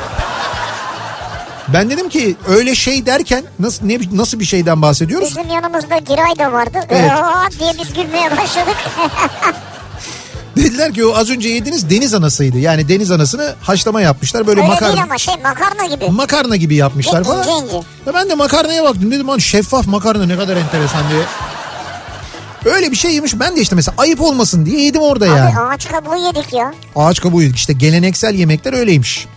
Ben 1.74 1.90
dedim 1.90 2.10
ki 2.10 2.36
öyle 2.48 2.76
şey 2.76 3.06
derken 3.06 3.44
nasıl 3.60 3.86
ne 3.86 4.00
nasıl 4.12 4.40
bir 4.40 4.46
şeyden 4.46 4.82
bahsediyoruz? 4.82 5.30
Bizim 5.30 5.52
yanımızda 5.52 5.98
Giray 5.98 6.40
da 6.40 6.52
vardı. 6.52 6.80
Evet. 6.90 7.12
Aa 7.12 7.50
diye 7.60 7.74
biz 7.82 7.94
gülmeye 7.94 8.32
başladık. 8.32 8.78
Dediler 10.56 10.94
ki 10.94 11.06
o 11.06 11.16
az 11.16 11.30
önce 11.30 11.50
yediğiniz 11.50 11.90
deniz 11.90 12.14
anasıydı. 12.14 12.58
Yani 12.60 12.90
deniz 12.90 13.12
anasını 13.12 13.56
haşlama 13.62 14.02
yapmışlar 14.02 14.48
böyle 14.48 14.60
Öyle 14.62 14.70
makarna 14.70 14.94
değil 14.94 15.04
ama 15.04 15.18
şey 15.18 15.36
makarna 15.44 15.96
gibi. 15.96 16.10
makarna 16.10 16.56
gibi 16.56 16.76
yapmışlar 16.76 17.20
İnce 17.20 17.30
falan. 17.30 17.64
ince. 17.66 17.76
Ya 18.06 18.14
ben 18.14 18.30
de 18.30 18.36
makarnaya 18.36 18.84
baktım 18.84 19.12
dedim 19.12 19.30
hani 19.30 19.42
şeffaf 19.42 19.88
makarna 19.88 20.26
ne 20.26 20.38
kadar 20.38 20.58
enteresan 20.58 21.02
diye. 21.12 21.22
Öyle 22.76 22.92
bir 22.92 22.96
şey 22.96 23.14
yemiş 23.14 23.40
ben 23.40 23.56
de 23.56 23.62
işte 23.62 23.76
mesela 23.76 23.96
ayıp 23.98 24.22
olmasın 24.22 24.66
diye 24.66 24.82
yedim 24.82 25.02
orada 25.02 25.26
yani. 25.26 25.58
Abi 25.58 25.60
ağaç 25.60 25.88
kabuğu 25.88 26.16
yedik 26.16 26.54
ya. 26.54 26.74
Ağaç 26.96 27.20
kabuğu 27.22 27.42
yedik 27.42 27.58
işte 27.58 27.74
geleneksel 27.74 28.36
yemekler 28.36 28.74
öyleymiş. 28.74 29.28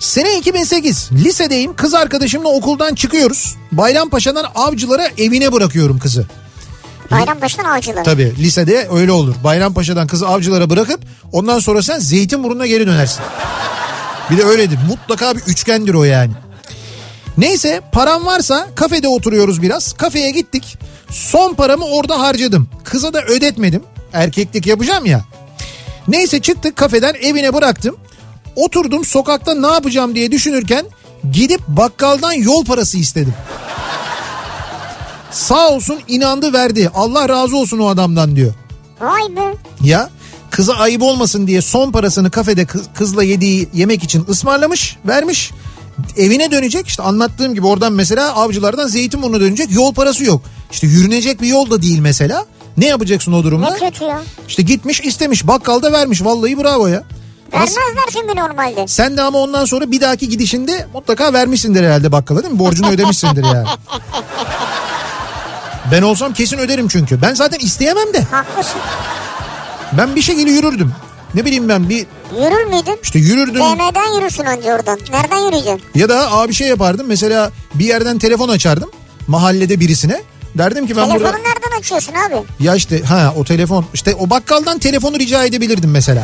Sene 0.00 0.38
2008 0.38 1.10
lisedeyim 1.12 1.76
kız 1.76 1.94
arkadaşımla 1.94 2.48
okuldan 2.48 2.94
çıkıyoruz. 2.94 3.56
Bayrampaşa'dan 3.72 4.44
avcılara 4.54 5.08
evine 5.18 5.52
bırakıyorum 5.52 5.98
kızı. 5.98 6.26
Bayrampaşa'dan 7.10 7.64
avcılar. 7.64 8.04
Tabii 8.04 8.34
lisede 8.38 8.88
öyle 8.92 9.12
olur. 9.12 9.34
Bayrampaşa'dan 9.44 10.06
kızı 10.06 10.28
avcılara 10.28 10.70
bırakıp 10.70 11.00
ondan 11.32 11.58
sonra 11.58 11.82
sen 11.82 11.98
Zeytinburnu'na 11.98 12.66
geri 12.66 12.86
dönersin. 12.86 13.22
Bir 14.30 14.38
de 14.38 14.44
öyledir. 14.44 14.78
Mutlaka 14.88 15.36
bir 15.36 15.42
üçgendir 15.42 15.94
o 15.94 16.04
yani. 16.04 16.32
Neyse 17.38 17.80
param 17.92 18.26
varsa 18.26 18.66
kafede 18.74 19.08
oturuyoruz 19.08 19.62
biraz. 19.62 19.92
Kafeye 19.92 20.30
gittik. 20.30 20.78
Son 21.10 21.54
paramı 21.54 21.84
orada 21.84 22.20
harcadım. 22.20 22.68
Kıza 22.84 23.12
da 23.12 23.22
ödetmedim. 23.22 23.82
Erkeklik 24.12 24.66
yapacağım 24.66 25.06
ya. 25.06 25.24
Neyse 26.08 26.40
çıktık 26.40 26.76
kafeden 26.76 27.14
evine 27.14 27.54
bıraktım. 27.54 27.96
Oturdum 28.56 29.04
sokakta 29.04 29.54
ne 29.54 29.66
yapacağım 29.66 30.14
diye 30.14 30.32
düşünürken 30.32 30.86
gidip 31.32 31.60
bakkaldan 31.68 32.32
yol 32.32 32.64
parası 32.64 32.98
istedim. 32.98 33.34
Sağ 35.36 35.68
olsun 35.68 35.98
inandı 36.08 36.52
verdi. 36.52 36.90
Allah 36.94 37.28
razı 37.28 37.56
olsun 37.56 37.78
o 37.78 37.86
adamdan 37.88 38.36
diyor. 38.36 38.54
Vay 39.00 39.36
be. 39.36 39.54
Ya 39.84 40.10
kıza 40.50 40.74
ayıp 40.74 41.02
olmasın 41.02 41.46
diye 41.46 41.62
son 41.62 41.92
parasını 41.92 42.30
kafede 42.30 42.64
kız- 42.66 42.86
kızla 42.94 43.22
yediği 43.24 43.68
yemek 43.74 44.02
için 44.04 44.24
ısmarlamış 44.28 44.96
vermiş. 45.06 45.50
Evine 46.16 46.50
dönecek 46.50 46.88
işte 46.88 47.02
anlattığım 47.02 47.54
gibi 47.54 47.66
oradan 47.66 47.92
mesela 47.92 48.34
avcılardan 48.34 48.86
Zeytinburnu'na 48.86 49.40
dönecek 49.40 49.70
yol 49.72 49.94
parası 49.94 50.24
yok. 50.24 50.42
İşte 50.72 50.86
yürünecek 50.86 51.40
bir 51.42 51.46
yol 51.48 51.70
da 51.70 51.82
değil 51.82 51.98
mesela. 51.98 52.46
Ne 52.76 52.86
yapacaksın 52.86 53.32
o 53.32 53.44
durumda? 53.44 53.70
Ne 53.70 53.90
kötü 53.90 54.04
ya. 54.04 54.22
İşte 54.48 54.62
gitmiş 54.62 55.00
istemiş 55.00 55.46
bakkalda 55.46 55.92
vermiş 55.92 56.24
vallahi 56.24 56.58
bravo 56.62 56.86
ya. 56.86 57.02
Vermezler 57.52 57.76
çünkü 58.12 58.36
normalde. 58.40 58.86
sen 58.88 59.16
de 59.16 59.22
ama 59.22 59.38
ondan 59.38 59.64
sonra 59.64 59.90
bir 59.90 60.00
dahaki 60.00 60.28
gidişinde 60.28 60.86
mutlaka 60.94 61.32
vermişsindir 61.32 61.84
herhalde 61.84 62.12
bakkala 62.12 62.42
değil 62.42 62.52
mi? 62.54 62.58
Borcunu 62.58 62.88
ödemişsindir 62.90 63.44
yani. 63.44 63.66
Ben 65.92 66.02
olsam 66.02 66.32
kesin 66.32 66.58
öderim 66.58 66.88
çünkü. 66.88 67.22
Ben 67.22 67.34
zaten 67.34 67.58
isteyemem 67.58 68.12
de. 68.14 68.20
Haklısın. 68.22 68.80
Ben 69.92 70.16
bir 70.16 70.22
şekilde 70.22 70.50
yürürdüm. 70.50 70.92
Ne 71.34 71.44
bileyim 71.44 71.68
ben 71.68 71.88
bir 71.88 72.06
Yürür 72.40 72.64
müydün? 72.64 72.98
işte 73.02 73.18
yürürdüm 73.18 73.54
DM'den 73.54 74.16
yürürsün 74.20 74.44
önce 74.44 74.72
oradan. 74.74 74.98
Nereden 75.12 75.36
yürüyeceksin? 75.46 75.82
ya 75.94 76.08
da 76.08 76.32
abi 76.32 76.54
şey 76.54 76.68
yapardım. 76.68 77.06
Mesela 77.06 77.50
bir 77.74 77.84
yerden 77.84 78.18
telefon 78.18 78.48
açardım 78.48 78.90
mahallede 79.26 79.80
birisine. 79.80 80.22
Derdim 80.58 80.86
ki 80.86 80.96
ben 80.96 81.02
Telefonu 81.04 81.20
burada 81.24 81.38
nereden 81.38 81.78
açıyorsun 81.78 82.12
abi? 82.12 82.64
ya 82.64 82.74
işte 82.74 83.02
ha 83.02 83.34
o 83.36 83.44
telefon 83.44 83.84
işte 83.94 84.14
o 84.14 84.30
bakkaldan 84.30 84.78
telefonu 84.78 85.18
rica 85.18 85.44
edebilirdim 85.44 85.90
mesela. 85.90 86.22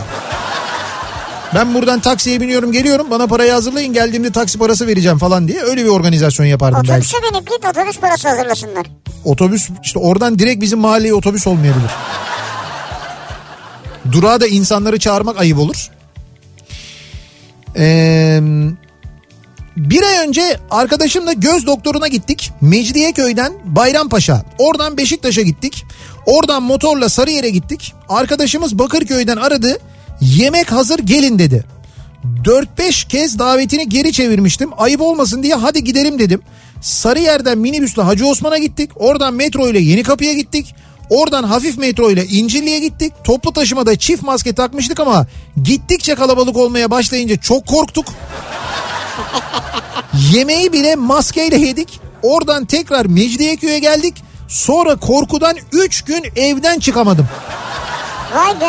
Ben 1.55 1.75
buradan 1.75 2.01
taksiye 2.01 2.41
biniyorum 2.41 2.73
geliyorum 2.73 3.07
bana 3.11 3.27
parayı 3.27 3.53
hazırlayın 3.53 3.93
geldiğimde 3.93 4.33
taksi 4.33 4.59
parası 4.59 4.87
vereceğim 4.87 5.19
falan 5.19 5.49
diye 5.49 5.63
öyle 5.63 5.85
bir 5.85 5.89
organizasyon 5.89 6.47
yapardım 6.47 6.81
belki. 6.89 6.93
Otobüse 7.17 7.17
binip 7.33 7.51
git 7.51 7.65
otobüs 7.71 7.99
parası 8.01 8.29
hazırlasınlar. 8.29 8.87
Otobüs 9.25 9.69
işte 9.83 9.99
oradan 9.99 10.39
direkt 10.39 10.63
bizim 10.63 10.79
mahalleye 10.79 11.15
otobüs 11.15 11.47
olmayabilir. 11.47 11.91
Durağa 14.13 14.41
da 14.41 14.47
insanları 14.47 14.99
çağırmak 14.99 15.41
ayıp 15.41 15.59
olur. 15.59 15.91
Ee, 17.77 18.41
bir 19.77 20.03
ay 20.03 20.29
önce 20.29 20.61
arkadaşımla 20.71 21.33
göz 21.33 21.67
doktoruna 21.67 22.09
gittik. 22.09 22.51
Mecidiyeköy'den 22.61 23.53
Bayrampaşa. 23.65 24.45
Oradan 24.59 24.97
Beşiktaş'a 24.97 25.43
gittik. 25.43 25.85
Oradan 26.27 26.63
motorla 26.63 27.09
Sarıyer'e 27.09 27.51
gittik. 27.51 27.95
Arkadaşımız 28.09 28.79
Bakırköy'den 28.79 29.37
aradı. 29.37 29.79
Yemek 30.21 30.73
hazır 30.73 30.99
gelin 30.99 31.39
dedi. 31.39 31.65
4-5 32.45 33.09
kez 33.09 33.39
davetini 33.39 33.89
geri 33.89 34.13
çevirmiştim. 34.13 34.71
Ayıp 34.79 35.01
olmasın 35.01 35.43
diye 35.43 35.55
hadi 35.55 35.85
gidelim 35.85 36.19
dedim. 36.19 36.43
Sarıyer'den 36.83 37.59
minibüsle 37.59 38.03
Hacı 38.03 38.27
Osman'a 38.27 38.59
gittik. 38.59 38.91
Oradan 38.97 39.35
metro 39.35 39.69
ile 39.69 39.79
Yenikapı'ya 39.79 40.33
gittik. 40.33 40.75
Oradan 41.11 41.45
hafif 41.45 41.79
metro 41.79 42.11
ile 42.11 42.27
İncirli'ye 42.27 42.79
gittik. 42.79 43.13
Toplu 43.25 43.53
taşımada 43.53 43.97
çift 43.97 44.23
maske 44.23 44.53
takmıştık 44.53 45.01
ama 45.01 45.27
gittikçe 45.63 46.15
kalabalık 46.15 46.57
olmaya 46.57 46.91
başlayınca 46.91 47.37
çok 47.37 47.67
korktuk. 47.67 48.07
Yemeği 50.33 50.73
bile 50.73 50.97
maskeyle 50.97 51.57
yedik. 51.57 52.01
Oradan 52.23 52.65
tekrar 52.65 53.07
Mecidiyeköy'e 53.07 53.79
geldik. 53.79 54.15
Sonra 54.49 54.97
korkudan 54.97 55.57
3 55.73 56.03
gün 56.03 56.25
evden 56.37 56.79
çıkamadım. 56.79 57.29
Vay 58.35 58.61
be. 58.61 58.65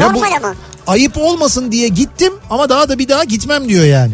Ya 0.00 0.14
bu- 0.14 0.18
Normal 0.18 0.32
ama. 0.36 0.54
Ayıp 0.86 1.16
olmasın 1.16 1.72
diye 1.72 1.88
gittim 1.88 2.32
ama 2.50 2.68
daha 2.68 2.88
da 2.88 2.98
bir 2.98 3.08
daha 3.08 3.24
gitmem 3.24 3.68
diyor 3.68 3.84
yani. 3.84 4.12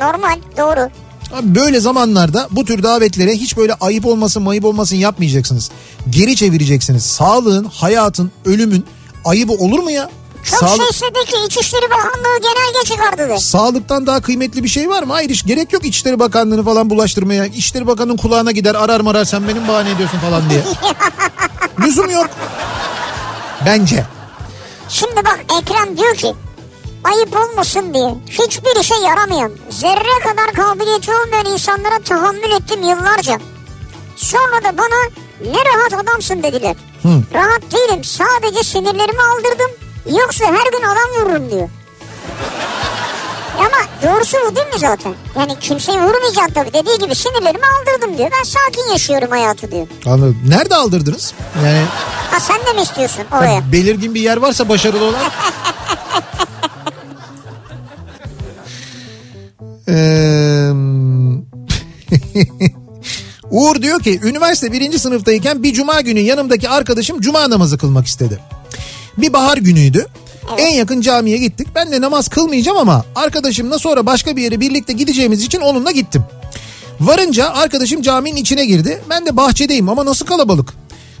Normal. 0.00 0.38
Doğru. 0.58 0.90
Abi 1.32 1.54
böyle 1.54 1.80
zamanlarda 1.80 2.48
bu 2.50 2.64
tür 2.64 2.82
davetlere 2.82 3.32
hiç 3.32 3.56
böyle 3.56 3.74
ayıp 3.74 4.06
olmasın 4.06 4.42
mayıp 4.42 4.64
olmasın 4.64 4.96
yapmayacaksınız. 4.96 5.70
Geri 6.10 6.36
çevireceksiniz. 6.36 7.06
Sağlığın, 7.06 7.64
hayatın, 7.64 8.30
ölümün 8.44 8.86
ayıbı 9.24 9.52
olur 9.52 9.78
mu 9.78 9.90
ya? 9.90 10.10
Çok 10.44 10.58
Sağlık- 10.58 10.76
şey 10.76 10.86
istedi 10.90 11.24
ki 11.30 11.36
İçişleri 11.46 11.90
Bakanlığı 11.90 12.38
genelge 12.42 12.84
çıkardı. 12.84 13.40
Sağlıktan 13.40 14.06
daha 14.06 14.20
kıymetli 14.20 14.62
bir 14.64 14.68
şey 14.68 14.88
var 14.88 15.02
mı? 15.02 15.12
Hayır 15.12 15.30
hiç 15.30 15.46
gerek 15.46 15.72
yok 15.72 15.84
İçişleri 15.84 16.18
Bakanlığı'nı 16.18 16.64
falan 16.64 16.90
bulaştırmaya. 16.90 17.46
İçişleri 17.46 17.86
Bakanı'nın 17.86 18.16
kulağına 18.16 18.52
gider 18.52 18.74
arar 18.74 19.00
marar 19.00 19.24
sen 19.24 19.48
benim 19.48 19.68
bahane 19.68 19.90
ediyorsun 19.90 20.18
falan 20.18 20.50
diye. 20.50 20.62
Lüzum 21.80 22.10
yok. 22.10 22.30
Bence. 23.66 24.04
Şimdi 24.88 25.16
bak 25.16 25.40
Ekrem 25.60 25.96
diyor 25.98 26.14
ki 26.14 26.34
ayıp 27.04 27.36
olmasın 27.36 27.94
diye 27.94 28.14
hiçbir 28.30 28.80
işe 28.80 28.94
yaramayan 28.94 29.52
zerre 29.70 30.18
kadar 30.22 30.52
kabiliyeti 30.52 31.10
olmayan 31.12 31.46
insanlara 31.46 31.98
tahammül 31.98 32.50
ettim 32.50 32.82
yıllarca. 32.82 33.38
Sonra 34.16 34.64
da 34.64 34.78
bana 34.78 35.10
ne 35.52 35.58
rahat 35.64 36.04
adamsın 36.04 36.42
dediler. 36.42 36.76
Rahat 37.34 37.62
değilim 37.72 38.04
sadece 38.04 38.62
sinirlerimi 38.62 39.22
aldırdım 39.22 39.70
yoksa 40.20 40.44
her 40.44 40.72
gün 40.78 40.82
adam 40.82 41.10
vururum 41.26 41.50
diyor. 41.50 41.68
Ama 43.58 43.78
doğrusu 44.02 44.36
bu 44.50 44.56
değil 44.56 44.66
mi 44.66 44.78
zaten? 44.78 45.14
Yani 45.38 45.58
kimseyi 45.60 45.98
vurmayacaksın 45.98 46.54
tabii 46.54 46.72
dediği 46.72 46.98
gibi 46.98 47.14
sinirlerimi 47.14 47.64
aldırdım 47.66 48.18
diyor. 48.18 48.30
Ben 48.38 48.42
sakin 48.42 48.92
yaşıyorum 48.92 49.30
hayatı 49.30 49.70
diyor. 49.70 49.86
Anladım. 50.06 50.38
Nerede 50.48 50.74
aldırdınız? 50.76 51.34
Yani 51.64 51.82
Ha 52.30 52.40
sen 52.40 52.66
de 52.66 52.72
mi 52.72 52.82
istiyorsun 52.82 53.24
oraya? 53.32 53.72
belirgin 53.72 54.14
bir 54.14 54.20
yer 54.20 54.36
varsa 54.36 54.68
başarılı 54.68 55.04
olan. 55.04 55.20
Eee, 59.88 60.70
Uğur 63.50 63.82
diyor 63.82 64.00
ki 64.00 64.20
üniversite 64.22 64.72
birinci 64.72 64.98
sınıftayken 64.98 65.62
bir 65.62 65.72
cuma 65.72 66.00
günü 66.00 66.20
yanımdaki 66.20 66.68
arkadaşım 66.68 67.20
cuma 67.20 67.50
namazı 67.50 67.78
kılmak 67.78 68.06
istedi. 68.06 68.38
Bir 69.18 69.32
bahar 69.32 69.58
günüydü. 69.58 70.06
En 70.58 70.74
yakın 70.74 71.00
camiye 71.00 71.38
gittik. 71.38 71.68
Ben 71.74 71.92
de 71.92 72.00
namaz 72.00 72.28
kılmayacağım 72.28 72.78
ama 72.78 73.04
arkadaşımla 73.14 73.78
sonra 73.78 74.06
başka 74.06 74.36
bir 74.36 74.42
yere 74.42 74.60
birlikte 74.60 74.92
gideceğimiz 74.92 75.42
için 75.42 75.60
onunla 75.60 75.90
gittim. 75.90 76.24
Varınca 77.00 77.50
arkadaşım 77.50 78.02
caminin 78.02 78.36
içine 78.36 78.66
girdi. 78.66 79.02
Ben 79.10 79.26
de 79.26 79.36
bahçedeyim 79.36 79.88
ama 79.88 80.04
nasıl 80.04 80.26
kalabalık. 80.26 80.74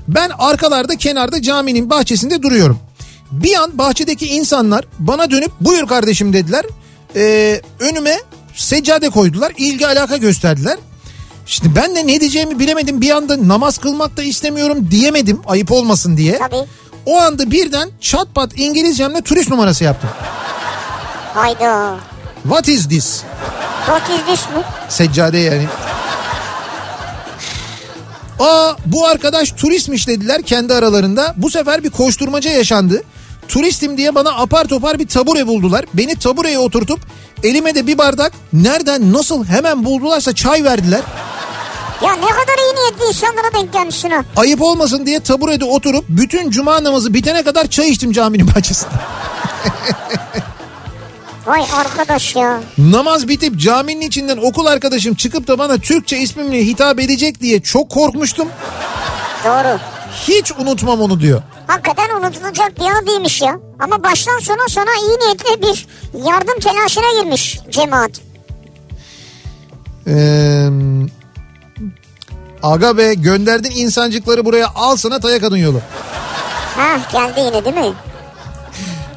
Ben 0.08 0.30
arkalarda 0.38 0.96
kenarda 0.96 1.42
caminin 1.42 1.90
bahçesinde 1.90 2.42
duruyorum. 2.42 2.78
Bir 3.30 3.54
an 3.54 3.78
bahçedeki 3.78 4.26
insanlar 4.26 4.84
bana 4.98 5.30
dönüp 5.30 5.50
buyur 5.60 5.86
kardeşim 5.86 6.32
dediler. 6.32 6.64
Ee, 7.16 7.60
önüme 7.80 8.16
seccade 8.56 9.10
koydular. 9.10 9.52
ilgi 9.56 9.86
alaka 9.86 10.16
gösterdiler. 10.16 10.78
Şimdi 11.46 11.76
ben 11.76 11.96
de 11.96 12.06
ne 12.06 12.20
diyeceğimi 12.20 12.58
bilemedim. 12.58 13.00
Bir 13.00 13.10
anda 13.10 13.48
namaz 13.48 13.78
kılmak 13.78 14.16
da 14.16 14.22
istemiyorum 14.22 14.88
diyemedim 14.90 15.40
ayıp 15.46 15.72
olmasın 15.72 16.16
diye. 16.16 16.38
Tabii. 16.38 16.66
O 17.06 17.20
anda 17.20 17.50
birden 17.50 17.90
çat 18.00 18.34
pat 18.34 18.58
İngilizcemle 18.58 19.20
turist 19.20 19.50
numarası 19.50 19.84
yaptım. 19.84 20.10
Hayda. 21.34 21.96
What 22.42 22.68
is 22.68 22.88
this? 22.88 23.22
What 23.86 24.02
is 24.10 24.26
this 24.26 24.48
mi? 24.48 24.62
Seccade 24.88 25.38
yani. 25.38 25.66
Aa 28.40 28.72
bu 28.86 29.06
arkadaş 29.06 29.52
turistmiş 29.52 30.08
dediler 30.08 30.42
kendi 30.42 30.74
aralarında. 30.74 31.34
Bu 31.36 31.50
sefer 31.50 31.84
bir 31.84 31.90
koşturmaca 31.90 32.50
yaşandı. 32.50 33.02
Turistim 33.48 33.96
diye 33.96 34.14
bana 34.14 34.30
apar 34.30 34.64
topar 34.64 34.98
bir 34.98 35.08
tabure 35.08 35.46
buldular. 35.46 35.84
Beni 35.94 36.16
tabureye 36.16 36.58
oturtup 36.58 37.00
elime 37.44 37.74
de 37.74 37.86
bir 37.86 37.98
bardak 37.98 38.32
nereden 38.52 39.12
nasıl 39.12 39.44
hemen 39.44 39.84
buldularsa 39.84 40.34
çay 40.34 40.64
verdiler. 40.64 41.00
Ya 42.04 42.12
ne 42.12 42.26
kadar 42.26 42.58
iyi 42.58 42.74
niyetli 42.74 43.04
insanlara 43.08 43.52
denk 43.54 43.72
gelmişsin 43.72 44.10
ha. 44.10 44.24
Ayıp 44.36 44.62
olmasın 44.62 45.06
diye 45.06 45.20
taburede 45.20 45.64
oturup 45.64 46.04
bütün 46.08 46.50
cuma 46.50 46.84
namazı 46.84 47.14
bitene 47.14 47.42
kadar 47.42 47.66
çay 47.66 47.88
içtim 47.88 48.12
caminin 48.12 48.48
bahçesinde. 48.54 48.90
Vay 51.46 51.64
arkadaş 51.76 52.36
ya. 52.36 52.60
Namaz 52.78 53.28
bitip 53.28 53.60
caminin 53.60 54.00
içinden 54.00 54.36
okul 54.36 54.66
arkadaşım 54.66 55.14
çıkıp 55.14 55.48
da 55.48 55.58
bana 55.58 55.78
Türkçe 55.78 56.18
ismimle 56.18 56.66
hitap 56.66 57.00
edecek 57.00 57.40
diye 57.40 57.62
çok 57.62 57.90
korkmuştum. 57.90 58.48
Doğru. 59.44 59.78
Hiç 60.14 60.52
unutmam 60.52 61.00
onu 61.00 61.20
diyor. 61.20 61.42
Hakikaten 61.66 62.16
unutulacak 62.20 62.80
bir 62.80 62.84
anı 62.84 63.06
değilmiş 63.06 63.42
ya. 63.42 63.58
Ama 63.78 64.02
baştan 64.02 64.38
sona 64.38 64.68
sana 64.68 64.90
iyi 65.02 65.18
niyetli 65.18 65.62
bir 65.62 65.86
yardım 66.28 66.58
telaşına 66.60 67.22
girmiş 67.22 67.58
cemaat. 67.70 68.10
Ee, 70.06 70.68
aga 72.62 72.96
be 72.96 73.14
gönderdin 73.14 73.70
insancıkları 73.70 74.44
buraya 74.44 74.68
al 74.74 74.96
sana 74.96 75.20
Tayakadın 75.20 75.56
yolu. 75.56 75.80
Ha 76.76 76.96
geldi 77.12 77.40
yine 77.40 77.64
değil 77.64 77.76
mi? 77.76 77.94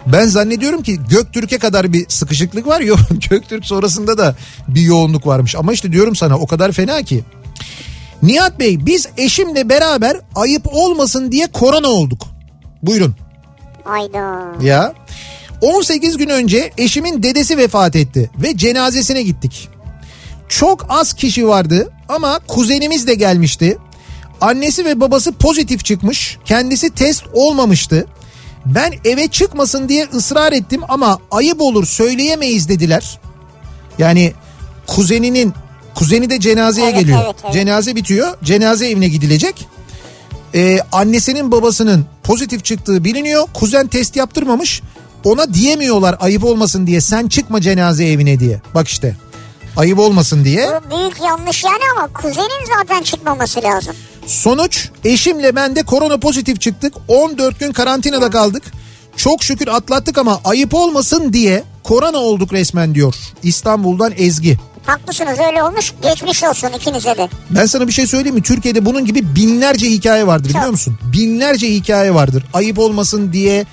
Ben 0.06 0.26
zannediyorum 0.26 0.84
ki 0.84 1.00
Göktürk'e 1.10 1.58
kadar 1.58 1.94
bir 1.94 2.06
sıkışıklık 2.10 2.68
var. 2.68 2.82
Yok 2.82 3.00
Göktürk 3.30 3.66
sonrasında 3.66 4.18
da 4.18 4.36
bir 4.68 4.82
yoğunluk 4.82 5.28
varmış. 5.28 5.56
Ama 5.56 5.74
işte 5.74 5.92
diyorum 5.92 6.16
sana 6.16 6.38
o 6.38 6.48
kadar 6.48 6.72
fena 6.72 7.02
ki. 7.02 7.24
Nihat 8.24 8.60
Bey 8.60 8.86
biz 8.86 9.08
eşimle 9.18 9.70
beraber 9.70 10.18
ayıp 10.36 10.68
olmasın 10.74 11.32
diye 11.32 11.48
korona 11.48 11.88
olduk. 11.88 12.22
Buyurun. 12.84 13.16
Hayda. 13.84 14.54
Ya 14.62 14.94
18 15.62 16.18
gün 16.18 16.30
önce 16.30 16.72
eşimin 16.78 17.24
dedesi 17.24 17.58
vefat 17.58 17.96
etti 17.96 18.32
ve 18.42 18.58
cenazesine 18.58 19.24
gittik. 19.24 19.70
Çok 20.50 20.86
az 20.90 21.14
kişi 21.14 21.48
vardı 21.48 21.92
ama 22.10 22.40
kuzenimiz 22.48 23.08
de 23.08 23.14
gelmişti. 23.14 23.78
Annesi 24.42 24.86
ve 24.86 25.00
babası 25.00 25.32
pozitif 25.32 25.86
çıkmış. 25.86 26.38
Kendisi 26.46 26.90
test 26.90 27.24
olmamıştı. 27.34 28.08
Ben 28.66 28.94
eve 29.06 29.28
çıkmasın 29.28 29.90
diye 29.90 30.08
ısrar 30.14 30.52
ettim 30.52 30.82
ama 30.90 31.20
ayıp 31.32 31.62
olur 31.62 31.86
söyleyemeyiz 31.86 32.70
dediler. 32.70 33.20
Yani 33.98 34.34
kuzeninin 34.88 35.54
kuzeni 35.98 36.30
de 36.30 36.40
cenazeye 36.40 36.90
Evet, 36.90 37.00
geliyor. 37.00 37.22
evet, 37.26 37.36
evet. 37.44 37.54
Cenaze 37.54 37.96
bitiyor. 37.96 38.38
Cenaze 38.44 38.90
evine 38.90 39.08
gidilecek. 39.08 39.68
Ee, 40.56 40.80
annesinin 40.92 41.52
babasının 41.52 42.06
pozitif 42.24 42.66
çıktığı 42.66 43.04
biliniyor. 43.04 43.48
Kuzen 43.54 43.88
test 43.88 44.16
yaptırmamış. 44.16 44.82
Ona 45.24 45.54
diyemiyorlar 45.54 46.16
ayıp 46.20 46.44
olmasın 46.44 46.88
diye 46.88 47.02
sen 47.02 47.28
çıkma 47.28 47.62
cenaze 47.62 48.06
evine 48.08 48.40
diye. 48.40 48.62
Bak 48.76 48.88
işte 48.88 49.16
ayıp 49.78 50.00
olmasın 50.00 50.44
diye. 50.46 50.68
Bu 50.68 50.98
büyük 50.98 51.22
yanlış 51.22 51.64
yani 51.64 51.82
ama 51.98 52.08
kuzenin 52.14 52.66
zaten 52.78 53.04
çıkmaması 53.04 53.64
lazım. 53.64 53.96
Sonuç 54.26 54.90
eşimle 55.06 55.56
ben 55.56 55.76
de 55.76 55.84
korona 55.84 56.18
pozitif 56.18 56.62
çıktık. 56.62 56.94
14 57.08 57.60
gün 57.60 57.72
karantinada 57.72 58.30
kaldık. 58.30 58.64
Çok 59.16 59.44
şükür 59.44 59.68
atlattık 59.68 60.18
ama 60.18 60.42
ayıp 60.46 60.74
olmasın 60.74 61.34
diye 61.34 61.64
korona 61.84 62.18
olduk 62.18 62.54
resmen 62.54 62.96
diyor. 62.96 63.16
İstanbul'dan 63.44 64.14
Ezgi. 64.18 64.58
Haklısınız 64.88 65.40
öyle 65.48 65.64
olmuş. 65.64 65.94
Geçmiş 66.04 66.44
olsun 66.44 66.68
ikinize 66.68 67.18
de. 67.18 67.30
Ben 67.50 67.66
sana 67.66 67.88
bir 67.88 67.92
şey 67.94 68.08
söyleyeyim 68.08 68.36
mi? 68.36 68.42
Türkiye'de 68.44 68.86
bunun 68.86 69.06
gibi 69.06 69.36
binlerce 69.36 69.88
hikaye 69.90 70.28
vardır 70.28 70.50
biliyor 70.50 70.64
Çok. 70.64 70.72
musun? 70.72 70.98
Binlerce 71.14 71.68
hikaye 71.74 72.14
vardır. 72.14 72.44
Ayıp 72.54 72.80
olmasın 72.80 73.34
diye 73.34 73.66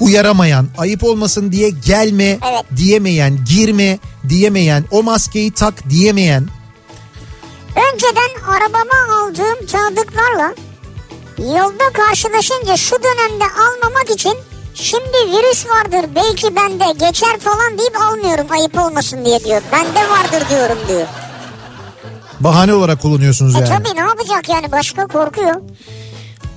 uyaramayan, 0.00 0.66
ayıp 0.78 1.04
olmasın 1.04 1.52
diye 1.52 1.70
gelme 1.70 2.24
Evet. 2.24 2.64
diyemeyen, 2.76 3.38
girme 3.48 3.98
diyemeyen, 4.28 4.84
o 4.90 5.02
maskeyi 5.02 5.52
tak 5.52 5.90
diyemeyen. 5.90 6.46
Önceden 7.76 8.48
arabama 8.48 9.22
aldığım 9.22 9.66
tanıdıklarla 9.66 10.54
yolda 11.38 11.84
karşılaşınca 11.92 12.76
şu 12.76 12.96
dönemde 12.96 13.44
almamak 13.44 14.10
için 14.10 14.34
şimdi 14.74 15.16
virüs 15.28 15.66
vardır 15.66 16.10
belki 16.14 16.56
bende 16.56 16.84
geçer 17.06 17.38
falan 17.40 17.78
deyip 17.78 17.96
almıyorum 18.00 18.46
ayıp 18.50 18.78
olmasın 18.78 19.24
diye 19.24 19.44
diyor. 19.44 19.62
Bende 19.72 20.10
vardır 20.10 20.48
diyorum 20.50 20.78
diyor. 20.88 21.06
Bahane 22.40 22.74
olarak 22.74 23.02
kullanıyorsunuz 23.02 23.54
E 23.54 23.58
yani. 23.58 23.68
tabii 23.68 23.96
ne 23.96 24.00
yapacak 24.00 24.48
yani 24.48 24.72
başka 24.72 25.06
korkuyor. 25.06 25.54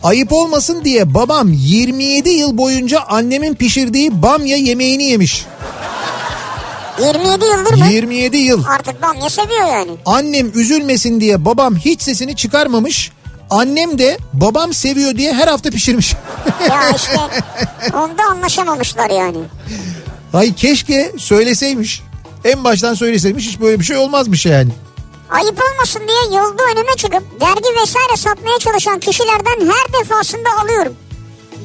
Ayıp 0.04 0.34
olmasın 0.34 0.84
diye 0.84 1.14
babam 1.14 1.48
27 1.54 2.30
yıl 2.30 2.58
boyunca 2.58 3.00
annemin 3.02 3.56
pişirdiği 3.56 4.22
bamya 4.22 4.58
yemeğini 4.58 5.04
yemiş. 5.04 5.46
27 7.00 7.46
yıldır 7.46 7.74
mı? 7.74 7.86
27 7.92 8.38
yıl. 8.38 8.64
Artık 8.70 9.02
bamya 9.02 9.30
seviyor 9.30 9.68
yani. 9.68 9.92
Annem 10.06 10.52
üzülmesin 10.60 11.22
diye 11.22 11.46
babam 11.46 11.76
hiç 11.76 12.02
sesini 12.02 12.36
çıkarmamış. 12.36 13.12
Annem 13.50 14.00
de 14.00 14.18
babam 14.34 14.74
seviyor 14.74 15.16
diye 15.16 15.34
her 15.34 15.48
hafta 15.48 15.70
pişirmiş. 15.70 16.14
Ya 16.70 16.90
işte 16.96 17.20
onda 17.94 18.24
anlaşamamışlar 18.32 19.10
yani. 19.10 19.38
Ay 20.34 20.56
keşke 20.56 21.12
söyleseymiş. 21.18 22.04
En 22.46 22.64
baştan 22.64 22.94
söyleseymiş 22.94 23.48
hiç 23.48 23.60
böyle 23.60 23.80
bir 23.80 23.86
şey 23.86 23.98
olmazmış 23.98 24.46
yani. 24.46 24.70
Ayıp 25.30 25.62
olmasın 25.72 26.02
diye 26.08 26.40
yolda 26.40 26.64
önüme 26.64 26.96
çıkıp 26.98 27.42
dergi 27.42 27.82
vesaire 27.82 28.18
satmaya 28.18 28.60
çalışan 28.60 29.00
kişilerden 29.00 29.72
her 29.72 30.02
defasında 30.02 30.50
alıyorum. 30.64 30.96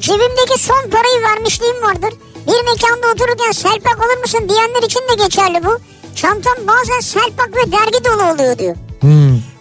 Cebimdeki 0.01 0.59
son 0.59 0.89
parayı 0.89 1.21
vermişliğim 1.23 1.81
vardır. 1.81 2.13
Bir 2.47 2.65
mekanda 2.71 3.07
otururken 3.13 3.51
selpak 3.51 3.97
alır 3.99 4.21
mısın 4.21 4.49
diyenler 4.49 4.83
için 4.83 4.99
de 4.99 5.23
geçerli 5.23 5.65
bu. 5.65 5.79
Çantam 6.15 6.53
bazen 6.67 6.99
selpak 6.99 7.49
ve 7.55 7.71
dergi 7.71 8.05
dolu 8.05 8.33
oluyor 8.33 8.57
diyor. 8.57 8.75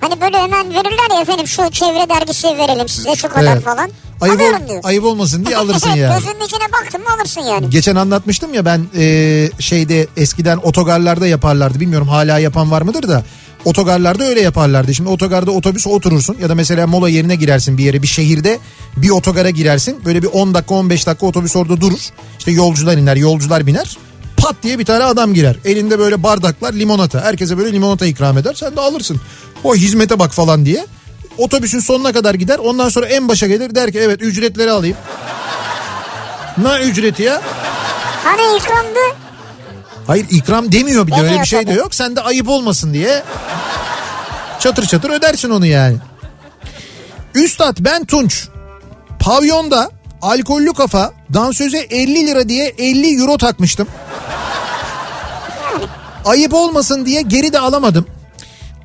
Hani 0.01 0.20
böyle 0.20 0.38
hemen 0.38 0.70
verirler 0.70 1.14
ya 1.14 1.20
efendim 1.20 1.46
şu 1.48 1.70
çevre 1.70 2.09
dergisi 2.09 2.46
verelim 2.46 2.88
size 2.88 3.16
şu 3.16 3.28
kadar 3.28 3.53
Evet. 3.53 3.64
falan. 3.64 3.90
Ayıp, 4.20 4.40
ol- 4.40 4.68
diyor. 4.68 4.80
ayıp 4.82 5.05
olmasın 5.05 5.46
diye 5.46 5.57
alırsın 5.57 5.90
yani. 5.96 6.14
Gözünün 6.18 6.44
içine 6.46 6.72
baktın 6.72 7.01
mı 7.01 7.07
alırsın 7.18 7.40
yani. 7.40 7.70
Geçen 7.70 7.96
anlatmıştım 7.96 8.55
ya 8.55 8.64
ben 8.64 8.86
e, 8.96 9.48
şeyde 9.59 10.07
eskiden 10.16 10.57
otogarlarda 10.57 11.26
yaparlardı. 11.26 11.80
Bilmiyorum 11.80 12.09
hala 12.09 12.38
yapan 12.38 12.70
var 12.70 12.82
mıdır 12.82 13.09
da. 13.09 13.24
Otogarlarda 13.64 14.24
öyle 14.24 14.40
yaparlardı. 14.40 14.94
Şimdi 14.94 15.11
otogarda 15.11 15.51
otobüs 15.51 15.86
oturursun 15.86 16.36
ya 16.42 16.48
da 16.48 16.55
mesela 16.55 16.86
mola 16.86 17.09
yerine 17.09 17.36
girersin 17.36 17.78
bir 17.78 17.84
yere 17.84 18.03
bir 18.03 18.07
şehirde 18.09 18.59
bir 18.96 19.11
otogara 19.11 19.51
girersin. 19.51 20.05
Böyle 20.05 20.22
bir 20.22 20.26
10 20.28 20.55
dakika 20.55 20.74
15 20.74 21.07
dakika 21.07 21.26
otobüs 21.26 21.57
orada 21.57 21.80
durur. 21.80 21.98
İşte 22.38 22.51
yolcular 22.51 22.96
iner 22.96 23.16
yolcular 23.16 23.66
biner. 23.66 23.96
Pat 24.51 24.62
diye 24.62 24.78
bir 24.78 24.84
tane 24.84 25.05
adam 25.05 25.34
girer. 25.34 25.57
Elinde 25.64 25.98
böyle 25.98 26.22
bardaklar 26.22 26.72
limonata. 26.72 27.20
Herkese 27.20 27.59
böyle 27.59 27.72
limonata 27.72 28.07
ikram 28.07 28.38
eder. 28.38 28.55
Sen 28.55 28.76
de 28.76 28.80
alırsın. 28.80 29.20
O 29.64 29.74
hizmete 29.74 30.18
bak 30.18 30.32
falan 30.32 30.66
diye. 30.66 30.86
Otobüsün 31.38 31.80
sonuna 31.80 32.12
kadar 32.12 32.34
gider. 32.34 32.59
Ondan 32.59 32.88
sonra 32.88 33.07
en 33.07 33.28
başa 33.28 33.46
gelir 33.46 33.74
der 33.74 33.92
ki 33.92 33.98
evet 33.98 34.22
ücretleri 34.22 34.70
alayım. 34.70 34.96
Ne 36.59 36.84
ücreti 36.84 37.22
ya? 37.22 37.42
Hani 38.24 38.59
ikramdı 38.59 38.98
Hayır 40.07 40.26
ikram 40.30 40.72
demiyor 40.72 41.07
bir 41.07 41.12
de 41.12 41.20
öyle 41.20 41.40
bir 41.40 41.46
şey 41.46 41.66
de 41.66 41.72
yok. 41.72 41.94
Sen 41.94 42.16
de 42.16 42.20
ayıp 42.20 42.48
olmasın 42.48 42.94
diye 42.94 43.22
çatır 44.61 44.86
çatır 44.86 45.11
ödersin 45.11 45.51
onu 45.51 45.66
yani. 45.66 45.96
Üstad 47.34 47.76
ben 47.80 48.05
Tunç. 48.05 48.48
Pavyonda 49.20 49.90
alkollü 50.22 50.72
kafa 50.72 51.12
dansöze 51.34 51.78
50 51.78 52.26
lira 52.26 52.48
diye 52.48 52.74
50 52.78 53.20
euro 53.20 53.38
takmıştım. 53.38 53.88
Ayıp 56.24 56.54
olmasın 56.54 57.06
diye 57.06 57.22
geri 57.22 57.52
de 57.52 57.58
alamadım. 57.58 58.06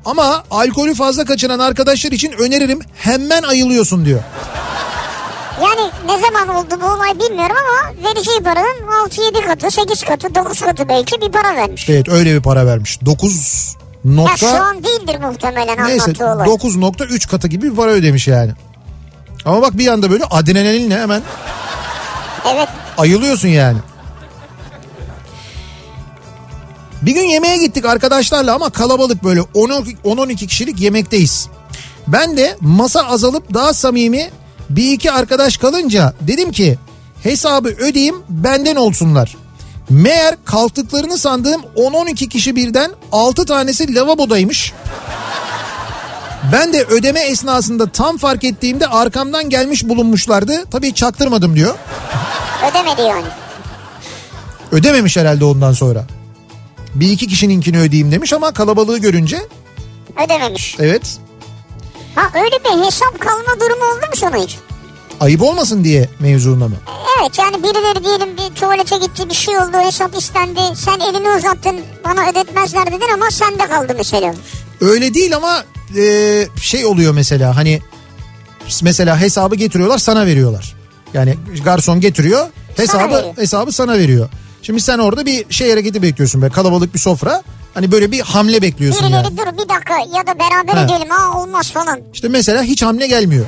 Ama 0.04 0.44
alkolü 0.50 0.94
fazla 0.94 1.24
kaçıran 1.24 1.58
arkadaşlar 1.58 2.12
için 2.12 2.32
öneririm 2.32 2.80
hemen 2.94 3.42
ayılıyorsun 3.42 4.04
diyor. 4.04 4.20
Yani 5.62 5.90
ne 6.06 6.20
zaman 6.20 6.48
oldu 6.48 6.80
bu 6.82 6.86
olay 6.86 7.18
bilmiyorum 7.18 7.56
ama 7.56 8.08
vereceği 8.08 8.40
paranın 8.40 9.08
6-7 9.08 9.46
katı, 9.46 9.70
8 9.70 10.02
katı, 10.02 10.34
9 10.34 10.60
katı 10.60 10.88
belki 10.88 11.20
bir 11.20 11.32
para 11.32 11.56
vermiş. 11.56 11.88
Evet 11.88 12.08
öyle 12.08 12.34
bir 12.34 12.42
para 12.42 12.66
vermiş. 12.66 12.98
9 13.06 13.76
Ya 14.04 14.12
nokta... 14.12 14.36
şu 14.36 14.62
an 14.62 14.84
değildir 14.84 15.20
muhtemelen 15.20 15.86
Neyse 15.86 16.04
anlattığı 16.04 16.26
olay. 16.26 16.48
9.3 16.48 17.28
katı 17.28 17.48
gibi 17.48 17.70
bir 17.70 17.76
para 17.76 17.90
ödemiş 17.90 18.28
yani. 18.28 18.52
Ama 19.44 19.62
bak 19.62 19.78
bir 19.78 19.86
anda 19.88 20.10
böyle 20.10 20.24
adrenalinle 20.24 20.98
hemen 20.98 21.22
Evet 22.54 22.68
ayılıyorsun 22.98 23.48
yani. 23.48 23.78
Bir 27.02 27.12
gün 27.14 27.24
yemeğe 27.24 27.56
gittik 27.56 27.84
arkadaşlarla 27.84 28.54
ama 28.54 28.70
kalabalık 28.70 29.24
böyle 29.24 29.40
10-12 29.40 30.46
kişilik 30.46 30.80
yemekteyiz. 30.80 31.48
Ben 32.06 32.36
de 32.36 32.56
masa 32.60 33.00
azalıp 33.06 33.54
daha 33.54 33.74
samimi 33.74 34.30
bir 34.70 34.92
iki 34.92 35.12
arkadaş 35.12 35.56
kalınca 35.56 36.14
dedim 36.20 36.52
ki 36.52 36.78
hesabı 37.22 37.68
ödeyeyim 37.68 38.16
benden 38.28 38.76
olsunlar. 38.76 39.36
Meğer 39.90 40.36
kalktıklarını 40.44 41.18
sandığım 41.18 41.62
10-12 41.76 42.28
kişi 42.28 42.56
birden 42.56 42.90
6 43.12 43.46
tanesi 43.46 43.94
lavabodaymış. 43.94 44.72
Ben 46.52 46.72
de 46.72 46.84
ödeme 46.84 47.20
esnasında 47.20 47.86
tam 47.86 48.18
fark 48.18 48.44
ettiğimde 48.44 48.86
arkamdan 48.86 49.48
gelmiş 49.50 49.88
bulunmuşlardı. 49.88 50.64
Tabii 50.70 50.94
çaktırmadım 50.94 51.56
diyor. 51.56 51.74
ödemedi 52.70 53.02
yani. 53.02 53.26
Ödememiş 54.72 55.16
herhalde 55.16 55.44
ondan 55.44 55.72
sonra. 55.72 56.04
Bir 57.00 57.08
iki 57.10 57.26
kişininkini 57.26 57.78
ödeyeyim 57.78 58.12
demiş 58.12 58.32
ama 58.32 58.52
kalabalığı 58.52 58.98
görünce 58.98 59.38
Ödememiş. 60.26 60.76
evet 60.80 61.18
Ha 62.14 62.30
öyle 62.34 62.56
bir 62.64 62.86
hesap 62.86 63.20
kalma 63.20 63.60
durumu 63.60 63.84
oldu 63.84 64.06
mu 64.10 64.16
sana 64.16 64.36
hiç? 64.36 64.56
ayıp 65.20 65.42
olmasın 65.42 65.84
diye 65.84 66.08
mevzunda 66.20 66.68
mı? 66.68 66.74
Evet 67.20 67.38
yani 67.38 67.62
birileri 67.62 68.04
diyelim 68.04 68.28
bir 68.36 68.54
tuvalete 68.54 68.96
gitti 68.96 69.28
bir 69.28 69.34
şey 69.34 69.58
oldu 69.58 69.78
hesap 69.86 70.16
istendi. 70.18 70.60
Sen 70.74 71.00
elini 71.00 71.30
uzattın 71.30 71.76
bana 72.04 72.30
ödetmezler 72.30 72.86
dedin 72.86 73.12
ama 73.14 73.30
sende 73.30 73.66
kaldı 73.66 73.94
mesela. 73.98 74.34
Öyle 74.80 75.14
değil 75.14 75.36
ama 75.36 75.64
e, 75.96 76.02
şey 76.60 76.86
oluyor 76.86 77.12
mesela 77.14 77.56
hani 77.56 77.80
mesela 78.82 79.20
hesabı 79.20 79.54
getiriyorlar 79.56 79.98
sana 79.98 80.26
veriyorlar. 80.26 80.74
Yani 81.14 81.34
garson 81.64 82.00
getiriyor 82.00 82.46
hesabı 82.76 83.14
veriyor. 83.14 83.36
hesabı 83.36 83.72
sana 83.72 83.98
veriyor. 83.98 84.28
Şimdi 84.62 84.80
sen 84.80 84.98
orada 84.98 85.26
bir 85.26 85.52
şey 85.52 85.70
hareketi 85.70 86.02
bekliyorsun 86.02 86.42
be 86.42 86.48
kalabalık 86.48 86.94
bir 86.94 86.98
sofra. 86.98 87.42
Hani 87.74 87.92
böyle 87.92 88.10
bir 88.12 88.20
hamle 88.20 88.62
bekliyorsun 88.62 89.02
Birileri 89.06 89.24
yani. 89.24 89.36
dur 89.36 89.46
bir 89.64 89.68
dakika 89.68 89.94
ya 90.16 90.26
da 90.26 90.38
beraber 90.38 90.80
He. 90.80 90.84
edelim 90.84 91.10
ha 91.10 91.38
olmaz 91.40 91.70
falan. 91.72 92.00
İşte 92.14 92.28
mesela 92.28 92.62
hiç 92.62 92.82
hamle 92.82 93.06
gelmiyor. 93.06 93.46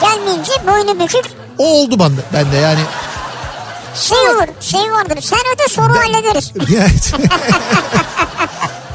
Gelmeyince 0.00 0.52
boynu 0.66 1.00
bükük 1.00 1.24
O 1.58 1.64
oldu 1.80 1.98
bende, 1.98 2.20
bende 2.32 2.56
yani. 2.56 2.80
şey 3.94 4.18
olur 4.18 4.46
şey 4.60 4.80
vardır 4.92 5.18
sen 5.20 5.38
öde 5.54 5.68
sonra 5.68 5.94
hallederiz. 5.98 6.52
Evet. 6.76 7.12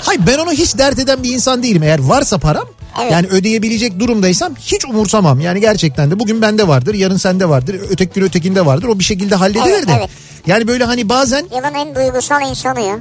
Hayır 0.06 0.22
ben 0.28 0.38
onu 0.38 0.52
hiç 0.52 0.78
dert 0.78 1.00
eden 1.00 1.24
bir 1.24 1.30
insan 1.34 1.64
değilim. 1.64 1.84
Eğer 1.84 2.00
varsa 2.00 2.38
param 2.38 2.68
Evet. 3.02 3.12
yani 3.12 3.28
ödeyebilecek 3.28 4.00
durumdaysam 4.00 4.56
hiç 4.56 4.86
umursamam. 4.86 5.40
Yani 5.40 5.62
gerçekten 5.62 6.12
de 6.12 6.20
bugün 6.20 6.42
bende 6.42 6.68
vardır, 6.68 6.94
yarın 6.94 7.18
sende 7.18 7.50
vardır, 7.50 7.76
öteki 7.90 8.14
gün 8.14 8.22
ötekinde 8.26 8.66
vardır. 8.66 8.88
O 8.88 9.00
bir 9.00 9.04
şekilde 9.04 9.36
halledilir 9.36 9.74
Evet, 9.78 9.88
de. 9.88 9.94
evet. 9.98 10.10
Yani 10.48 10.68
böyle 10.68 10.84
hani 10.84 11.10
bazen 11.10 11.46
Yılın 11.56 11.74
en 11.74 11.96
duygusal 11.96 12.50
insanı 12.50 12.82
ya. 12.82 13.00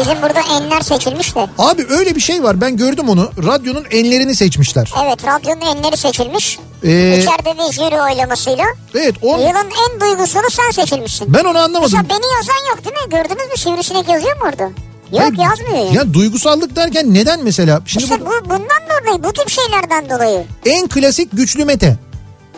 Bizim 0.00 0.22
burada 0.22 0.40
enler 0.60 0.80
seçilmiş 0.80 1.34
de. 1.36 1.46
abi 1.58 1.86
öyle 1.90 2.14
bir 2.16 2.20
şey 2.20 2.42
var. 2.42 2.60
Ben 2.60 2.76
gördüm 2.76 3.08
onu. 3.08 3.30
Radyonun 3.46 3.84
enlerini 3.90 4.34
seçmişler. 4.34 4.92
Evet 5.06 5.26
radyonun 5.26 5.60
enleri 5.60 5.96
seçilmiş. 5.96 6.58
Ee, 6.84 7.18
İçeride 7.18 7.58
bir 7.58 7.72
jüri 7.72 8.02
oylamasıyla. 8.02 8.64
evet 8.94 9.14
o 9.22 9.28
Yılın 9.38 9.70
en 9.92 10.00
duygusunu 10.00 10.50
sen 10.50 10.70
seçilmişsin. 10.70 11.34
ben 11.34 11.44
onu 11.44 11.58
anlamadım. 11.58 11.82
Mesela 11.82 12.02
beni 12.08 12.32
yazan 12.36 12.70
yok 12.70 12.84
değil 12.84 12.96
mi? 13.06 13.10
Gördünüz 13.10 13.50
mü 13.50 13.56
sivrisinek 13.56 14.08
yazıyor 14.08 14.36
mu 14.36 14.42
orada? 14.48 14.70
Yok 15.12 15.20
Hayır, 15.22 15.38
yazmıyor 15.38 15.86
ya. 15.86 15.92
Ya 15.92 16.14
duygusallık 16.14 16.76
derken 16.76 17.14
neden 17.14 17.44
mesela? 17.44 17.80
Şimdi 17.86 18.04
İşte 18.04 18.20
bu 18.20 18.26
bu, 18.26 18.44
bundan 18.44 18.60
dolayı 19.04 19.24
bu 19.24 19.32
tip 19.32 19.48
şeylerden 19.48 20.10
dolayı. 20.10 20.44
en 20.66 20.88
klasik 20.88 21.28
güçlü 21.32 21.64
Mete 21.64 21.96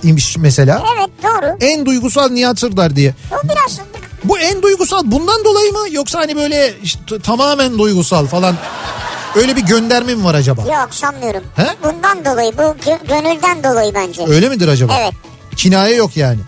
imiş 0.02 0.36
mesela. 0.38 0.82
Evet 0.96 1.10
doğru. 1.22 1.56
En 1.60 1.86
duygusal 1.86 2.28
Nihat 2.30 2.58
Sırdar 2.58 2.96
diye. 2.96 3.14
O 3.32 3.48
biraz 3.48 3.80
Bu 4.24 4.38
en 4.38 4.62
duygusal 4.62 5.02
bundan 5.04 5.44
dolayı 5.44 5.72
mı 5.72 5.78
yoksa 5.90 6.18
hani 6.18 6.36
böyle 6.36 6.74
işte 6.82 7.18
tamamen 7.22 7.78
duygusal 7.78 8.26
falan 8.26 8.56
öyle 9.34 9.56
bir 9.56 9.62
gönderme 9.62 10.14
mi 10.14 10.24
var 10.24 10.34
acaba? 10.34 10.60
yok 10.62 10.88
sanmıyorum. 10.90 11.42
He? 11.56 11.66
Bundan 11.84 12.24
dolayı 12.24 12.52
bu 12.58 12.62
gö- 12.62 13.08
gönülden 13.08 13.64
dolayı 13.64 13.94
bence. 13.94 14.22
Öyle 14.28 14.48
midir 14.48 14.68
acaba? 14.68 14.94
Evet. 15.00 15.12
Kinaye 15.56 15.94
yok 15.96 16.16
yani. 16.16 16.38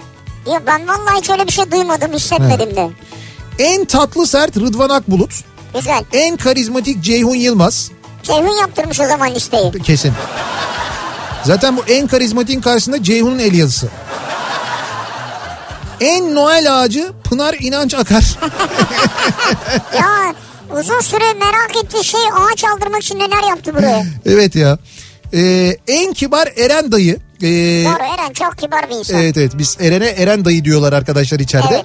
Yok 0.46 0.62
ben 0.66 0.88
vallahi 0.88 1.18
hiç 1.18 1.30
öyle 1.30 1.46
bir 1.46 1.53
şey 1.53 1.70
duymadım 1.70 2.12
hissetmedim 2.12 2.76
de. 2.76 2.88
En 3.59 3.84
tatlı 3.84 4.26
sert 4.26 4.57
Rıdvan 4.57 4.88
Akbulut, 4.88 5.30
Güzel. 5.75 6.05
en 6.12 6.37
karizmatik 6.37 7.03
Ceyhun 7.03 7.35
Yılmaz 7.35 7.91
Ceyhun 8.23 8.57
yaptırmış 8.61 9.01
o 9.01 9.05
zaman 9.07 9.35
listeyi. 9.35 9.73
kesin. 9.83 10.12
Zaten 11.45 11.77
bu 11.77 11.85
en 11.89 12.07
karizmatiğin 12.07 12.61
karşısında 12.61 13.03
Ceyhun'un 13.03 13.39
el 13.39 13.55
yazısı. 13.55 13.89
En 16.01 16.35
Noel 16.35 16.81
ağacı 16.81 17.12
Pınar 17.25 17.57
İnanç 17.61 17.95
Akar. 17.95 18.25
ya 19.99 20.35
uzun 20.79 21.01
süre 21.01 21.33
merak 21.41 21.85
ettiği 21.85 22.05
şey 22.05 22.21
ağaç 22.37 22.64
aldırmak 22.64 23.03
için 23.03 23.19
neler 23.19 23.49
yaptı 23.49 23.75
buraya. 23.75 24.05
evet 24.27 24.57
ya. 24.57 24.79
Ee, 25.35 25.77
en 25.89 26.12
kibar 26.12 26.49
Eren 26.57 26.93
dayı. 26.93 27.16
Ee, 27.43 27.47
Doğru 27.85 28.14
Eren 28.14 28.33
çok 28.33 28.59
kibar 28.59 28.91
bir 28.91 28.95
insan. 28.95 29.16
Evet 29.23 29.37
evet 29.37 29.53
biz 29.59 29.77
Eren'e 29.81 30.07
Eren 30.07 30.45
dayı 30.45 30.64
diyorlar 30.64 30.93
arkadaşlar 30.93 31.39
içeride. 31.41 31.66
Evet. 31.75 31.85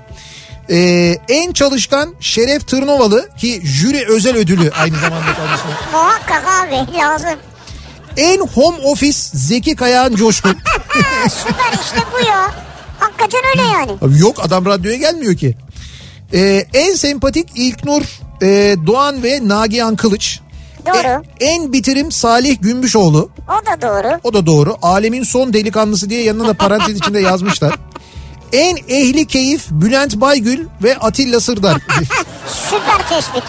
Ee, 0.69 1.17
en 1.29 1.53
çalışkan 1.53 2.15
Şeref 2.19 2.67
Tırnovalı 2.67 3.29
ki 3.37 3.61
jüri 3.63 4.05
özel 4.07 4.35
ödülü 4.37 4.71
aynı 4.71 4.95
zamanda 4.95 5.25
kendisine. 5.25 5.71
Muhakkak 5.91 6.43
abi 6.47 6.97
lazım. 6.97 7.39
En 8.17 8.39
home 8.39 8.77
office 8.77 9.17
Zeki 9.33 9.75
Kayağan 9.75 10.15
Coşkun. 10.15 10.51
Süper 11.29 11.73
işte 11.83 11.97
bu 12.13 12.27
ya. 12.27 12.51
Hakikaten 12.99 13.41
öyle 13.53 13.61
yani. 13.69 13.91
Abi 14.01 14.19
Yok 14.19 14.37
adam 14.45 14.65
radyoya 14.65 14.97
gelmiyor 14.97 15.35
ki. 15.35 15.57
Ee, 16.33 16.65
en 16.73 16.93
sempatik 16.93 17.49
İlknur 17.55 18.03
e, 18.41 18.75
Doğan 18.87 19.23
ve 19.23 19.39
Nagihan 19.47 19.95
Kılıç. 19.95 20.39
Doğru. 20.87 21.23
E- 21.39 21.45
en 21.45 21.73
bitirim 21.73 22.11
Salih 22.11 22.57
Gümbüşoğlu. 22.61 23.29
O 23.47 23.65
da 23.65 23.81
doğru. 23.81 24.19
O 24.23 24.33
da 24.33 24.45
doğru. 24.45 24.77
Alemin 24.81 25.23
son 25.23 25.53
delikanlısı 25.53 26.09
diye 26.09 26.23
yanına 26.23 26.47
da 26.47 26.53
parantez 26.53 26.97
içinde 26.97 27.19
yazmışlar. 27.19 27.73
En 28.53 28.77
ehli 28.87 29.27
keyif 29.27 29.65
Bülent 29.71 30.15
Baygül 30.15 30.67
ve 30.83 30.97
Atilla 30.97 31.39
Sırdar. 31.39 31.77
Süper 32.69 33.09
tespit. 33.09 33.43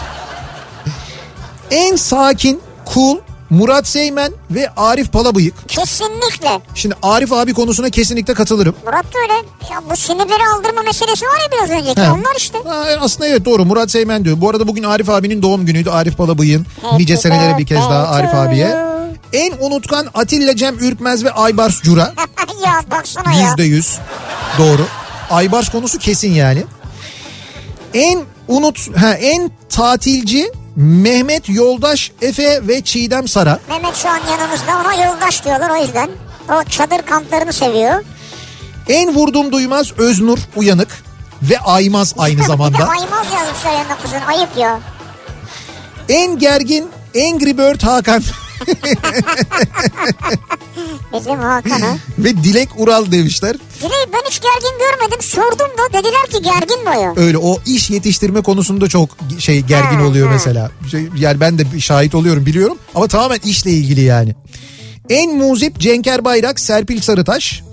En 1.71 1.95
sakin, 1.95 2.61
cool 2.93 3.17
Murat 3.49 3.87
Seymen 3.87 4.31
ve 4.51 4.69
Arif 4.77 5.11
Palabıyık. 5.11 5.69
Kesinlikle. 5.69 6.61
Şimdi 6.75 6.95
Arif 7.03 7.33
abi 7.33 7.53
konusuna 7.53 7.89
kesinlikle 7.89 8.33
katılırım. 8.33 8.75
Murat 8.85 9.05
da 9.13 9.19
öyle. 9.21 9.33
Ya 9.71 9.81
bu 9.91 9.95
sinirleri 9.95 10.43
aldırma 10.57 10.81
meselesi 10.81 11.25
var 11.25 11.39
ya 11.43 11.51
biraz 11.51 11.69
önceki. 11.81 12.01
He. 12.01 12.11
Onlar 12.11 12.35
işte. 12.37 12.57
Ha, 12.67 12.85
aslında 13.01 13.27
evet 13.27 13.45
doğru 13.45 13.65
Murat 13.65 13.91
Seymen 13.91 14.25
diyor. 14.25 14.41
Bu 14.41 14.49
arada 14.49 14.67
bugün 14.67 14.83
Arif 14.83 15.09
abinin 15.09 15.41
doğum 15.41 15.65
günüydü. 15.65 15.89
Arif 15.89 16.17
Palabıyık'ın 16.17 16.65
nice 16.97 17.17
senelere 17.17 17.57
bir 17.57 17.65
kez 17.65 17.77
daha 17.79 18.07
Arif 18.07 18.33
abiye. 18.33 18.94
En 19.35 19.53
unutkan 19.59 20.07
Atilla 20.13 20.55
Cem 20.55 20.79
Ürkmez 20.79 21.23
ve 21.23 21.31
Aybars 21.31 21.81
Cura. 21.81 22.13
ya 22.65 22.81
baksana 22.91 23.33
ya. 23.33 23.47
Yüzde 23.47 23.63
yüz. 23.63 23.97
Doğru. 24.57 24.87
Aybars 25.29 25.69
konusu 25.69 25.99
kesin 25.99 26.31
yani. 26.31 26.63
En 27.93 28.23
unut 28.47 28.97
ha 28.97 29.13
en 29.13 29.51
tatilci 29.69 30.51
Mehmet 30.75 31.49
Yoldaş 31.49 32.11
Efe 32.21 32.67
ve 32.67 32.81
Çiğdem 32.81 33.27
Sara. 33.27 33.59
Mehmet 33.69 33.95
şu 33.95 34.09
an 34.09 34.19
yanımızda 34.31 34.81
ona 34.85 35.05
yoldaş 35.05 35.45
diyorlar 35.45 35.69
o 35.69 35.81
yüzden. 35.81 36.09
O 36.49 36.63
çadır 36.69 37.01
kamplarını 37.01 37.53
seviyor. 37.53 38.03
En 38.89 39.15
vurdum 39.15 39.51
duymaz 39.51 39.91
Öznur 39.97 40.39
Uyanık 40.55 40.89
ve 41.41 41.59
Aymaz 41.59 42.13
aynı 42.17 42.35
Bir 42.37 42.43
de 42.43 42.47
zamanda. 42.47 42.77
Aymaz 42.77 43.25
yazmışlar 43.33 43.71
yanına 43.71 43.97
kızın 44.01 44.21
ayıp 44.27 44.57
ya. 44.57 44.79
En 46.09 46.39
gergin 46.39 46.89
Angry 47.15 47.57
Bird 47.57 47.81
Hakan 47.81 48.23
Bizim 51.13 51.39
Hakan'a. 51.39 51.97
ve 52.17 52.37
Dilek 52.37 52.69
Ural 52.77 53.11
demişler. 53.11 53.55
Dilek 53.79 54.07
ben 54.13 54.21
hiç 54.29 54.41
gergin 54.41 54.77
görmedim. 54.79 55.21
Sordum 55.21 55.67
da 55.77 55.93
dediler 55.99 56.25
ki 56.31 56.41
gergin 56.41 56.85
boyu. 56.85 57.13
Öyle 57.27 57.37
o 57.37 57.59
iş 57.65 57.89
yetiştirme 57.89 58.41
konusunda 58.41 58.89
çok 58.89 59.09
şey 59.39 59.61
gergin 59.61 59.97
Ha, 59.99 60.05
oluyor 60.05 60.27
ha. 60.27 60.33
mesela. 60.33 60.71
Şey, 60.91 61.07
Yani 61.19 61.39
ben 61.39 61.57
de 61.57 61.79
şahit 61.79 62.15
oluyorum 62.15 62.45
biliyorum 62.45 62.77
ama 62.95 63.07
tamamen 63.07 63.39
işle 63.45 63.71
ilgili 63.71 64.01
yani. 64.01 64.35
En 65.09 65.35
muzip 65.37 65.79
Cenker 65.79 66.25
Bayrak 66.25 66.59
Serpil 66.59 67.01
Sarıtaş. 67.01 67.63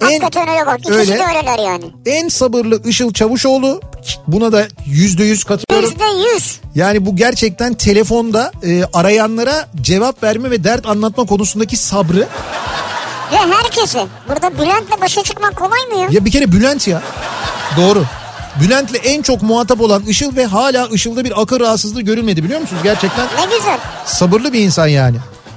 En, 0.00 0.06
Hakikaten 0.06 0.48
öyle 0.48 0.66
bak. 0.66 0.78
İkisi 0.80 0.94
öyle. 0.94 1.18
de 1.18 1.24
öyleler 1.28 1.58
yani. 1.58 1.84
en 2.06 2.28
sabırlı 2.28 2.82
Işıl 2.88 3.12
Çavuşoğlu. 3.12 3.80
Buna 4.26 4.52
da 4.52 4.66
yüzde 4.86 5.24
yüz 5.24 5.44
katılıyorum. 5.44 5.90
Yüzde 5.90 6.34
yüz. 6.34 6.60
Yani 6.74 7.06
bu 7.06 7.16
gerçekten 7.16 7.74
telefonda 7.74 8.52
e, 8.66 8.82
arayanlara 8.92 9.68
cevap 9.80 10.22
verme 10.22 10.50
ve 10.50 10.64
dert 10.64 10.86
anlatma 10.86 11.26
konusundaki 11.26 11.76
sabrı. 11.76 12.26
Ve 13.32 13.36
herkesi. 13.36 13.98
Burada 14.28 14.58
Bülent'le 14.58 15.00
başa 15.00 15.22
çıkmak 15.22 15.56
kolay 15.56 15.80
mı 15.92 15.98
ya? 16.00 16.08
Ya 16.10 16.24
bir 16.24 16.30
kere 16.30 16.52
Bülent 16.52 16.88
ya. 16.88 17.02
Doğru. 17.76 18.04
Bülent'le 18.60 19.00
en 19.04 19.22
çok 19.22 19.42
muhatap 19.42 19.80
olan 19.80 20.02
Işıl 20.02 20.36
ve 20.36 20.46
hala 20.46 20.86
Işıl'da 20.88 21.24
bir 21.24 21.42
akıl 21.42 21.60
rahatsızlığı 21.60 22.02
görülmedi 22.02 22.44
biliyor 22.44 22.60
musunuz? 22.60 22.82
Gerçekten 22.84 23.24
Ne 23.26 23.56
güzel. 23.58 23.78
sabırlı 24.06 24.52
bir 24.52 24.60
insan 24.60 24.86
yani. 24.86 25.16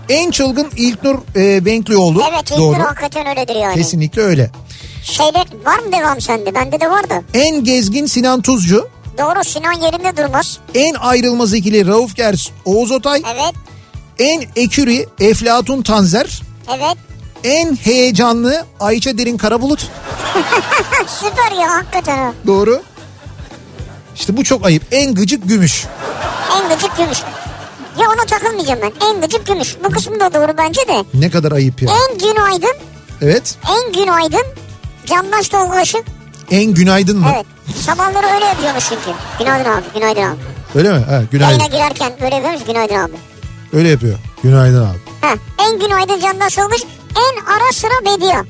En 0.09 0.31
çılgın 0.31 0.67
İlknur 0.75 1.19
e, 1.35 1.65
Benklioğlu. 1.65 2.23
Evet 2.31 2.51
Doğru. 2.57 2.71
İlknur 2.71 2.85
hakikaten 2.85 3.27
öyledir 3.27 3.55
yani. 3.55 3.75
Kesinlikle 3.75 4.21
öyle. 4.21 4.49
Şeyde 5.03 5.39
var 5.65 5.79
mı 5.79 5.91
devam 5.91 6.21
sende? 6.21 6.55
Bende 6.55 6.79
de 6.79 6.89
var 6.89 7.09
da. 7.09 7.23
En 7.33 7.63
gezgin 7.63 8.05
Sinan 8.05 8.41
Tuzcu. 8.41 8.89
Doğru 9.17 9.43
Sinan 9.43 9.73
yerinde 9.73 10.17
durmaz. 10.17 10.59
En 10.75 10.93
ayrılmaz 10.93 11.53
ikili 11.53 11.87
Rauf 11.87 12.15
Gers, 12.15 12.49
Oğuz 12.65 12.91
Otay. 12.91 13.23
Evet. 13.33 13.53
En 14.19 14.43
eküri 14.55 15.07
Eflatun 15.19 15.81
Tanzer. 15.81 16.41
Evet. 16.69 16.97
En 17.43 17.75
heyecanlı 17.75 18.65
Ayça 18.79 19.17
Derin 19.17 19.37
Karabulut. 19.37 19.79
Süper 21.07 21.51
ya 21.61 21.69
hakikaten 21.71 22.17
ha. 22.17 22.33
Doğru. 22.47 22.81
İşte 24.15 24.37
bu 24.37 24.43
çok 24.43 24.65
ayıp. 24.65 24.83
En 24.91 25.15
gıcık 25.15 25.47
Gümüş. 25.47 25.85
En 26.57 26.69
gıcık 26.75 26.97
gümüş. 26.97 27.17
Ya 28.01 28.07
ona 28.09 28.25
takılmayacağım 28.25 28.79
ben. 28.81 29.07
En 29.07 29.21
gıcık 29.21 29.47
gümüş. 29.47 29.75
Bu 29.83 29.89
kısmı 29.89 30.19
da 30.19 30.33
doğru 30.33 30.57
bence 30.57 30.81
de. 30.87 31.05
Ne 31.13 31.29
kadar 31.29 31.51
ayıp 31.51 31.81
ya. 31.81 31.89
En 31.91 32.17
günaydın. 32.17 32.73
Evet. 33.21 33.55
En 33.69 33.93
günaydın. 33.93 34.45
Candaş 35.05 35.49
Tolgaş'ı. 35.49 35.97
En 36.51 36.73
günaydın 36.73 37.17
mı? 37.17 37.31
Evet. 37.35 37.45
Sabahları 37.75 38.27
öyle 38.35 38.45
yapıyormuş 38.45 38.83
çünkü. 38.89 39.17
Günaydın 39.39 39.69
abi. 39.71 39.83
Günaydın 39.93 40.21
abi. 40.21 40.37
Öyle 40.75 40.93
mi? 40.93 40.99
Ha, 41.05 41.21
günaydın. 41.31 41.59
Yayına 41.59 41.75
girerken 41.75 42.13
böyle 42.21 42.35
yapıyormuş. 42.35 42.63
Günaydın 42.65 42.95
abi. 42.95 43.11
Öyle 43.73 43.89
yapıyor. 43.89 44.17
Günaydın 44.43 44.81
abi. 44.85 44.97
Ha. 45.21 45.33
En 45.59 45.79
günaydın 45.79 46.19
Candaş 46.19 46.55
Tolgaş. 46.55 46.81
En 47.15 47.45
ara 47.45 47.71
sıra 47.73 47.91
Bedia. 48.05 48.43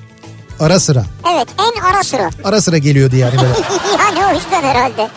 Ara 0.59 0.79
sıra. 0.79 1.05
Evet 1.33 1.47
en 1.59 1.81
ara 1.81 2.03
sıra. 2.03 2.29
Ara 2.43 2.61
sıra 2.61 2.77
geliyordu 2.77 3.15
yani 3.15 3.33
böyle. 3.37 3.53
yani 3.99 4.31
o 4.31 4.35
yüzden 4.35 4.63
herhalde. 4.63 5.09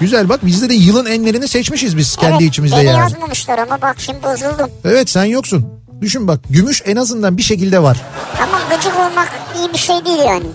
Güzel 0.00 0.28
bak 0.28 0.46
bizde 0.46 0.68
de 0.68 0.74
yılın 0.74 1.06
enlerini 1.06 1.48
seçmişiz 1.48 1.96
biz 1.96 2.16
kendi 2.16 2.34
evet, 2.34 2.48
içimizde 2.48 2.76
yani. 2.76 2.98
yazmamışlar 2.98 3.58
ama 3.58 3.82
bak 3.82 3.96
şimdi 3.98 4.22
bozuldum. 4.22 4.70
Evet 4.84 5.10
sen 5.10 5.24
yoksun. 5.24 5.66
Düşün 6.00 6.28
bak 6.28 6.40
gümüş 6.50 6.82
en 6.86 6.96
azından 6.96 7.36
bir 7.36 7.42
şekilde 7.42 7.82
var. 7.82 8.00
Ama 8.42 8.76
gıcık 8.76 8.94
olmak 8.98 9.32
iyi 9.58 9.72
bir 9.72 9.78
şey 9.78 10.04
değil 10.04 10.18
yani. 10.18 10.46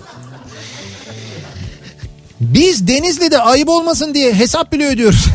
Biz 2.40 2.86
Denizli'de 2.88 3.38
ayıp 3.38 3.68
olmasın 3.68 4.14
diye 4.14 4.34
hesap 4.34 4.72
bile 4.72 4.86
ödüyoruz. 4.86 5.26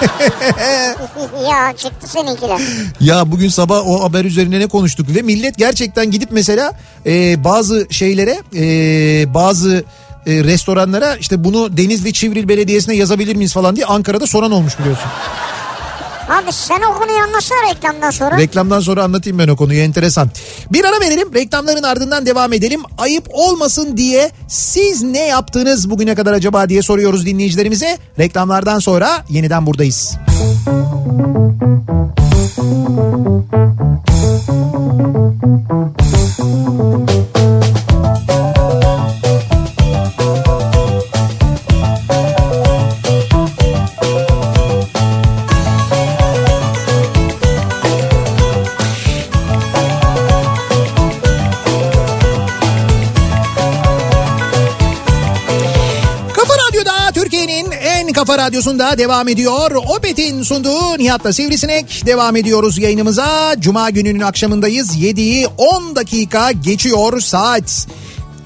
ya 1.50 1.74
çıktı 1.76 2.08
seninkiler. 2.08 2.60
ya 3.00 3.32
bugün 3.32 3.48
sabah 3.48 3.88
o 3.88 4.04
haber 4.04 4.24
üzerine 4.24 4.60
ne 4.60 4.66
konuştuk 4.66 5.06
ve 5.14 5.22
millet 5.22 5.58
gerçekten 5.58 6.10
gidip 6.10 6.28
mesela 6.32 6.72
e, 7.06 7.44
bazı 7.44 7.86
şeylere 7.90 8.42
e, 8.56 9.34
bazı 9.34 9.84
e, 10.26 10.44
restoranlara 10.44 11.16
işte 11.16 11.44
bunu 11.44 11.76
Denizli 11.76 12.12
Çivril 12.12 12.48
Belediyesi'ne 12.48 12.94
yazabilir 12.94 13.36
miyiz 13.36 13.52
falan 13.52 13.76
diye 13.76 13.86
Ankara'da 13.86 14.26
soran 14.26 14.52
olmuş 14.52 14.78
biliyorsun. 14.78 15.10
Abi 16.28 16.52
sen 16.52 16.82
o 16.82 16.98
konuyu 16.98 17.18
anlatsana 17.18 17.70
reklamdan 17.70 18.10
sonra. 18.10 18.38
Reklamdan 18.38 18.80
sonra 18.80 19.04
anlatayım 19.04 19.38
ben 19.38 19.48
o 19.48 19.56
konuyu 19.56 19.80
enteresan. 19.80 20.30
Bir 20.72 20.84
ara 20.84 21.00
verelim 21.00 21.34
reklamların 21.34 21.82
ardından 21.82 22.26
devam 22.26 22.52
edelim. 22.52 22.80
Ayıp 22.98 23.24
olmasın 23.30 23.96
diye 23.96 24.30
siz 24.48 25.02
ne 25.02 25.26
yaptınız 25.26 25.90
bugüne 25.90 26.14
kadar 26.14 26.32
acaba 26.32 26.68
diye 26.68 26.82
soruyoruz 26.82 27.26
dinleyicilerimize. 27.26 27.98
Reklamlardan 28.18 28.78
sonra 28.78 29.24
yeniden 29.28 29.66
buradayız. 29.66 30.16
Kafa 30.26 31.43
radyosunda 58.64 58.98
devam 58.98 59.28
ediyor. 59.28 59.70
Opet'in 59.96 60.42
sunduğu 60.42 60.98
Nihat'la 60.98 61.32
Sivrisinek 61.32 62.02
devam 62.06 62.36
ediyoruz 62.36 62.78
yayınımıza. 62.78 63.54
Cuma 63.58 63.90
gününün 63.90 64.20
akşamındayız. 64.20 64.96
7'yi 64.96 65.46
10 65.46 65.96
dakika 65.96 66.52
geçiyor 66.52 67.20
saat. 67.20 67.86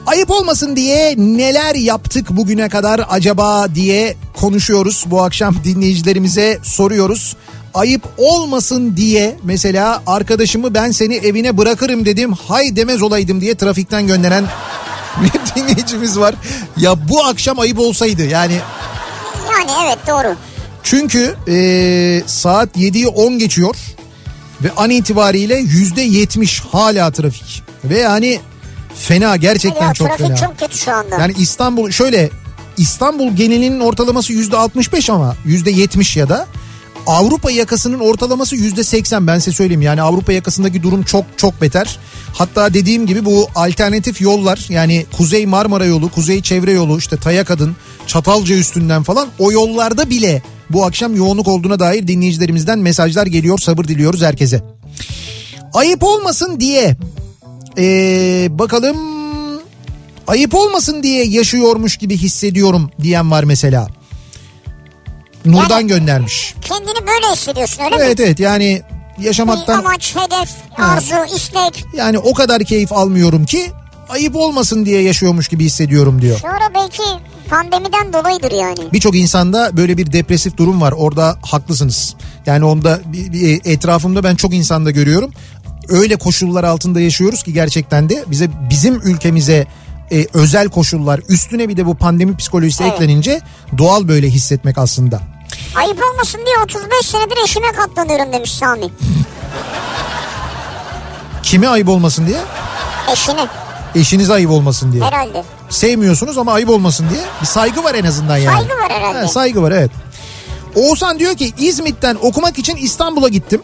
Ayıp 0.07 0.31
olmasın 0.31 0.77
diye 0.77 1.15
neler 1.19 1.75
yaptık 1.75 2.31
bugüne 2.31 2.69
kadar 2.69 3.01
acaba 3.11 3.75
diye 3.75 4.17
konuşuyoruz. 4.37 5.05
Bu 5.07 5.23
akşam 5.23 5.55
dinleyicilerimize 5.65 6.59
soruyoruz. 6.63 7.37
Ayıp 7.75 8.03
olmasın 8.17 8.97
diye 8.97 9.37
mesela 9.45 10.03
arkadaşımı 10.07 10.75
ben 10.75 10.91
seni 10.91 11.15
evine 11.15 11.59
bırakırım 11.59 12.05
dedim. 12.05 12.33
Hay 12.33 12.77
demez 12.77 13.03
olaydım 13.03 13.41
diye 13.41 13.55
trafikten 13.55 14.07
gönderen 14.07 14.45
bir 15.23 15.63
dinleyicimiz 15.63 16.19
var. 16.19 16.35
Ya 16.77 17.09
bu 17.09 17.25
akşam 17.25 17.59
ayıp 17.59 17.79
olsaydı 17.79 18.27
yani 18.27 18.59
Yani 19.59 19.71
evet 19.85 19.99
doğru. 20.09 20.37
çünkü 20.83 21.35
e, 21.49 22.23
saat 22.27 22.77
7'yi 22.77 23.09
10 23.09 23.39
geçiyor 23.39 23.77
ve 24.63 24.71
an 24.77 24.91
itibariyle 24.91 25.57
yüzde 25.57 26.03
yetmiş 26.03 26.61
hala 26.61 27.11
trafik. 27.11 27.63
Ve 27.85 27.99
yani 27.99 28.41
fena 28.95 29.37
gerçekten 29.37 29.87
ya, 29.87 29.95
çok 29.95 30.09
trafik 30.09 30.27
fena. 30.27 30.37
çok 30.37 30.59
kötü 30.59 30.79
şu 30.79 30.93
anda. 30.93 31.19
Yani 31.19 31.35
İstanbul 31.39 31.91
şöyle 31.91 32.31
İstanbul 32.77 33.33
genelinin 33.33 33.81
ortalaması 33.81 34.33
yüzde 34.33 34.57
65 34.57 35.11
ama 35.11 35.37
yüzde 35.45 35.71
70 35.71 36.17
ya 36.17 36.29
da 36.29 36.47
Avrupa 37.09 37.51
yakasının 37.51 37.99
ortalaması 37.99 38.57
yüzde 38.57 38.85
80 38.85 39.27
ben 39.27 39.39
size 39.39 39.53
söyleyeyim 39.53 39.83
yani 39.83 40.03
Avrupa 40.03 40.33
yakasındaki 40.33 40.83
durum 40.83 41.03
çok 41.03 41.25
çok 41.37 41.61
beter. 41.63 41.99
Hatta 42.35 42.75
dediğim 42.75 43.07
gibi 43.07 43.25
bu 43.25 43.49
alternatif 43.55 44.21
yollar 44.21 44.67
yani 44.69 45.07
Kuzey 45.17 45.47
Marmara 45.47 45.85
yolu, 45.85 46.11
Kuzey 46.11 46.43
Çevre 46.43 46.73
yolu 46.73 46.99
işte 46.99 47.17
Tayakadın, 47.17 47.77
Çatalca 48.07 48.57
üstünden 48.57 49.03
falan 49.03 49.29
o 49.39 49.53
yollarda 49.53 50.11
bile 50.11 50.43
bu 50.71 50.85
akşam 50.85 51.17
yoğunluk 51.17 51.49
olduğuna 51.49 51.79
dair 51.79 52.09
dinleyicilerimizden 52.09 52.79
mesajlar 52.79 53.27
geliyor 53.27 53.59
sabır 53.59 53.85
diliyoruz 53.85 54.23
herkese. 54.23 54.63
Ayıp 55.75 56.03
olmasın 56.03 56.61
diye 56.61 56.97
ee, 57.79 58.49
bakalım 58.51 58.97
ayıp 60.27 60.55
olmasın 60.55 61.03
diye 61.03 61.25
yaşıyormuş 61.25 61.97
gibi 61.97 62.17
hissediyorum 62.17 62.91
diyen 63.03 63.31
var 63.31 63.45
mesela. 63.45 63.98
Nurdan 65.45 65.71
Yani- 65.81 65.87
göndermiş. 65.87 66.55
Kendini 66.61 67.07
böyle 67.07 67.33
hissediyorsun 67.35 67.83
öyle 67.85 67.97
mi? 67.97 68.03
Evet 68.05 68.21
evet 68.21 68.41
yani 68.41 68.83
Bir 69.19 69.25
yaşamaktan 69.25 69.79
amaç, 69.79 70.17
hedef, 70.17 70.49
arzu, 70.79 71.35
istek. 71.37 71.85
yani 71.97 72.19
o 72.19 72.35
kadar 72.35 72.65
keyif 72.65 72.93
almıyorum 72.93 73.45
ki 73.47 73.67
ayıp 74.09 74.37
olmasın 74.37 74.87
diye 74.87 75.03
yaşıyormuş 75.03 75.49
gibi 75.49 75.65
hissediyorum 75.65 76.23
diyor. 76.23 76.39
Sonra 76.39 76.71
belki 76.75 77.03
pandemiden 77.51 78.13
dolayıdır 78.13 78.53
yani. 78.53 78.93
Birçok 78.93 79.17
insanda 79.17 79.77
böyle 79.77 79.97
bir 79.97 80.13
depresif 80.13 80.57
durum 80.57 80.81
var. 80.81 80.93
Orada 80.93 81.37
haklısınız. 81.43 82.15
Yani 82.47 82.65
onda 82.65 83.01
bir- 83.07 83.33
bir 83.33 83.61
etrafımda 83.65 84.25
ben 84.25 84.35
çok 84.35 84.55
insanda 84.55 84.91
görüyorum. 84.91 85.31
Öyle 85.89 86.17
koşullar 86.17 86.65
altında 86.65 87.01
yaşıyoruz 87.01 87.43
ki 87.43 87.53
gerçekten 87.53 88.09
de 88.09 88.25
bize 88.27 88.49
bizim 88.71 88.95
ülkemize 88.95 89.67
e, 90.13 90.27
özel 90.35 90.69
koşullar 90.69 91.21
üstüne 91.29 91.69
bir 91.69 91.77
de 91.77 91.87
bu 91.87 91.95
pandemi 91.95 92.37
psikolojisi 92.37 92.83
Evet. 92.83 92.93
eklenince 92.95 93.41
doğal 93.79 94.09
böyle 94.09 94.27
hissetmek 94.29 94.79
aslında. 94.79 95.21
Ayıp 95.75 96.03
olmasın 96.13 96.41
diye 96.47 96.57
35 96.65 97.07
senedir 97.07 97.37
eşime 97.45 97.73
katlanıyorum 97.73 98.33
demiş 98.33 98.53
Sami. 98.53 98.87
Kime 101.43 101.69
ayıp 101.69 101.89
olmasın 101.89 102.27
diye? 102.27 102.39
Eşine 103.13 103.47
Eşinize 103.95 104.33
ayıp 104.33 104.51
olmasın 104.51 104.93
diye. 104.93 105.03
herhalde. 105.05 105.45
Sevmiyorsunuz 105.71 106.39
ama 106.39 106.53
ayıp 106.53 106.69
olmasın 106.71 107.07
diye. 107.11 107.21
Bir 107.41 107.47
saygı 107.47 107.85
var 107.85 107.95
en 107.95 108.05
azından 108.05 108.37
yani. 108.37 108.57
Saygı 108.57 108.75
var 108.83 108.91
herhalde. 108.93 109.19
Ha, 109.19 109.29
saygı 109.29 109.63
var 109.63 109.71
evet. 109.73 109.91
Oğuzhan 110.75 111.19
diyor 111.19 111.35
ki 111.37 111.53
İzmit'ten 111.59 112.17
okumak 112.23 112.59
için 112.59 112.77
İstanbul'a 112.77 113.29
gittim. 113.29 113.63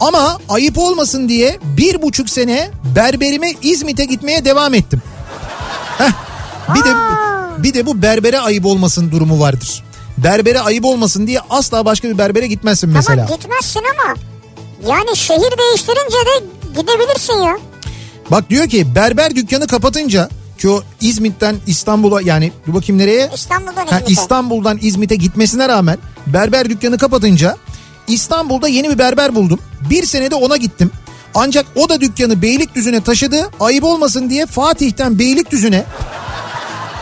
Ama 0.00 0.38
ayıp 0.48 0.78
olmasın 0.78 1.28
diye 1.28 1.58
bir 1.62 2.02
buçuk 2.02 2.30
sene 2.30 2.70
berberime 2.96 3.52
İzmit'e 3.62 4.04
gitmeye 4.04 4.44
devam 4.44 4.74
ettim. 4.74 5.02
Heh, 5.98 6.10
bir 6.74 6.84
de 6.84 6.94
bir 7.62 7.74
de 7.74 7.86
bu 7.86 8.02
berbere 8.02 8.40
ayıp 8.40 8.66
olmasın 8.66 9.10
durumu 9.10 9.40
vardır. 9.40 9.82
Berbere 10.18 10.60
ayıp 10.60 10.84
olmasın 10.84 11.26
diye 11.26 11.40
asla 11.50 11.84
başka 11.84 12.08
bir 12.08 12.18
berbere 12.18 12.46
gitmezsin 12.46 12.90
mesela. 12.90 13.26
Tamam 13.26 13.40
gitmezsin 13.40 13.82
ama 13.94 14.14
yani 14.92 15.16
şehir 15.16 15.58
değiştirince 15.58 16.16
de 16.26 16.44
gidebilirsin 16.80 17.34
ya. 17.42 17.58
Bak 18.30 18.50
diyor 18.50 18.68
ki 18.68 18.94
berber 18.94 19.36
dükkanı 19.36 19.66
kapatınca 19.66 20.28
ki 20.58 20.68
o 20.70 20.82
İzmit'ten 21.00 21.56
İstanbul'a 21.66 22.20
yani 22.22 22.52
dur 22.66 22.74
bakayım 22.74 22.98
nereye? 22.98 23.30
İstanbul'dan 23.34 23.86
Ha, 23.86 23.96
İzmit'e. 23.96 24.12
İstanbul'dan 24.12 24.78
İzmit'e 24.82 25.16
gitmesine 25.16 25.68
rağmen 25.68 25.98
berber 26.26 26.70
dükkanı 26.70 26.98
kapatınca 26.98 27.56
İstanbul'da 28.08 28.68
yeni 28.68 28.90
bir 28.90 28.98
berber 28.98 29.34
buldum. 29.34 29.58
Bir 29.90 30.06
senede 30.06 30.34
ona 30.34 30.56
gittim. 30.56 30.90
Ancak 31.34 31.66
o 31.74 31.88
da 31.88 32.00
dükkanı 32.00 32.42
Beylikdüzü'ne 32.42 33.00
taşıdı. 33.00 33.50
Ayıp 33.60 33.84
olmasın 33.84 34.30
diye 34.30 34.46
Fatih'ten 34.46 35.18
Beylikdüzü'ne 35.18 35.84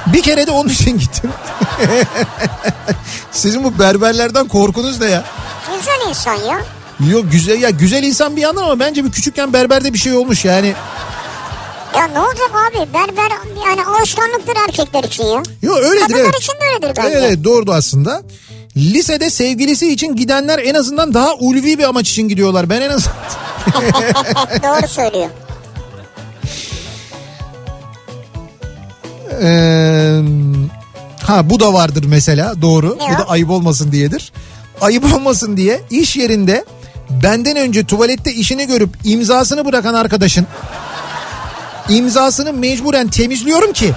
bir 0.06 0.22
kere 0.22 0.46
de 0.46 0.50
onun 0.50 0.68
için 0.68 0.98
gittim. 0.98 1.30
Sizin 3.32 3.64
bu 3.64 3.78
berberlerden 3.78 4.48
korkunuz 4.48 5.00
ne 5.00 5.06
ya? 5.06 5.24
Güzel 5.78 6.08
insan 6.08 6.34
ya. 6.34 6.60
Yok 7.10 7.24
güzel 7.32 7.62
ya 7.62 7.70
güzel 7.70 8.02
insan 8.02 8.36
bir 8.36 8.40
yandan 8.40 8.62
ama 8.62 8.78
bence 8.78 9.04
bir 9.04 9.12
küçükken 9.12 9.52
berberde 9.52 9.92
bir 9.92 9.98
şey 9.98 10.12
olmuş 10.12 10.44
yani. 10.44 10.74
Ya 11.96 12.04
ne 12.06 12.20
olacak 12.20 12.50
abi 12.54 12.92
berber 12.94 13.30
yani 13.66 13.84
alışkanlıktır 13.84 14.56
erkekler 14.68 15.04
için 15.04 15.24
ya. 15.24 15.42
Yok 15.62 15.78
öyledir 15.78 16.00
Kadınlar 16.00 16.20
evet. 16.24 16.40
için 16.40 16.52
de 16.52 16.74
öyledir 16.74 17.02
bence. 17.02 17.18
Evet, 17.18 17.44
doğru 17.44 17.72
aslında. 17.72 18.22
Lisede 18.76 19.30
sevgilisi 19.30 19.92
için 19.92 20.16
gidenler 20.16 20.58
en 20.58 20.74
azından 20.74 21.14
daha 21.14 21.34
ulvi 21.34 21.78
bir 21.78 21.84
amaç 21.84 22.10
için 22.10 22.28
gidiyorlar. 22.28 22.70
Ben 22.70 22.80
en 22.80 22.90
azından... 22.90 23.16
Doğru 24.62 24.88
söylüyor. 24.88 25.28
Ee, 29.42 30.20
ha 31.22 31.50
bu 31.50 31.60
da 31.60 31.72
vardır 31.72 32.04
mesela 32.08 32.62
doğru. 32.62 32.98
Ne 33.00 33.14
bu 33.14 33.18
da 33.18 33.28
ayıp 33.28 33.50
olmasın 33.50 33.92
diyedir. 33.92 34.32
Ayıp 34.80 35.14
olmasın 35.14 35.56
diye 35.56 35.80
iş 35.90 36.16
yerinde 36.16 36.64
benden 37.22 37.56
önce 37.56 37.84
tuvalette 37.84 38.32
işini 38.32 38.66
görüp 38.66 38.90
imzasını 39.04 39.64
bırakan 39.64 39.94
arkadaşın 39.94 40.46
imzasını 41.88 42.52
mecburen 42.52 43.08
temizliyorum 43.08 43.72
ki 43.72 43.92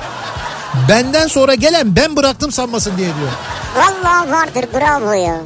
benden 0.90 1.28
sonra 1.28 1.56
gelen 1.56 1.96
ben 1.96 2.16
bıraktım 2.16 2.52
sanmasın 2.52 2.98
diye 2.98 3.08
diyor. 3.08 3.30
Vallahi 3.78 4.32
vardır 4.32 4.66
bravo 4.74 5.12
ya. 5.14 5.42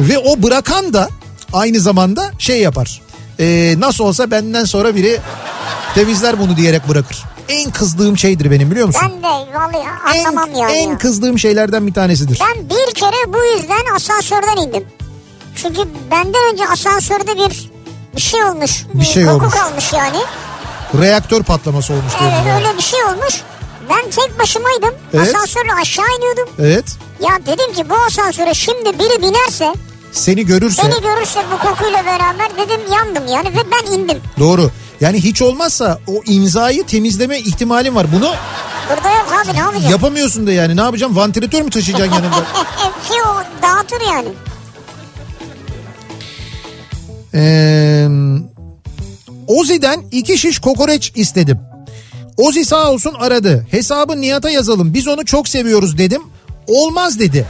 Ve 0.00 0.18
o 0.18 0.42
bırakan 0.42 0.92
da 0.92 1.08
aynı 1.52 1.80
zamanda 1.80 2.30
şey 2.38 2.60
yapar. 2.60 3.02
Ee, 3.40 3.74
nasıl 3.78 4.04
olsa 4.04 4.30
benden 4.30 4.64
sonra 4.64 4.94
biri 4.94 5.20
temizler 5.94 6.38
bunu 6.38 6.56
diyerek 6.56 6.88
bırakır. 6.88 7.24
En 7.48 7.70
kızdığım 7.70 8.18
şeydir 8.18 8.50
benim 8.50 8.70
biliyor 8.70 8.86
musun? 8.86 9.02
Ben 9.04 9.22
de 9.22 9.58
vallahi 9.58 10.18
en, 10.18 10.24
anlamam 10.24 10.50
yani. 10.56 10.72
en 10.72 10.98
kızdığım 10.98 11.38
şeylerden 11.38 11.86
bir 11.86 11.94
tanesidir. 11.94 12.40
Ben 12.40 12.68
bir 12.70 12.94
kere 12.94 13.32
bu 13.32 13.44
yüzden 13.56 13.94
asansörden 13.96 14.56
indim. 14.56 14.84
Çünkü 15.56 15.80
benden 16.10 16.52
önce 16.52 16.68
asansörde 16.68 17.36
bir 17.36 17.70
bir 18.16 18.20
şey 18.20 18.44
olmuş. 18.44 18.84
Bir 18.94 19.04
şey 19.04 19.24
Koku 19.24 19.36
olmuş. 19.36 19.54
kalmış 19.54 19.92
yani. 19.92 20.18
Reaktör 21.00 21.42
patlaması 21.42 21.92
olmuş 21.92 22.12
Evet 22.22 22.54
öyle 22.56 22.76
bir 22.76 22.82
şey 22.82 23.04
olmuş. 23.04 23.42
Ben 23.90 24.10
tek 24.10 24.38
başımaydım. 24.38 24.94
Evet. 25.14 25.34
Asansörle 25.36 25.72
aşağı 25.80 26.06
iniyordum. 26.18 26.48
Evet. 26.58 26.84
Ya 27.22 27.30
dedim 27.46 27.72
ki 27.72 27.90
bu 27.90 27.94
asansöre 27.94 28.54
şimdi 28.54 28.98
biri 28.98 29.22
binerse 29.22 29.72
Seni 30.12 30.46
görürse 30.46 30.82
beni 30.82 31.02
görürse 31.02 31.40
bu 31.52 31.68
kokuyla 31.68 32.04
beraber 32.06 32.50
dedim 32.58 32.80
yandım 32.92 33.26
yani 33.26 33.48
ve 33.48 33.58
ben 33.72 33.92
indim. 33.92 34.18
doğru. 34.38 34.70
Yani 35.00 35.20
hiç 35.24 35.42
olmazsa 35.42 35.98
o 36.06 36.12
imzayı 36.26 36.86
temizleme 36.86 37.38
ihtimalin 37.38 37.94
var. 37.94 38.06
Bunu 38.12 38.34
Burada 38.90 39.08
yok 39.10 39.26
abi 39.44 39.54
ne 39.54 39.58
yapacağım? 39.58 39.90
yapamıyorsun 39.92 40.46
da 40.46 40.52
yani. 40.52 40.76
Ne 40.76 40.80
yapacağım? 40.80 41.16
Vantilatör 41.16 41.62
mü 41.62 41.70
taşıyacaksın 41.70 42.14
yanında? 42.14 42.36
Ki 43.08 43.14
o 43.26 43.62
dağıtır 43.62 44.00
yani. 44.00 44.28
Ee, 47.34 48.08
Ozi'den 49.46 50.04
iki 50.12 50.38
şiş 50.38 50.58
kokoreç 50.58 51.12
istedim. 51.14 51.58
Ozi 52.38 52.64
sağ 52.64 52.90
olsun 52.90 53.14
aradı. 53.18 53.66
Hesabı 53.70 54.20
Nihat'a 54.20 54.50
yazalım. 54.50 54.94
Biz 54.94 55.08
onu 55.08 55.24
çok 55.24 55.48
seviyoruz 55.48 55.98
dedim. 55.98 56.22
Olmaz 56.66 57.18
dedi. 57.18 57.46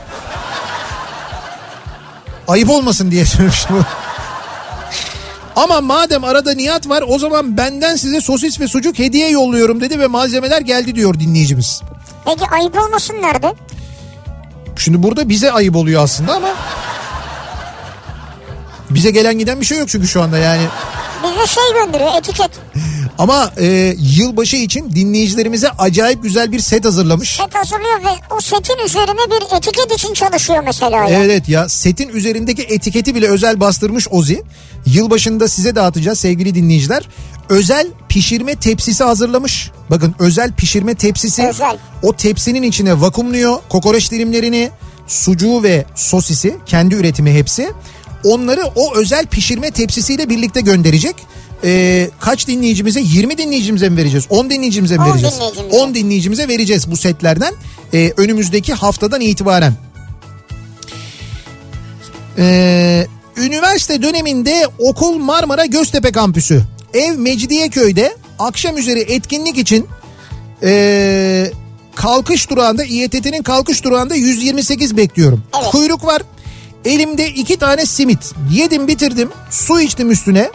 Ayıp 2.49 2.71
olmasın 2.71 3.11
diye 3.11 3.25
söylemiştim. 3.27 3.85
Ama 5.57 5.81
madem 5.81 6.25
arada 6.25 6.55
Nihat 6.55 6.89
var 6.89 7.05
o 7.09 7.19
zaman 7.19 7.57
benden 7.57 7.97
size 7.97 8.21
sosis 8.21 8.61
ve 8.61 8.69
sucuk 8.69 8.99
hediye 8.99 9.31
yolluyorum 9.31 9.81
dedi 9.81 10.01
ve 10.01 10.07
malzemeler 10.07 10.61
geldi 10.61 10.95
diyor 10.95 11.21
dinleyicimiz. 11.21 11.83
Peki 12.25 12.45
ayıp 12.51 12.79
olmasın 12.79 13.17
nerede? 13.23 13.55
Şimdi 14.77 15.03
burada 15.03 15.29
bize 15.29 15.53
ayıp 15.53 15.77
oluyor 15.77 16.03
aslında 16.03 16.35
ama 16.35 16.49
bize 18.91 19.11
gelen 19.11 19.39
giden 19.39 19.61
bir 19.61 19.67
şey 19.67 19.79
yok 19.79 19.89
çünkü 19.89 20.09
şu 20.09 20.23
anda 20.23 20.39
yani. 20.39 20.63
Bize 21.23 21.47
şey 21.47 21.63
gönderiyor 21.75 22.11
etiket. 22.19 22.51
Ama 23.19 23.53
e, 23.61 23.95
yılbaşı 23.99 24.57
için 24.57 24.91
dinleyicilerimize 24.95 25.69
acayip 25.79 26.23
güzel 26.23 26.53
bir 26.53 26.61
set 26.61 26.85
hazırlamış. 26.85 27.37
Set 27.37 27.55
hazırlıyor 27.55 27.99
ve 28.05 28.35
o 28.37 28.41
setin 28.41 28.79
üzerine 28.85 29.31
bir 29.31 29.57
etiket 29.57 29.93
için 29.93 30.15
çalışıyor 30.15 30.63
mesela. 30.67 30.97
ya. 30.97 31.09
Evet 31.09 31.31
evet 31.31 31.49
ya 31.49 31.69
setin 31.69 32.09
üzerindeki 32.09 32.63
etiketi 32.63 33.15
bile 33.15 33.29
özel 33.29 33.61
bastırmış 33.61 34.09
Ozi. 34.11 34.43
Yılbaşında 34.87 35.49
size 35.49 35.75
dağıtacağız 35.77 36.19
sevgili 36.19 36.55
dinleyiciler. 36.55 37.09
Özel 37.49 37.87
pişirme 38.09 38.55
tepsisi 38.55 39.05
hazırlamış. 39.05 39.71
Bakın 39.91 40.15
özel 40.19 40.53
pişirme 40.53 40.95
tepsisi. 40.95 41.47
Özel. 41.47 41.77
O 42.03 42.13
tepsinin 42.13 42.63
içine 42.63 43.01
vakumluyor 43.01 43.59
kokoreç 43.69 44.11
dilimlerini, 44.11 44.71
sucuğu 45.07 45.63
ve 45.63 45.85
sosisi 45.95 46.57
kendi 46.67 46.95
üretimi 46.95 47.33
hepsi. 47.33 47.73
Onları 48.25 48.65
o 48.75 48.97
özel 48.97 49.27
pişirme 49.27 49.71
tepsisiyle 49.71 50.29
birlikte 50.29 50.61
gönderecek. 50.61 51.17
Ee, 51.65 52.11
kaç 52.21 52.47
dinleyicimize? 52.49 53.01
20 53.01 53.39
dinleyicimize 53.39 53.89
mi 53.89 53.97
vereceğiz? 53.97 54.27
10 54.31 54.51
dinleyicimize 54.51 54.97
mi 54.97 55.03
10 55.03 55.11
vereceğiz? 55.11 55.35
dinleyicimize. 55.35 55.77
10 55.77 55.95
dinleyicimize 55.95 56.49
vereceğiz 56.49 56.91
bu 56.91 56.97
setlerden. 56.97 57.55
Ee, 57.95 58.13
önümüzdeki 58.17 58.75
haftadan 58.75 59.21
itibaren. 59.21 59.73
Ee, 62.39 63.07
üniversite 63.37 64.03
döneminde 64.03 64.67
okul 64.79 65.19
Marmara 65.19 65.67
Göztepe 65.67 66.13
kampüsü. 66.13 66.63
Ev 66.95 67.19
Mecidiyeköy'de 67.19 68.17
akşam 68.39 68.77
üzeri 68.77 69.01
etkinlik 69.01 69.59
için 69.59 69.87
ee, 70.63 71.53
kalkış 71.95 72.51
durağında 72.51 72.85
İETT'nin 72.85 73.43
kalkış 73.43 73.85
durağında 73.85 74.15
128 74.15 74.97
bekliyorum. 74.97 75.43
Evet. 75.63 75.71
Kuyruk 75.71 76.05
var. 76.05 76.23
Elimde 76.85 77.29
iki 77.29 77.57
tane 77.59 77.87
simit. 77.87 78.35
Yedim 78.53 78.89
bitirdim. 78.89 79.29
Su 79.51 79.81
içtim 79.81 80.11
üstüne. 80.11 80.51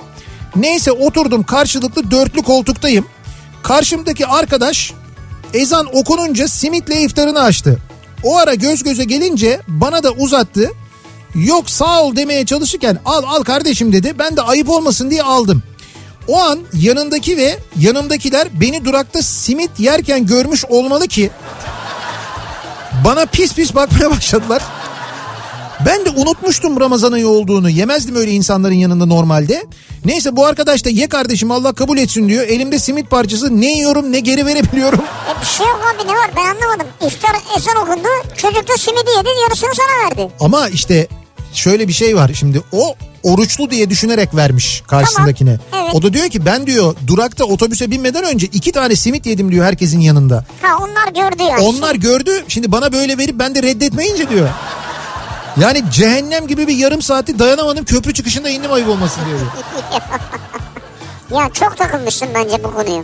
Neyse 0.55 0.91
oturdum 0.91 1.43
karşılıklı 1.43 2.11
dörtlü 2.11 2.41
koltuktayım. 2.41 3.05
Karşımdaki 3.63 4.27
arkadaş 4.27 4.93
ezan 5.53 5.87
okununca 5.93 6.47
simitle 6.47 7.01
iftarını 7.01 7.41
açtı. 7.41 7.79
O 8.23 8.37
ara 8.37 8.53
göz 8.53 8.83
göze 8.83 9.03
gelince 9.03 9.61
bana 9.67 10.03
da 10.03 10.11
uzattı. 10.11 10.71
Yok 11.35 11.69
sağ 11.69 12.03
ol 12.03 12.15
demeye 12.15 12.45
çalışırken 12.45 12.99
al 13.05 13.23
al 13.23 13.43
kardeşim 13.43 13.93
dedi. 13.93 14.13
Ben 14.19 14.37
de 14.37 14.41
ayıp 14.41 14.69
olmasın 14.69 15.09
diye 15.09 15.23
aldım. 15.23 15.63
O 16.27 16.41
an 16.41 16.59
yanındaki 16.73 17.37
ve 17.37 17.57
yanımdakiler 17.79 18.47
beni 18.61 18.85
durakta 18.85 19.21
simit 19.21 19.79
yerken 19.79 20.25
görmüş 20.25 20.65
olmalı 20.65 21.07
ki 21.07 21.29
bana 23.05 23.25
pis 23.25 23.53
pis 23.53 23.75
bakmaya 23.75 24.11
başladılar. 24.11 24.63
Ben 25.85 26.05
de 26.05 26.09
unutmuştum 26.09 26.79
Ramazan 26.79 27.11
ayı 27.11 27.27
olduğunu. 27.27 27.69
Yemezdim 27.69 28.15
öyle 28.15 28.31
insanların 28.31 28.73
yanında 28.73 29.05
normalde. 29.05 29.65
Neyse 30.05 30.35
bu 30.35 30.45
arkadaş 30.45 30.85
da 30.85 30.89
ye 30.89 31.07
kardeşim 31.09 31.51
Allah 31.51 31.73
kabul 31.73 31.97
etsin 31.97 32.29
diyor. 32.29 32.47
Elimde 32.47 32.79
simit 32.79 33.09
parçası 33.09 33.61
ne 33.61 33.71
yiyorum 33.71 34.11
ne 34.11 34.19
geri 34.19 34.45
verebiliyorum. 34.45 34.99
E 35.01 35.41
bir 35.41 35.45
şey 35.45 35.67
yok 35.67 35.81
abi 35.95 36.07
ne 36.07 36.11
var 36.13 36.31
ben 36.35 36.41
anlamadım. 36.55 36.87
İftar 37.07 37.31
ezan 37.57 37.75
okundu 37.83 38.07
çocuk 38.37 38.67
da 38.69 38.77
simidi 38.77 39.09
yedi 39.17 39.29
yarısını 39.43 39.69
sana 39.75 40.09
verdi. 40.09 40.31
Ama 40.39 40.69
işte 40.69 41.07
şöyle 41.53 41.87
bir 41.87 41.93
şey 41.93 42.15
var 42.15 42.31
şimdi 42.33 42.61
o 42.71 42.95
oruçlu 43.23 43.71
diye 43.71 43.89
düşünerek 43.89 44.35
vermiş 44.35 44.83
karşısındakine. 44.87 45.59
Tamam, 45.71 45.85
evet. 45.85 45.95
O 45.95 46.01
da 46.03 46.13
diyor 46.13 46.29
ki 46.29 46.45
ben 46.45 46.67
diyor 46.67 46.95
durakta 47.07 47.45
otobüse 47.45 47.91
binmeden 47.91 48.23
önce 48.23 48.47
iki 48.47 48.71
tane 48.71 48.95
simit 48.95 49.25
yedim 49.25 49.51
diyor 49.51 49.65
herkesin 49.65 49.99
yanında. 49.99 50.45
Ha 50.61 50.67
onlar 50.81 51.07
gördü 51.29 51.43
yani. 51.43 51.61
Onlar 51.61 51.95
gördü 51.95 52.43
şimdi 52.47 52.71
bana 52.71 52.91
böyle 52.91 53.17
verip 53.17 53.39
ben 53.39 53.55
de 53.55 53.63
reddetmeyince 53.63 54.29
diyor. 54.29 54.49
Yani 55.57 55.83
cehennem 55.91 56.47
gibi 56.47 56.67
bir 56.67 56.75
yarım 56.75 57.01
saati 57.01 57.39
dayanamadım 57.39 57.85
köprü 57.85 58.13
çıkışında 58.13 58.49
indim 58.49 58.73
ayıp 58.73 58.89
olmasın 58.89 59.21
diyor. 59.29 59.39
Ya 61.31 61.49
çok 61.53 61.77
takılmışsın 61.77 62.27
bence 62.35 62.63
bu 62.63 62.73
konuya. 62.73 63.03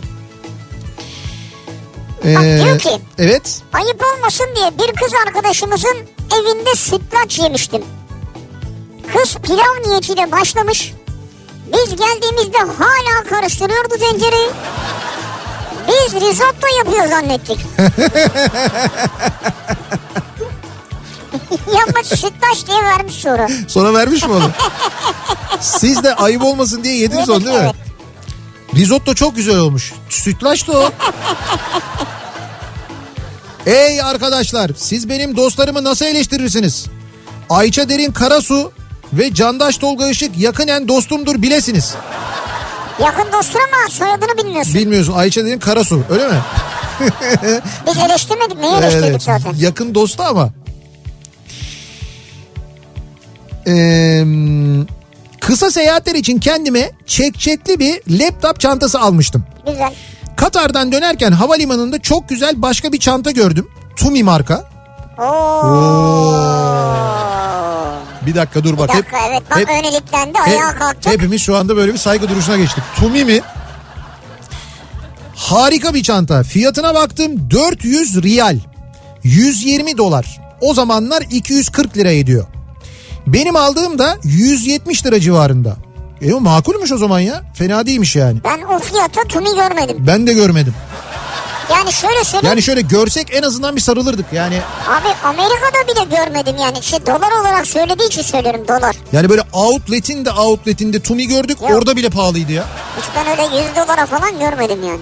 Ee, 2.24 2.60
diyor 2.64 2.78
ki- 2.78 3.00
Evet. 3.18 3.62
Ayıp 3.72 4.02
olmasın 4.16 4.46
diye 4.56 4.70
bir 4.78 4.92
kız 4.94 5.12
arkadaşımızın 5.26 5.96
evinde 6.40 6.74
sütlaç 6.74 7.38
yemiştim. 7.38 7.82
Kız 9.16 9.36
pilav 9.36 9.82
niyetiyle 9.90 10.32
başlamış. 10.32 10.92
Biz 11.72 11.96
geldiğimizde 11.96 12.58
hala 12.58 13.24
karıştırıyordu 13.28 13.94
tencereyi. 14.00 14.48
Biz 15.88 16.14
risotto 16.14 16.66
yapıyor 16.78 17.06
zannettik. 17.06 17.58
Yapma 21.78 22.04
sütlaç 22.04 22.66
diye 22.68 22.82
vermiş 22.82 23.14
sonra. 23.14 23.48
Sonra 23.68 23.94
vermiş 23.94 24.24
mi 24.26 24.32
onu? 24.32 24.50
Siz 25.60 26.02
de 26.04 26.14
ayıp 26.14 26.42
olmasın 26.42 26.84
diye 26.84 26.96
yediniz 26.96 27.28
Yedik, 27.28 27.34
onu 27.34 27.44
değil 27.46 27.58
mi? 27.58 27.62
evet. 27.64 27.74
Risotto 28.74 29.14
çok 29.14 29.36
güzel 29.36 29.58
olmuş. 29.58 29.92
Sütlaç 30.08 30.68
da 30.68 30.72
o. 30.78 30.90
Ey 33.66 34.02
arkadaşlar 34.02 34.70
siz 34.76 35.08
benim 35.08 35.36
dostlarımı 35.36 35.84
nasıl 35.84 36.04
eleştirirsiniz? 36.06 36.86
Ayça 37.50 37.88
Derin 37.88 38.12
Karasu 38.12 38.72
ve 39.12 39.34
Candaş 39.34 39.76
Tolga 39.76 40.08
Işık 40.08 40.38
yakınen 40.38 40.88
dostumdur 40.88 41.42
bilesiniz. 41.42 41.94
Yakın 43.02 43.32
dostun 43.32 43.60
ama 43.60 43.90
soyadını 43.90 44.38
bilmiyorsun. 44.38 44.74
Bilmiyorsun 44.74 45.12
Ayça 45.12 45.44
Derin 45.44 45.58
Karasu 45.58 46.02
öyle 46.10 46.28
mi? 46.28 46.34
Biz 47.86 47.96
eleştirmedik 47.98 48.58
neyi 48.58 48.74
eleştirdik 48.74 49.06
Evet, 49.10 49.22
zaten. 49.22 49.54
yakın 49.58 49.94
dostu 49.94 50.22
ama. 50.22 50.50
Ee, 53.70 54.24
kısa 55.40 55.70
seyahatler 55.70 56.14
için 56.14 56.38
kendime 56.38 56.90
çekçekli 57.06 57.78
bir 57.78 58.00
laptop 58.20 58.60
çantası 58.60 59.00
almıştım. 59.00 59.44
Güzel. 59.66 59.94
Katar'dan 60.36 60.92
dönerken 60.92 61.32
havalimanında 61.32 61.98
çok 61.98 62.28
güzel 62.28 62.62
başka 62.62 62.92
bir 62.92 62.98
çanta 63.00 63.30
gördüm. 63.30 63.68
Tumi 63.96 64.22
marka. 64.22 64.64
Oo. 65.18 66.34
Bir 68.26 68.34
dakika 68.34 68.64
dur 68.64 68.72
Bir 68.72 68.78
bak. 68.78 68.88
dakika 68.88 69.18
evet 69.30 69.42
bak 69.50 69.58
hep- 69.58 69.68
hep- 69.68 70.36
ayağa 70.46 70.78
kalktık. 70.78 71.12
hepimiz 71.12 71.42
şu 71.42 71.56
anda 71.56 71.76
böyle 71.76 71.92
bir 71.92 71.98
saygı 71.98 72.28
duruşuna 72.28 72.56
geçtik. 72.56 72.82
Tumi 72.96 73.24
mi? 73.24 73.40
Harika 75.36 75.94
bir 75.94 76.02
çanta. 76.02 76.42
Fiyatına 76.42 76.94
baktım 76.94 77.50
400 77.50 78.22
riyal. 78.22 78.58
120 79.22 79.98
dolar. 79.98 80.40
O 80.60 80.74
zamanlar 80.74 81.22
240 81.30 81.96
lira 81.96 82.10
ediyor. 82.10 82.46
Benim 83.32 83.56
aldığım 83.56 83.98
da 83.98 84.16
170 84.24 85.06
lira 85.06 85.20
civarında. 85.20 85.76
E 86.22 86.34
o 86.34 86.40
makulmüş 86.40 86.92
o 86.92 86.98
zaman 86.98 87.20
ya. 87.20 87.42
Fena 87.54 87.86
değilmiş 87.86 88.16
yani. 88.16 88.38
Ben 88.44 88.62
o 88.62 88.78
fiyata 88.78 89.22
tumi 89.24 89.54
görmedim. 89.54 89.96
Ben 90.06 90.26
de 90.26 90.32
görmedim. 90.32 90.74
Yani 91.70 91.92
şöyle 91.92 92.24
söyleyeyim. 92.24 92.46
Yani 92.52 92.62
şöyle 92.62 92.80
görsek 92.80 93.28
en 93.34 93.42
azından 93.42 93.76
bir 93.76 93.80
sarılırdık. 93.80 94.26
Yani 94.32 94.60
Abi 94.88 95.08
Amerika'da 95.24 95.88
bile 95.88 96.16
görmedim 96.16 96.56
yani. 96.60 96.82
Şey 96.82 97.06
dolar 97.06 97.40
olarak 97.40 97.66
söylediği 97.66 98.08
için 98.08 98.22
söylüyorum 98.22 98.60
dolar. 98.68 98.96
yani 99.12 99.28
böyle 99.28 99.42
outlet'in 99.52 100.24
de 100.24 100.30
outlet'inde 100.30 101.00
Tumi 101.00 101.26
gördük. 101.26 101.58
Yok. 101.62 101.70
Orada 101.70 101.96
bile 101.96 102.10
pahalıydı 102.10 102.52
ya. 102.52 102.64
Hiç 102.98 103.04
ben 103.16 103.26
öyle 103.30 103.42
100 103.66 103.76
dolara 103.76 104.06
falan 104.06 104.38
görmedim 104.38 104.78
yani. 104.86 105.00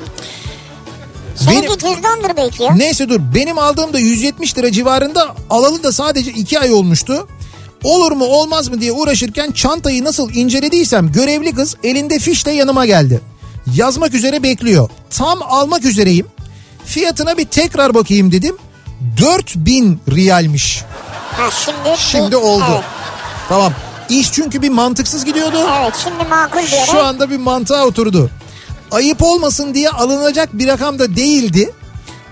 Benim- 1.49 1.63
Seninki 1.63 1.79
cüzdandır 1.79 2.37
belki 2.37 2.63
ya. 2.63 2.75
Neyse 2.75 3.09
dur 3.09 3.21
benim 3.35 3.59
aldığım 3.59 3.93
da 3.93 3.99
170 3.99 4.59
lira 4.59 4.73
civarında 4.73 5.35
alalı 5.51 5.83
da 5.83 5.93
sadece 5.93 6.31
2 6.31 6.61
ay 6.61 6.73
olmuştu. 6.73 7.29
Olur 7.85 8.13
mu 8.13 8.25
olmaz 8.25 8.69
mı 8.69 8.81
diye 8.81 8.93
uğraşırken 8.93 9.51
çantayı 9.53 10.05
nasıl 10.05 10.31
incelediysem 10.35 11.13
görevli 11.13 11.55
kız 11.55 11.77
elinde 11.83 12.19
fişle 12.19 12.51
yanıma 12.53 12.87
geldi. 12.87 13.21
Yazmak 13.75 14.15
üzere 14.15 14.43
bekliyor. 14.43 14.91
Tam 15.11 15.43
almak 15.43 15.85
üzereyim. 15.85 16.27
Fiyatına 16.85 17.39
bir 17.39 17.45
tekrar 17.45 17.95
bakayım 17.95 18.33
dedim. 18.33 18.57
4000 19.21 20.01
riyalmiş. 20.11 20.85
Ha 21.33 21.51
şimdi. 21.51 21.99
Şimdi 21.99 22.37
oldu. 22.37 22.65
Evet, 22.73 22.85
Tamam. 23.49 23.73
İş 24.09 24.33
çünkü 24.33 24.63
bir 24.63 24.69
mantıksız 24.69 25.25
gidiyordu. 25.25 25.57
evet 25.81 25.95
şimdi 26.05 26.25
makul 26.31 26.59
bir. 26.63 26.87
Şu 26.93 27.03
anda 27.05 27.31
bir 27.31 27.37
mantığa 27.37 27.87
oturdu. 27.87 28.31
Ayıp 28.91 29.23
olmasın 29.23 29.75
diye 29.75 29.91
alınacak 29.91 30.49
bir 30.59 30.67
rakam 30.69 30.99
da 30.99 31.17
değildi. 31.17 31.73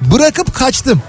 Bırakıp 0.01 0.55
kaçtım. 0.55 1.03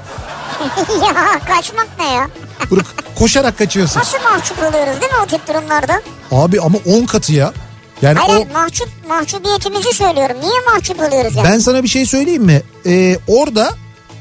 ya 1.05 1.39
kaçmak 1.55 1.87
ne 1.99 2.05
ya? 2.13 2.29
Bırak, 2.71 2.85
koşarak 3.15 3.57
kaçıyorsun. 3.57 3.99
Nasıl 3.99 4.17
mahcup 4.23 4.57
oluyoruz 4.59 5.01
değil 5.01 5.11
mi 5.11 5.17
o 5.23 5.27
tip 5.27 5.47
durumlarda? 5.47 6.01
Abi 6.31 6.61
ama 6.61 6.77
10 6.85 7.05
katı 7.05 7.33
ya. 7.33 7.53
Yani 8.01 8.19
Hayır 8.19 8.47
o 8.49 8.53
mahcup, 8.53 8.89
mahcubiyetimizi 9.09 9.93
söylüyorum. 9.93 10.37
Niye 10.41 10.59
mahcup 10.73 10.99
oluyoruz 10.99 11.35
yani? 11.35 11.47
ben 11.47 11.59
sana 11.59 11.83
bir 11.83 11.87
şey 11.87 12.05
söyleyeyim 12.05 12.43
mi? 12.43 12.61
Ee, 12.85 13.17
orada 13.27 13.69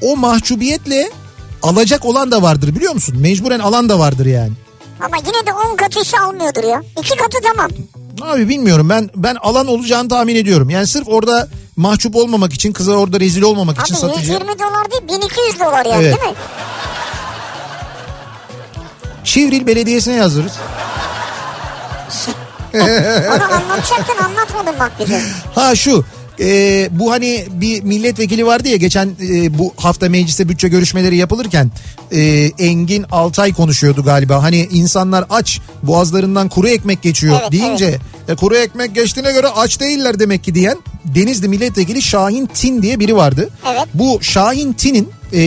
o 0.03 0.17
mahcubiyetle 0.17 1.11
alacak 1.63 2.05
olan 2.05 2.31
da 2.31 2.43
vardır 2.43 2.75
biliyor 2.77 2.93
musun? 2.93 3.17
Mecburen 3.19 3.59
alan 3.61 3.89
da 3.89 3.99
vardır 3.99 4.27
yani. 4.27 4.53
Ama 5.01 5.17
yine 5.17 5.47
de 5.47 5.53
10 5.73 5.77
katı 5.77 6.01
ise 6.01 6.19
almıyordur 6.19 6.65
ya. 6.65 6.83
2 7.01 7.17
katı 7.17 7.39
tamam. 7.43 7.71
Abi 8.23 8.49
bilmiyorum 8.49 8.89
ben 8.89 9.11
ben 9.17 9.35
alan 9.35 9.67
olacağını 9.67 10.09
tahmin 10.09 10.37
ediyorum. 10.37 10.71
Yani 10.71 10.87
sırf 10.87 11.09
orada 11.09 11.49
mahcup 11.77 12.17
olmamak 12.17 12.53
için 12.53 12.73
kıza 12.73 12.93
orada 12.93 13.21
rezil 13.21 13.43
olmamak 13.43 13.81
için 13.81 13.95
Abi 13.95 14.01
satıcı. 14.01 14.33
120 14.33 14.59
dolar 14.59 14.91
değil 14.91 15.21
1200 15.21 15.61
dolar 15.61 15.87
yani 15.87 16.05
Evet. 16.05 16.17
değil 16.21 16.31
mi? 16.31 16.37
Çivril 19.27 19.67
Belediyesi'ne 19.67 20.15
yazdırırız. 20.15 20.53
Onu 22.75 23.55
anlatacaktın 23.55 24.25
anlatmadın 24.25 24.81
bak 24.81 24.93
bize. 25.01 25.23
Ha 25.55 25.75
şu 25.75 26.05
e, 26.41 26.89
bu 26.93 27.11
hani 27.11 27.47
bir 27.51 27.83
milletvekili 27.83 28.47
vardı 28.47 28.69
ya 28.69 28.77
geçen 28.77 29.07
e, 29.07 29.59
bu 29.59 29.75
hafta 29.77 30.09
mecliste 30.09 30.49
bütçe 30.49 30.69
görüşmeleri 30.69 31.17
yapılırken 31.17 31.71
e, 32.13 32.21
Engin 32.59 33.05
Altay 33.11 33.53
konuşuyordu 33.53 34.05
galiba. 34.05 34.43
Hani 34.43 34.69
insanlar 34.73 35.25
aç 35.31 35.61
boğazlarından 35.83 36.49
kuru 36.49 36.69
ekmek 36.69 37.03
geçiyor 37.03 37.39
Evet, 37.41 37.53
deyince 37.53 37.99
e, 38.29 38.35
kuru 38.35 38.57
ekmek 38.57 38.95
geçtiğine 38.95 39.33
göre 39.33 39.49
aç 39.49 39.81
değiller 39.81 40.19
demek 40.19 40.45
ki 40.45 40.55
diyen 40.55 40.79
Denizli 41.05 41.49
milletvekili 41.49 42.03
Şahin 42.03 42.47
Tin 42.47 42.83
diye 42.83 43.01
biri 43.01 43.17
vardı. 43.17 43.51
Evet. 43.67 43.85
Bu 43.95 44.19
Şahin 44.23 44.73
Tin'in 44.73 45.09
e, 45.33 45.41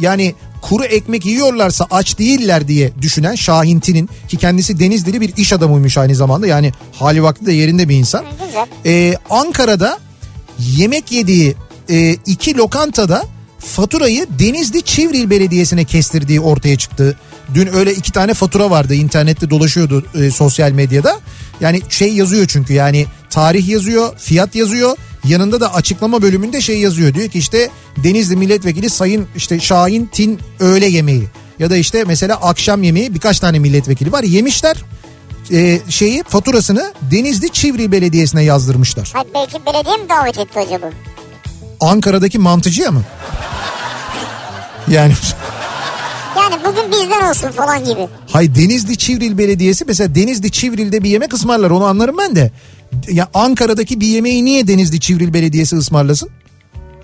yani 0.00 0.34
kuru 0.62 0.84
ekmek 0.84 1.26
yiyorlarsa 1.26 1.86
aç 1.90 2.18
değiller 2.18 2.68
diye 2.68 2.92
düşünen 3.02 3.34
Şahin 3.34 3.80
Tin'in 3.80 4.08
ki 4.28 4.36
kendisi 4.36 4.78
Denizli'li 4.80 5.20
bir 5.20 5.36
iş 5.36 5.52
adamıymış 5.52 5.98
aynı 5.98 6.14
zamanda 6.14 6.46
yani 6.46 6.72
hali 6.92 7.22
vakti 7.22 7.46
de 7.46 7.52
yerinde 7.52 7.88
bir 7.88 7.96
insan. 7.96 8.24
Ee, 8.86 9.14
Ankara'da 9.30 9.98
yemek 10.58 11.12
yediği 11.12 11.54
e, 11.90 12.12
iki 12.26 12.56
lokantada 12.56 13.24
faturayı 13.58 14.26
Denizli 14.38 14.82
Çivril 14.82 15.30
Belediyesi'ne 15.30 15.84
kestirdiği 15.84 16.40
ortaya 16.40 16.78
çıktı. 16.78 17.18
Dün 17.54 17.74
öyle 17.74 17.94
iki 17.94 18.12
tane 18.12 18.34
fatura 18.34 18.70
vardı 18.70 18.94
internette 18.94 19.50
dolaşıyordu 19.50 20.04
e, 20.14 20.30
sosyal 20.30 20.70
medyada. 20.72 21.20
Yani 21.60 21.82
şey 21.88 22.14
yazıyor 22.14 22.46
çünkü 22.48 22.72
yani 22.72 23.06
tarih 23.30 23.68
yazıyor, 23.68 24.18
fiyat 24.18 24.54
yazıyor. 24.54 24.96
Yanında 25.24 25.60
da 25.60 25.74
açıklama 25.74 26.22
bölümünde 26.22 26.60
şey 26.60 26.78
yazıyor. 26.78 27.14
Diyor 27.14 27.28
ki 27.28 27.38
işte 27.38 27.70
Denizli 27.96 28.36
Milletvekili 28.36 28.90
Sayın 28.90 29.26
işte 29.36 29.60
Şahin 29.60 30.06
Tin 30.06 30.40
öğle 30.60 30.86
yemeği. 30.86 31.28
Ya 31.58 31.70
da 31.70 31.76
işte 31.76 32.04
mesela 32.06 32.36
akşam 32.36 32.82
yemeği 32.82 33.14
birkaç 33.14 33.40
tane 33.40 33.58
milletvekili 33.58 34.12
var 34.12 34.22
yemişler. 34.22 34.76
E, 35.52 35.80
şeyi 35.88 36.22
faturasını 36.28 36.92
Denizli 37.02 37.50
Çivril 37.52 37.92
Belediyesi'ne 37.92 38.42
yazdırmışlar. 38.42 39.10
Hayır, 39.12 39.26
belki 39.34 39.66
belediye 39.66 39.96
mi 39.96 40.08
davet 40.08 40.38
etti 40.38 40.58
acaba? 40.58 40.90
Ankara'daki 41.80 42.38
mantıcıya 42.38 42.90
mı? 42.90 43.02
Yani 44.88 45.12
Yani 46.36 46.54
bugün 46.64 46.92
bizden 46.92 47.30
olsun 47.30 47.48
falan 47.50 47.84
gibi. 47.84 48.08
hay 48.32 48.54
Denizli 48.54 48.98
Çivril 48.98 49.38
Belediyesi 49.38 49.84
mesela 49.84 50.14
Denizli 50.14 50.50
Çivril'de 50.50 51.02
bir 51.02 51.10
yemek 51.10 51.34
ısmarlar 51.34 51.70
onu 51.70 51.84
anlarım 51.84 52.16
ben 52.18 52.36
de. 52.36 52.50
Ya 53.08 53.28
Ankara'daki 53.34 54.00
bir 54.00 54.06
yemeği 54.06 54.44
niye 54.44 54.66
Denizli 54.66 55.00
Çivril 55.00 55.34
Belediyesi 55.34 55.76
ısmarlasın? 55.76 56.30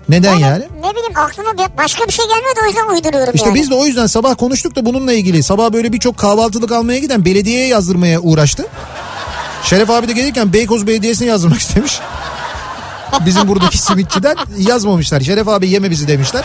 Neden 0.09 0.35
yani? 0.35 0.63
Ne 0.83 0.91
bileyim 0.91 1.13
aklıma 1.15 1.49
başka 1.77 2.05
bir 2.07 2.11
şey 2.11 2.25
gelmedi 2.25 2.59
o 2.63 2.67
yüzden 2.67 2.87
uyduruyorum 2.87 3.35
İşte 3.35 3.47
yani. 3.47 3.55
biz 3.59 3.69
de 3.69 3.75
o 3.75 3.85
yüzden 3.85 4.05
sabah 4.07 4.35
konuştuk 4.37 4.75
da 4.75 4.85
bununla 4.85 5.13
ilgili. 5.13 5.43
Sabah 5.43 5.73
böyle 5.73 5.93
birçok 5.93 6.17
kahvaltılık 6.17 6.71
almaya 6.71 6.99
giden 6.99 7.25
belediyeye 7.25 7.67
yazdırmaya 7.67 8.19
uğraştı. 8.19 8.67
Şeref 9.63 9.89
abi 9.89 10.07
de 10.07 10.13
gelirken 10.13 10.53
Beykoz 10.53 10.87
Belediyesi'ne 10.87 11.27
yazdırmak 11.27 11.59
istemiş. 11.59 11.99
Bizim 13.25 13.47
buradaki 13.47 13.77
simitçiden 13.77 14.35
yazmamışlar. 14.57 15.21
Şeref 15.21 15.47
abi 15.47 15.69
yeme 15.69 15.91
bizi 15.91 16.07
demişler. 16.07 16.43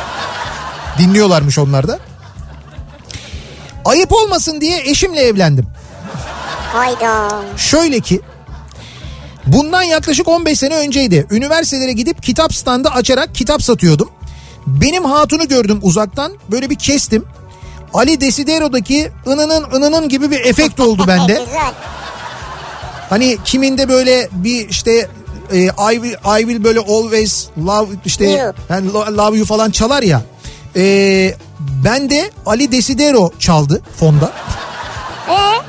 Dinliyorlarmış 0.98 1.58
onlar 1.58 1.88
da. 1.88 1.98
Ayıp 3.84 4.12
olmasın 4.12 4.60
diye 4.60 4.80
eşimle 4.90 5.20
evlendim. 5.20 5.66
Hayda. 6.72 7.28
Şöyle 7.56 8.00
ki 8.00 8.20
bundan 9.52 9.82
yaklaşık 9.82 10.28
15 10.28 10.58
sene 10.58 10.76
önceydi. 10.76 11.26
Üniversitelere 11.30 11.92
gidip 11.92 12.22
kitap 12.22 12.54
standı 12.54 12.88
açarak 12.88 13.34
kitap 13.34 13.62
satıyordum. 13.62 14.10
Benim 14.66 15.04
hatunu 15.04 15.48
gördüm 15.48 15.78
uzaktan 15.82 16.32
böyle 16.50 16.70
bir 16.70 16.74
kestim. 16.74 17.24
Ali 17.94 18.20
Desidero'daki 18.20 19.10
ınının 19.26 19.64
ınının 19.74 20.08
gibi 20.08 20.30
bir 20.30 20.40
efekt 20.40 20.80
oldu 20.80 21.04
bende. 21.08 21.32
Güzel. 21.46 21.72
Hani 23.10 23.38
kiminde 23.44 23.88
böyle 23.88 24.28
bir 24.32 24.68
işte 24.68 25.08
e, 25.52 25.58
I, 25.64 25.70
will, 25.94 26.40
I 26.40 26.40
will 26.40 26.64
böyle 26.64 26.80
always 26.80 27.46
love 27.66 27.88
işte 28.04 28.24
You. 28.30 28.52
yani 28.68 28.90
lo- 28.90 29.16
love 29.16 29.36
you 29.36 29.46
falan 29.46 29.70
çalar 29.70 30.02
ya. 30.02 30.22
E, 30.76 31.34
ben 31.84 32.10
de 32.10 32.30
Ali 32.46 32.72
Desidero 32.72 33.30
çaldı 33.38 33.82
fonda. 33.96 34.32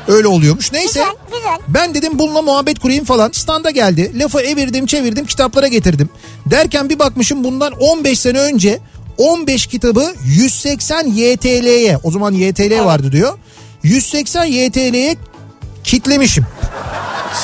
Öyle 0.08 0.28
oluyormuş. 0.28 0.72
Neyse. 0.72 1.00
güzel 1.00 1.16
güzel. 1.32 1.60
Ben 1.68 1.94
dedim 1.94 2.20
bununla 2.20 2.42
muhabbet 2.42 2.80
kurayım 2.80 3.06
falan. 3.06 3.32
Standa 3.32 3.72
geldi. 3.72 4.20
Lafı 4.20 4.40
evirdim 4.42 4.86
çevirdim 4.86 5.26
kitaplara 5.26 5.68
getirdim. 5.68 6.10
Derken 6.46 6.90
bir 6.90 7.00
bakmışım 7.00 7.44
bundan 7.44 7.74
15 7.74 8.20
sene 8.20 8.40
önce 8.40 8.80
15 9.18 9.68
kitabı 9.68 10.14
180 10.26 11.08
YTL'ye 11.08 12.00
o 12.04 12.12
zaman 12.12 12.34
YTL 12.34 12.86
vardı 12.86 13.12
diyor. 13.12 13.38
180 13.84 14.46
YTL'ye 14.46 15.16
kitlemişim. 15.84 16.46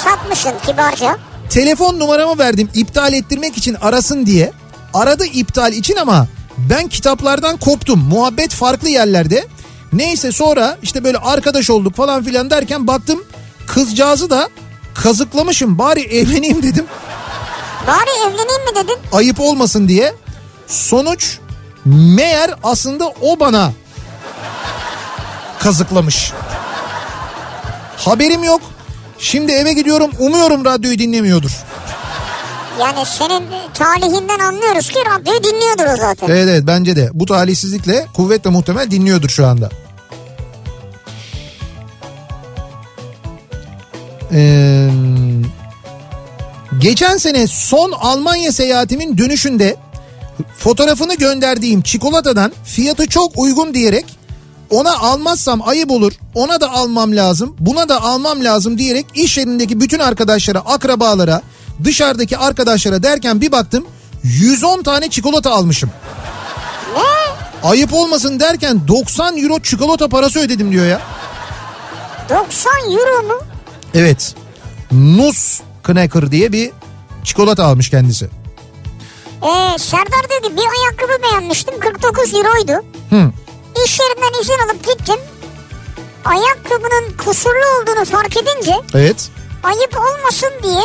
Satmışsın 0.03 0.53
kibarca. 0.65 1.17
Telefon 1.49 1.99
numaramı 1.99 2.37
verdim 2.39 2.69
iptal 2.73 3.13
ettirmek 3.13 3.57
için 3.57 3.73
arasın 3.81 4.25
diye. 4.25 4.51
Aradı 4.93 5.25
iptal 5.25 5.73
için 5.73 5.95
ama 5.95 6.27
ben 6.57 6.87
kitaplardan 6.87 7.57
koptum. 7.57 7.99
Muhabbet 7.99 8.51
farklı 8.53 8.89
yerlerde. 8.89 9.47
Neyse 9.93 10.31
sonra 10.31 10.77
işte 10.83 11.03
böyle 11.03 11.17
arkadaş 11.17 11.69
olduk 11.69 11.95
falan 11.95 12.23
filan 12.23 12.49
derken 12.49 12.87
baktım 12.87 13.23
kızcağızı 13.67 14.29
da 14.29 14.49
kazıklamışım. 14.95 15.77
Bari 15.77 16.01
evleneyim 16.01 16.63
dedim. 16.63 16.85
Bari 17.87 18.09
evleneyim 18.19 18.65
mi 18.65 18.75
dedin? 18.75 18.97
Ayıp 19.11 19.39
olmasın 19.39 19.87
diye. 19.87 20.13
Sonuç 20.67 21.37
meğer 21.85 22.53
aslında 22.63 23.07
o 23.21 23.39
bana 23.39 23.71
kazıklamış. 25.59 26.33
Haberim 27.97 28.43
yok. 28.43 28.61
Şimdi 29.19 29.51
eve 29.51 29.73
gidiyorum 29.73 30.11
umuyorum 30.19 30.65
radyoyu 30.65 30.99
dinlemiyordur. 30.99 31.51
Yani 32.79 33.05
senin 33.05 33.43
talihinden 33.73 34.39
anlıyoruz 34.39 34.89
ki 34.89 34.99
radyoyu 34.99 35.43
dinliyordur 35.43 35.93
o 35.93 35.97
zaten. 35.97 36.27
Evet 36.27 36.47
evet 36.49 36.63
bence 36.67 36.95
de. 36.95 37.09
Bu 37.13 37.25
talihsizlikle 37.25 38.05
kuvvetle 38.13 38.49
muhtemel 38.49 38.91
dinliyordur 38.91 39.29
şu 39.29 39.47
anda. 39.47 39.69
Ee, 44.33 44.89
geçen 46.79 47.17
sene 47.17 47.47
son 47.47 47.91
Almanya 47.91 48.51
seyahatimin 48.51 49.17
dönüşünde 49.17 49.75
fotoğrafını 50.57 51.15
gönderdiğim 51.15 51.81
çikolatadan 51.81 52.51
fiyatı 52.63 53.07
çok 53.07 53.39
uygun 53.39 53.73
diyerek 53.73 54.05
ona 54.69 54.97
almazsam 54.97 55.61
ayıp 55.67 55.91
olur 55.91 56.13
ona 56.35 56.61
da 56.61 56.71
almam 56.71 57.15
lazım 57.15 57.55
buna 57.59 57.89
da 57.89 58.01
almam 58.01 58.43
lazım 58.43 58.77
diyerek 58.77 59.05
iş 59.13 59.37
yerindeki 59.37 59.79
bütün 59.79 59.99
arkadaşlara 59.99 60.59
akrabalara 60.59 61.41
dışarıdaki 61.83 62.37
arkadaşlara 62.37 63.03
derken 63.03 63.41
bir 63.41 63.51
baktım 63.51 63.85
110 64.23 64.83
tane 64.83 65.09
çikolata 65.09 65.51
almışım. 65.51 65.89
Ayıp 67.63 67.93
olmasın 67.93 68.39
derken 68.39 68.87
90 68.87 69.37
euro 69.37 69.59
çikolata 69.59 70.07
parası 70.07 70.39
ödedim 70.39 70.71
diyor 70.71 70.85
ya. 70.85 71.01
90 72.29 72.73
euro 72.91 73.27
mu? 73.27 73.39
Evet. 73.93 74.35
Nus 74.91 75.59
Knacker 75.83 76.31
diye 76.31 76.51
bir 76.51 76.71
çikolata 77.23 77.65
almış 77.65 77.89
kendisi. 77.89 78.25
Ee, 79.43 79.77
Serdar 79.77 80.21
ki 80.21 80.57
bir 80.57 80.63
ayakkabı 80.79 81.23
beğenmiştim 81.23 81.79
49 81.79 82.33
euroydu. 82.33 82.85
Hı. 83.09 83.31
İş 83.85 83.99
yerinden 83.99 84.41
izin 84.41 84.59
alıp 84.69 84.87
gittim. 84.87 85.19
ayakkabının 86.25 87.17
kusurlu 87.25 87.81
olduğunu 87.81 88.05
fark 88.05 88.37
edince 88.37 88.75
Evet. 88.93 89.29
ayıp 89.63 89.97
olmasın 89.97 90.49
diye 90.63 90.83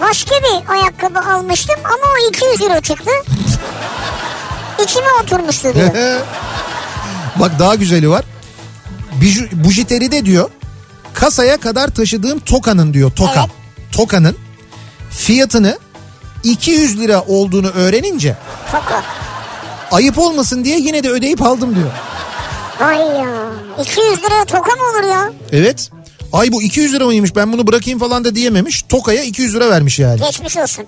başka 0.00 0.34
bir 0.34 0.68
ayakkabı 0.72 1.18
almıştım 1.20 1.76
ama 1.84 2.12
o 2.14 2.28
200 2.28 2.60
euro 2.70 2.80
çıktı. 2.80 3.10
İçime 4.84 5.06
oturmuştu 5.22 5.74
diyor. 5.74 5.90
Bak 7.40 7.58
daha 7.58 7.74
güzeli 7.74 8.10
var. 8.10 8.24
Biju, 9.20 9.44
bujiteride 9.52 10.24
diyor 10.24 10.50
kasaya 11.14 11.56
kadar 11.56 11.88
taşıdığım 11.88 12.38
tokanın 12.38 12.94
diyor 12.94 13.10
toka. 13.10 13.40
Evet. 13.40 13.50
Tokanın 13.92 14.36
fiyatını 15.10 15.78
200 16.44 17.00
lira 17.00 17.22
olduğunu 17.22 17.68
öğrenince 17.68 18.36
Toka. 18.72 19.02
ayıp 19.92 20.18
olmasın 20.18 20.64
diye 20.64 20.78
yine 20.78 21.04
de 21.04 21.08
ödeyip 21.10 21.42
aldım 21.42 21.74
diyor. 21.74 21.90
Ay 22.80 22.98
ya 22.98 23.26
200 23.80 24.22
liraya 24.22 24.44
toka 24.44 24.70
mı 24.76 24.82
olur 24.92 25.08
ya? 25.08 25.32
Evet. 25.52 25.90
Ay 26.34 26.52
bu 26.52 26.62
200 26.62 26.92
lira 26.92 27.04
mıymış 27.04 27.36
ben 27.36 27.52
bunu 27.52 27.66
bırakayım 27.66 27.98
falan 27.98 28.24
da 28.24 28.34
diyememiş. 28.34 28.82
Tokaya 28.82 29.22
200 29.22 29.54
lira 29.54 29.70
vermiş 29.70 29.98
yani. 29.98 30.20
Geçmiş 30.20 30.56
olsun. 30.56 30.84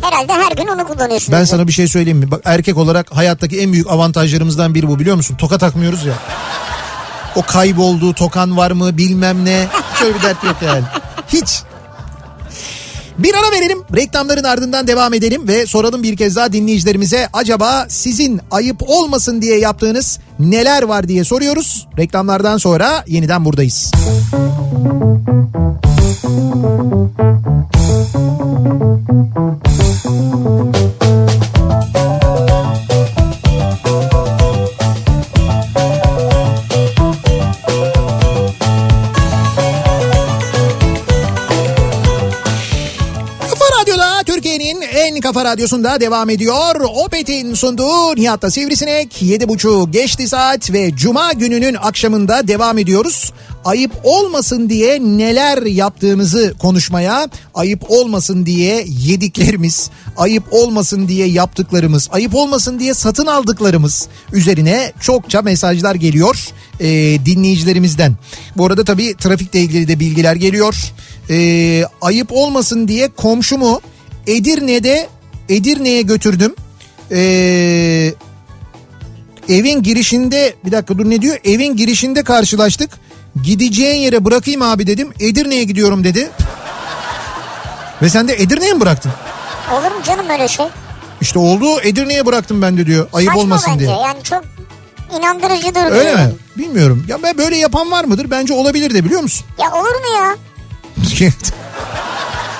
Herhalde 0.00 0.32
her 0.32 0.52
gün 0.52 0.66
onu 0.66 0.86
kullanıyorsunuz. 0.86 1.32
Ben 1.32 1.44
sana 1.44 1.66
bir 1.68 1.72
şey 1.72 1.88
söyleyeyim 1.88 2.18
mi? 2.18 2.30
Bak 2.30 2.40
erkek 2.44 2.76
olarak 2.78 3.16
hayattaki 3.16 3.60
en 3.60 3.72
büyük 3.72 3.90
avantajlarımızdan 3.90 4.74
biri 4.74 4.88
bu 4.88 4.98
biliyor 4.98 5.16
musun? 5.16 5.36
Toka 5.36 5.58
takmıyoruz 5.58 6.04
ya. 6.04 6.14
O 7.36 7.42
kaybolduğu 7.42 8.14
tokan 8.14 8.56
var 8.56 8.70
mı 8.70 8.96
bilmem 8.96 9.44
ne. 9.44 9.66
Şöyle 9.98 10.14
bir 10.14 10.22
dert 10.22 10.44
yok 10.44 10.56
yani. 10.66 10.84
Hiç. 11.28 11.62
Bir 13.18 13.34
ara 13.34 13.52
verelim. 13.52 13.78
Reklamların 13.96 14.44
ardından 14.44 14.86
devam 14.86 15.14
edelim 15.14 15.48
ve 15.48 15.66
soralım 15.66 16.02
bir 16.02 16.16
kez 16.16 16.36
daha 16.36 16.52
dinleyicilerimize. 16.52 17.28
Acaba 17.32 17.86
sizin 17.88 18.40
ayıp 18.50 18.82
olmasın 18.86 19.42
diye 19.42 19.58
yaptığınız 19.58 20.18
neler 20.38 20.82
var 20.82 21.08
diye 21.08 21.24
soruyoruz. 21.24 21.88
Reklamlardan 21.98 22.58
sonra 22.58 23.04
yeniden 23.06 23.44
buradayız. 23.44 23.90
Kafa 29.64 29.73
radyosunda 45.44 46.00
devam 46.00 46.30
ediyor. 46.30 46.80
Opet'in 47.04 47.54
sunduğu 47.54 48.16
Nihat'ta 48.16 48.50
Sivrisinek 48.50 49.22
7.30 49.22 49.90
geçti 49.90 50.28
saat 50.28 50.72
ve 50.72 50.96
Cuma 50.96 51.32
gününün 51.32 51.74
akşamında 51.74 52.48
devam 52.48 52.78
ediyoruz. 52.78 53.32
Ayıp 53.64 53.92
olmasın 54.04 54.68
diye 54.68 55.00
neler 55.00 55.62
yaptığımızı 55.62 56.54
konuşmaya, 56.58 57.28
ayıp 57.54 57.90
olmasın 57.90 58.46
diye 58.46 58.84
yediklerimiz, 58.88 59.90
ayıp 60.16 60.44
olmasın 60.50 61.08
diye 61.08 61.26
yaptıklarımız, 61.26 62.08
ayıp 62.12 62.34
olmasın 62.34 62.78
diye 62.78 62.94
satın 62.94 63.26
aldıklarımız 63.26 64.08
üzerine 64.32 64.92
çokça 65.00 65.42
mesajlar 65.42 65.94
geliyor 65.94 66.48
e, 66.80 66.86
dinleyicilerimizden. 67.26 68.16
Bu 68.56 68.66
arada 68.66 68.84
tabii 68.84 69.14
trafikle 69.14 69.60
ilgili 69.60 69.88
de 69.88 70.00
bilgiler 70.00 70.36
geliyor. 70.36 70.92
E, 71.30 71.84
ayıp 72.00 72.32
olmasın 72.32 72.88
diye 72.88 73.08
komşumu 73.08 73.80
Edirne'de 74.26 75.08
Edirne'ye 75.48 76.02
götürdüm. 76.02 76.54
E, 77.10 77.18
evin 79.48 79.82
girişinde 79.82 80.54
bir 80.64 80.72
dakika 80.72 80.98
dur 80.98 81.10
ne 81.10 81.22
diyor? 81.22 81.36
Evin 81.44 81.76
girişinde 81.76 82.24
karşılaştık. 82.24 82.90
Gideceğin 83.42 84.00
yere 84.00 84.24
bırakayım 84.24 84.62
abi 84.62 84.86
dedim. 84.86 85.12
Edirne'ye 85.20 85.64
gidiyorum 85.64 86.04
dedi. 86.04 86.30
Ve 88.02 88.08
sen 88.08 88.28
de 88.28 88.34
Edirne'ye 88.42 88.72
mi 88.72 88.80
bıraktın? 88.80 89.12
Olur 89.72 89.96
mu 89.96 90.02
canım 90.06 90.30
öyle 90.30 90.48
şey? 90.48 90.66
İşte 91.20 91.38
oldu 91.38 91.80
Edirne'ye 91.82 92.26
bıraktım 92.26 92.62
ben 92.62 92.76
de 92.78 92.86
diyor. 92.86 93.08
Ayıp 93.12 93.28
Saçma 93.28 93.42
olmasın 93.42 93.72
bence. 93.74 93.86
diye. 93.86 93.96
Yani 93.96 94.22
çok 94.22 94.44
inandırıcı 95.18 95.74
duruyor. 95.74 95.90
Öyle 95.92 96.14
mi? 96.14 96.32
Bilmiyorum. 96.58 97.06
Ya 97.08 97.22
ben 97.22 97.38
böyle 97.38 97.56
yapan 97.56 97.90
var 97.90 98.04
mıdır? 98.04 98.30
Bence 98.30 98.54
olabilir 98.54 98.94
de 98.94 99.04
biliyor 99.04 99.20
musun? 99.20 99.46
Ya 99.58 99.72
olur 99.72 99.94
mu 100.00 100.14
ya? 100.16 100.36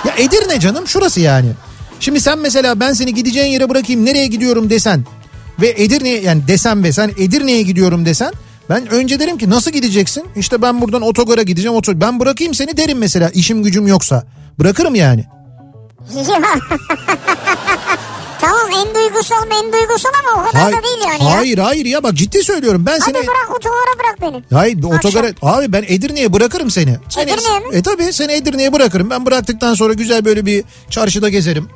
ya 0.04 0.14
Edirne 0.16 0.60
canım 0.60 0.86
şurası 0.88 1.20
yani. 1.20 1.48
Şimdi 2.04 2.20
sen 2.20 2.38
mesela 2.38 2.80
ben 2.80 2.92
seni 2.92 3.14
gideceğin 3.14 3.52
yere 3.52 3.68
bırakayım 3.68 4.04
nereye 4.04 4.26
gidiyorum 4.26 4.70
desen 4.70 5.04
ve 5.60 5.74
Edirne 5.76 6.08
yani 6.08 6.48
desem 6.48 6.84
ve 6.84 6.92
sen 6.92 7.10
Edirne'ye 7.18 7.62
gidiyorum 7.62 8.06
desen 8.06 8.32
ben 8.70 8.90
önce 8.90 9.20
derim 9.20 9.38
ki 9.38 9.50
nasıl 9.50 9.70
gideceksin? 9.70 10.24
İşte 10.36 10.62
ben 10.62 10.80
buradan 10.80 11.02
otogara 11.02 11.42
gideceğim. 11.42 11.76
Oto 11.76 11.92
ben 11.94 12.20
bırakayım 12.20 12.54
seni 12.54 12.76
derim 12.76 12.98
mesela 12.98 13.30
işim 13.30 13.62
gücüm 13.62 13.86
yoksa. 13.86 14.24
Bırakırım 14.58 14.94
yani. 14.94 15.24
Ya. 16.14 16.24
tamam 18.40 18.68
en 18.70 18.94
duygusal 18.94 19.46
en 19.62 19.72
duygusal 19.72 20.10
ama 20.24 20.42
o 20.42 20.46
kadar 20.46 20.62
Hayır, 20.62 20.76
da 20.76 20.82
değil 20.82 20.98
yani 21.08 21.24
ya. 21.24 21.36
hayır 21.36 21.58
hayır 21.58 21.86
ya 21.86 22.02
bak 22.02 22.14
ciddi 22.14 22.42
söylüyorum. 22.42 22.86
Ben 22.86 22.92
Hadi 23.00 23.04
seni 23.04 23.14
bırak 23.14 23.50
otogara 23.56 23.98
bırak 23.98 24.20
beni. 24.20 24.44
Hayır 24.52 24.78
bir 24.78 24.84
otogara 24.84 25.26
abi 25.42 25.72
ben 25.72 25.84
Edirne'ye 25.88 26.32
bırakırım 26.32 26.70
seni. 26.70 26.96
seni 27.08 27.30
Edirne'ye 27.30 27.58
mi? 27.58 27.66
E 27.72 27.82
tabii 27.82 28.12
seni 28.12 28.32
Edirne'ye 28.32 28.72
bırakırım. 28.72 29.10
Ben 29.10 29.26
bıraktıktan 29.26 29.74
sonra 29.74 29.92
güzel 29.92 30.24
böyle 30.24 30.46
bir 30.46 30.64
çarşıda 30.90 31.28
gezerim. 31.28 31.68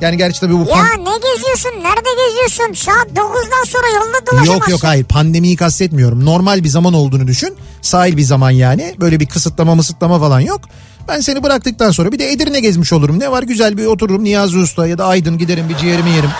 Yani 0.00 0.16
gerçi 0.16 0.40
tabii 0.40 0.52
bu 0.54 0.58
Ya 0.58 0.64
pan- 0.64 1.04
ne 1.04 1.16
geziyorsun? 1.34 1.70
Nerede 1.82 2.08
geziyorsun? 2.26 2.72
Saat 2.74 3.06
9'dan 3.16 3.64
sonra 3.64 3.86
yolda 3.96 4.26
dolaşamazsın. 4.26 4.52
Yok 4.52 4.68
yok 4.68 4.84
hayır 4.84 5.04
pandemiyi 5.04 5.56
kastetmiyorum. 5.56 6.24
Normal 6.24 6.64
bir 6.64 6.68
zaman 6.68 6.94
olduğunu 6.94 7.26
düşün. 7.26 7.56
Sahil 7.82 8.16
bir 8.16 8.22
zaman 8.22 8.50
yani. 8.50 8.94
Böyle 9.00 9.20
bir 9.20 9.26
kısıtlama 9.26 9.74
mısıtlama 9.74 10.18
falan 10.20 10.40
yok. 10.40 10.60
Ben 11.08 11.20
seni 11.20 11.42
bıraktıktan 11.42 11.90
sonra 11.90 12.12
bir 12.12 12.18
de 12.18 12.32
Edirne 12.32 12.60
gezmiş 12.60 12.92
olurum. 12.92 13.20
Ne 13.20 13.30
var 13.30 13.42
güzel 13.42 13.76
bir 13.76 13.86
otururum 13.86 14.24
Niyazi 14.24 14.58
Usta 14.58 14.86
ya 14.86 14.98
da 14.98 15.06
Aydın 15.06 15.38
giderim 15.38 15.68
bir 15.68 15.76
ciğerimi 15.76 16.10
yerim. 16.10 16.30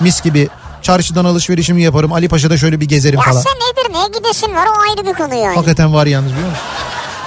Mis 0.00 0.22
gibi. 0.22 0.48
Çarşıdan 0.82 1.24
alışverişimi 1.24 1.82
yaparım. 1.82 2.12
Ali 2.12 2.28
Paşa'da 2.28 2.56
şöyle 2.58 2.80
bir 2.80 2.88
gezerim 2.88 3.18
Ya 3.18 3.24
falan. 3.24 3.40
sen 3.42 3.52
Edirne'ye 3.72 4.06
gidesin 4.18 4.54
var 4.54 4.66
o 4.76 4.80
ayrı 4.90 5.06
bir 5.06 5.12
konu 5.14 5.34
yani. 5.34 5.54
Hakikaten 5.54 5.94
var 5.94 6.06
yalnız 6.06 6.32
biliyor 6.32 6.48
musun? 6.48 6.62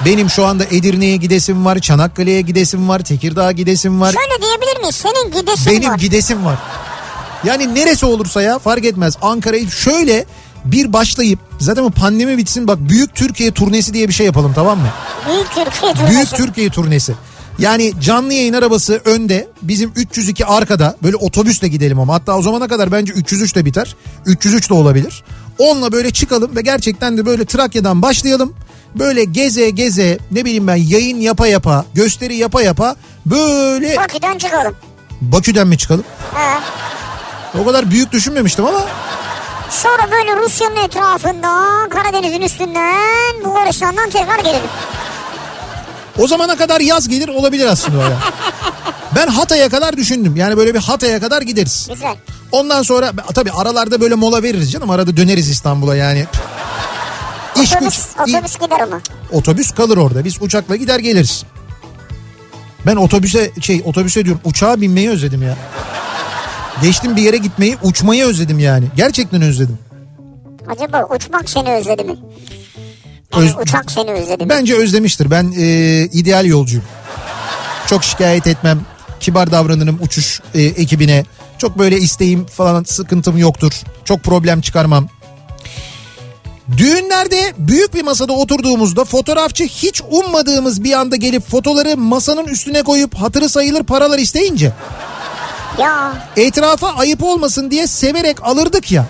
Benim 0.06 0.30
şu 0.30 0.45
anda 0.45 0.64
Edirne'ye 0.66 1.16
gidesim 1.18 1.66
var, 1.66 1.80
Çanakkale'ye 1.80 2.41
gidesim 2.41 2.89
var, 2.89 3.00
Tekirdağ'a 3.00 3.52
gidesim 3.52 4.02
var. 4.02 4.14
Şöyle 4.14 4.41
diyebilir 4.41 4.80
miyiz? 4.82 4.95
Senin 4.95 5.32
gidesin 5.41 5.72
Benim 5.74 5.89
var. 5.89 5.98
gidesim 5.98 6.45
var. 6.45 6.58
Yani 7.43 7.76
neresi 7.76 8.06
olursa 8.06 8.41
ya 8.41 8.60
fark 8.60 8.86
etmez. 8.86 9.18
Ankara'yı 9.22 9.72
şöyle 9.72 10.26
bir 10.66 10.93
başlayıp 10.93 11.39
zaten 11.60 11.84
bu 11.84 11.91
pandemi 11.91 12.38
bitsin 12.38 12.68
bak 12.68 12.78
büyük 12.82 13.16
Türkiye 13.16 13.52
turnesi 13.52 13.93
diye 13.93 14.08
bir 14.08 14.14
şey 14.14 14.26
yapalım 14.26 14.52
tamam 14.56 14.80
mı? 14.80 14.88
Büyük 15.30 15.48
Türkiye 15.56 15.93
turnesi. 15.93 16.14
Büyük 16.16 16.30
Türkiye 16.36 16.70
turnesi. 16.70 17.14
Yani 17.60 17.93
canlı 18.02 18.34
yayın 18.34 18.54
arabası 18.54 19.02
önde 19.06 19.48
bizim 19.62 19.91
302 19.95 20.45
arkada 20.45 20.95
böyle 21.04 21.16
otobüsle 21.16 21.68
gidelim 21.68 22.00
ama 22.00 22.14
hatta 22.14 22.38
o 22.38 22.41
zamana 22.41 22.68
kadar 22.68 22.91
bence 22.91 23.14
303 23.14 23.56
de 23.56 23.66
biter 23.66 23.95
303 24.26 24.70
de 24.70 24.74
olabilir. 24.74 25.24
Onunla 25.58 25.91
böyle 25.91 26.12
çıkalım 26.12 26.56
ve 26.56 26.62
gerçekten 26.62 27.18
de 27.18 27.26
böyle 27.26 27.45
Trakya'dan 27.45 28.02
başlayalım. 28.02 28.54
Böyle 28.96 29.24
geze 29.24 29.70
geze 29.70 30.18
ne 30.32 30.46
bileyim 30.46 30.68
ben 30.68 30.76
yayın 30.76 31.18
yapa 31.22 31.48
yapa 31.48 31.86
gösteri 31.94 32.36
yapa 32.36 32.62
yapa 32.62 32.96
böyle 33.26 33.96
Bakü'den 33.98 34.38
çıkalım. 34.38 34.76
Bakü'den 35.22 35.68
mi 35.68 35.78
çıkalım? 35.78 36.04
Ha. 36.34 36.60
O 37.62 37.66
kadar 37.66 37.92
büyük 37.92 38.12
düşünmemiştim 38.12 38.66
ama 38.66 38.82
Sonra 39.70 40.12
böyle 40.12 40.36
Rusya'nın 40.36 40.76
etrafından 40.76 41.90
Karadeniz'in 41.90 42.42
üstünden 42.42 43.44
Bulgaristan'dan 43.46 44.10
tekrar 44.10 44.40
gelelim. 44.40 44.70
o 46.20 46.28
zamana 46.28 46.56
kadar 46.56 46.82
yaz 46.82 47.08
gelir 47.08 47.28
olabilir 47.28 47.66
aslında 47.66 47.98
o 47.98 48.02
ya. 48.02 48.18
Ben 49.16 49.28
Hatay'a 49.28 49.70
kadar 49.70 49.98
düşündüm. 49.98 50.36
Yani 50.36 50.58
böyle 50.58 50.74
bir 50.74 50.80
Hatay'a 50.80 51.20
kadar 51.20 51.42
gideriz. 51.42 51.88
Güzel. 51.94 52.16
Ondan 52.52 52.82
sonra 52.82 53.12
tabii 53.36 53.52
aralarda 53.52 54.02
böyle 54.02 54.16
mola 54.16 54.44
veririz 54.44 54.72
canım. 54.72 54.90
Arada 54.90 55.18
döneriz 55.18 55.50
İstanbul'a 55.50 55.96
yani. 55.96 56.26
İş 57.64 57.70
güç. 57.70 57.82
Otobüs, 57.82 58.08
otobüs 58.36 58.60
gider 58.60 58.80
ama. 58.80 59.01
Otobüs 59.32 59.72
kalır 59.72 59.97
orada. 59.97 60.26
Biz 60.26 60.41
uçakla 60.41 60.76
gider 60.76 60.99
geliriz. 60.99 61.43
Ben 62.86 62.95
otobüse 62.95 63.51
şey 63.62 63.82
otobüse 63.86 64.26
diyorum 64.26 64.41
uçağa 64.43 64.82
binmeyi 64.82 65.10
özledim 65.10 65.41
ya. 65.43 65.55
Geçtim 66.82 67.16
bir 67.16 67.22
yere 67.22 67.38
gitmeyi 67.38 67.78
uçmayı 67.84 68.26
özledim 68.26 68.60
yani. 68.60 68.86
Gerçekten 68.95 69.41
özledim. 69.41 69.78
Acaba 70.70 71.08
uçmak 71.16 71.49
seni 71.49 71.69
özledi 71.69 72.03
mi? 72.03 72.15
Yani 73.34 73.45
Öz- 73.45 73.56
uçak 73.61 73.91
seni 73.91 74.11
özledi 74.11 74.44
mi? 74.44 74.49
Bence 74.49 74.76
özlemiştir. 74.76 75.32
Ben 75.32 75.53
e, 75.57 75.65
ideal 76.06 76.45
yolcuyum. 76.45 76.86
Çok 77.88 78.03
şikayet 78.03 78.48
etmem. 78.48 78.82
Kibar 79.19 79.52
davranırım 79.52 79.99
uçuş 80.02 80.41
e, 80.56 80.61
ekibine. 80.61 81.26
Çok 81.57 81.77
böyle 81.80 81.98
isteğim 81.98 82.45
falan 82.45 82.84
sıkıntım 82.84 83.38
yoktur. 83.38 83.72
Çok 84.06 84.23
problem 84.23 84.61
çıkarmam. 84.61 85.07
Düğünlerde 86.77 87.53
büyük 87.57 87.94
bir 87.94 88.03
masada 88.03 88.34
oturduğumuzda 88.34 89.06
fotoğrafçı 89.06 89.64
hiç 89.64 90.02
ummadığımız 90.11 90.84
bir 90.84 90.94
anda 90.94 91.15
gelip 91.15 91.49
fotoları 91.49 91.98
masanın 91.98 92.45
üstüne 92.45 92.84
koyup 92.84 93.15
hatırı 93.15 93.49
sayılır 93.49 93.84
paralar 93.84 94.19
isteyince 94.19 94.73
Ya 95.80 96.14
etrafa 96.38 96.89
ayıp 96.94 97.23
olmasın 97.23 97.72
diye 97.72 97.88
severek 97.88 98.44
alırdık 98.44 98.91
ya. 98.91 99.06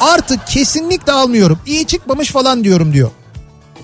Artık 0.00 0.46
kesinlikle 0.46 1.12
almıyorum. 1.12 1.58
İyi 1.66 1.86
çıkmamış 1.86 2.30
falan 2.30 2.64
diyorum 2.64 2.92
diyor. 2.92 3.10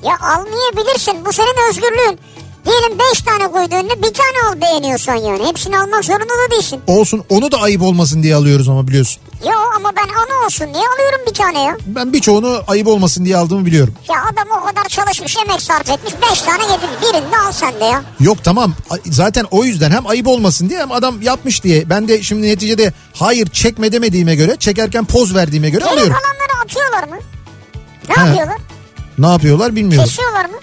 Ya 0.03 0.17
almayabilirsin 0.21 1.25
bu 1.25 1.33
senin 1.33 1.69
özgürlüğün. 1.71 2.19
Diyelim 2.67 2.99
5 3.13 3.21
tane 3.23 3.49
koydu 3.53 3.75
önüne 3.75 3.97
bir 4.03 4.15
tane 4.15 4.39
al 4.51 4.61
beğeniyorsan 4.61 5.15
yani. 5.15 5.47
Hepsini 5.49 5.79
almak 5.79 6.05
zorunda 6.05 6.25
da 6.25 6.51
değilsin. 6.51 6.81
Olsun 6.87 7.25
onu 7.29 7.53
da 7.53 7.61
ayıp 7.61 7.83
olmasın 7.83 8.23
diye 8.23 8.35
alıyoruz 8.35 8.69
ama 8.69 8.89
biliyorsun. 8.89 9.23
Ya 9.45 9.53
ama 9.77 9.93
ben 9.97 10.09
ana 10.09 10.47
olsun 10.47 10.67
diye 10.75 10.85
alıyorum 10.95 11.21
bir 11.29 11.35
tane 11.35 11.63
ya. 11.63 11.77
Ben 11.87 12.13
birçoğunu 12.13 12.63
ayıp 12.67 12.87
olmasın 12.87 13.25
diye 13.25 13.37
aldığımı 13.37 13.67
biliyorum. 13.67 13.95
Ya 14.09 14.17
adam 14.33 14.61
o 14.63 14.67
kadar 14.67 14.85
çalışmış 14.89 15.37
emek 15.37 15.63
sarf 15.63 15.91
etmiş 15.91 16.13
5 16.33 16.43
tane 16.43 16.63
yedin 16.63 16.89
birini 17.03 17.39
al 17.39 17.53
sen 17.53 17.81
de 17.81 17.85
ya. 17.85 18.03
Yok 18.21 18.39
tamam 18.45 18.75
zaten 19.07 19.45
o 19.51 19.65
yüzden 19.65 19.91
hem 19.91 20.07
ayıp 20.07 20.27
olmasın 20.27 20.69
diye 20.69 20.81
hem 20.81 20.93
adam 20.93 21.23
yapmış 21.23 21.63
diye. 21.65 21.91
Ben 21.91 22.09
de 22.09 22.23
şimdi 22.23 22.47
neticede 22.47 22.93
hayır 23.15 23.47
çekme 23.51 23.93
demediğime 23.93 24.35
göre 24.35 24.57
çekerken 24.59 25.05
poz 25.05 25.35
verdiğime 25.35 25.71
göre 25.71 25.85
Geri 25.85 25.93
alıyorum. 25.93 26.13
kalanları 26.13 26.65
atıyorlar 26.65 27.09
mı? 27.09 27.23
Ne 28.09 28.15
He. 28.17 28.27
yapıyorlar? 28.27 28.57
Ne 29.19 29.27
yapıyorlar 29.27 29.77
bilmiyorum. 29.77 30.09
Kesiyorlar 30.09 30.45
mı? 30.45 30.57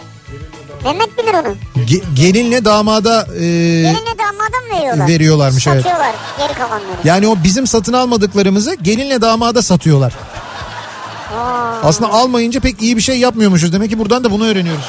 Mehmet 0.85 1.17
bilir 1.17 1.33
onu. 1.33 1.55
Ge- 1.85 2.03
gelinle 2.15 2.65
damada 2.65 3.27
e, 3.35 3.39
Gelinle 3.81 4.15
damada 4.17 4.57
mı 4.69 4.75
veriyorlar? 4.77 5.07
veriyorlarmış, 5.07 5.67
evet. 5.67 5.83
Satıyorlar 5.83 6.15
geri 6.37 6.53
kalanları. 6.53 6.97
yani 7.03 7.27
o 7.27 7.35
bizim 7.43 7.67
satın 7.67 7.93
almadıklarımızı 7.93 8.75
gelinle 8.75 9.21
damada 9.21 9.61
satıyorlar. 9.61 10.13
Aa. 11.37 11.73
Aslında 11.83 12.11
almayınca 12.11 12.59
pek 12.59 12.81
iyi 12.81 12.97
bir 12.97 13.01
şey 13.01 13.19
yapmıyormuşuz. 13.19 13.73
Demek 13.73 13.89
ki 13.89 13.99
buradan 13.99 14.23
da 14.23 14.31
bunu 14.31 14.45
öğreniyoruz. 14.47 14.85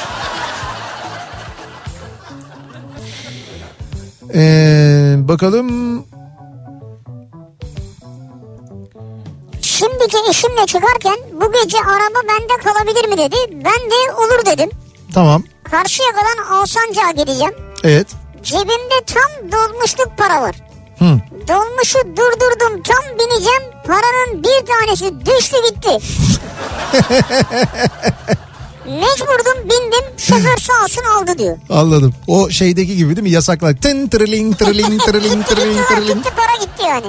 Ee, 4.34 5.14
bakalım 5.18 5.96
Şimdiki 9.62 10.16
eşimle 10.30 10.66
çıkarken 10.66 11.16
bu 11.40 11.52
gece 11.52 11.78
araba 11.78 12.18
bende 12.28 12.62
kalabilir 12.64 13.08
mi 13.08 13.18
dedi. 13.18 13.36
Ben 13.50 13.90
de 13.90 14.12
olur 14.16 14.46
dedim. 14.46 14.70
Tamam 15.16 15.42
Karşıyaka'dan 15.70 16.54
Alsancak'a 16.54 17.10
gideceğim. 17.10 17.52
evet 17.84 18.06
Cebimde 18.42 19.04
tam 19.06 19.52
dolmuşluk 19.52 20.12
para 20.18 20.42
var. 20.42 20.54
Hı. 20.98 21.04
Dolmuşu 21.48 21.98
durdurdum 21.98 22.82
tam 22.82 23.18
bineceğim. 23.18 23.62
Paranın 23.86 24.42
bir 24.44 24.66
tanesi 24.66 25.14
düştü 25.26 25.56
gitti. 25.70 25.88
Mecburdum 28.86 29.64
bindim 29.64 30.04
şoför 30.18 30.56
sağ 30.56 30.84
olsun 30.84 31.02
aldı 31.04 31.38
diyor. 31.38 31.56
anladım. 31.70 32.14
O 32.26 32.50
şeydeki 32.50 32.96
gibi 32.96 33.16
değil 33.16 33.22
mi 33.22 33.30
yasaklar. 33.30 33.76
Tın 33.76 34.08
tırling 34.08 34.58
tırling 34.58 35.02
tırling 35.04 35.46
tırling 35.46 35.86
tırling. 35.88 36.14
gitti 36.16 36.30
para 36.36 36.56
gitti 36.64 36.82
yani. 36.84 37.06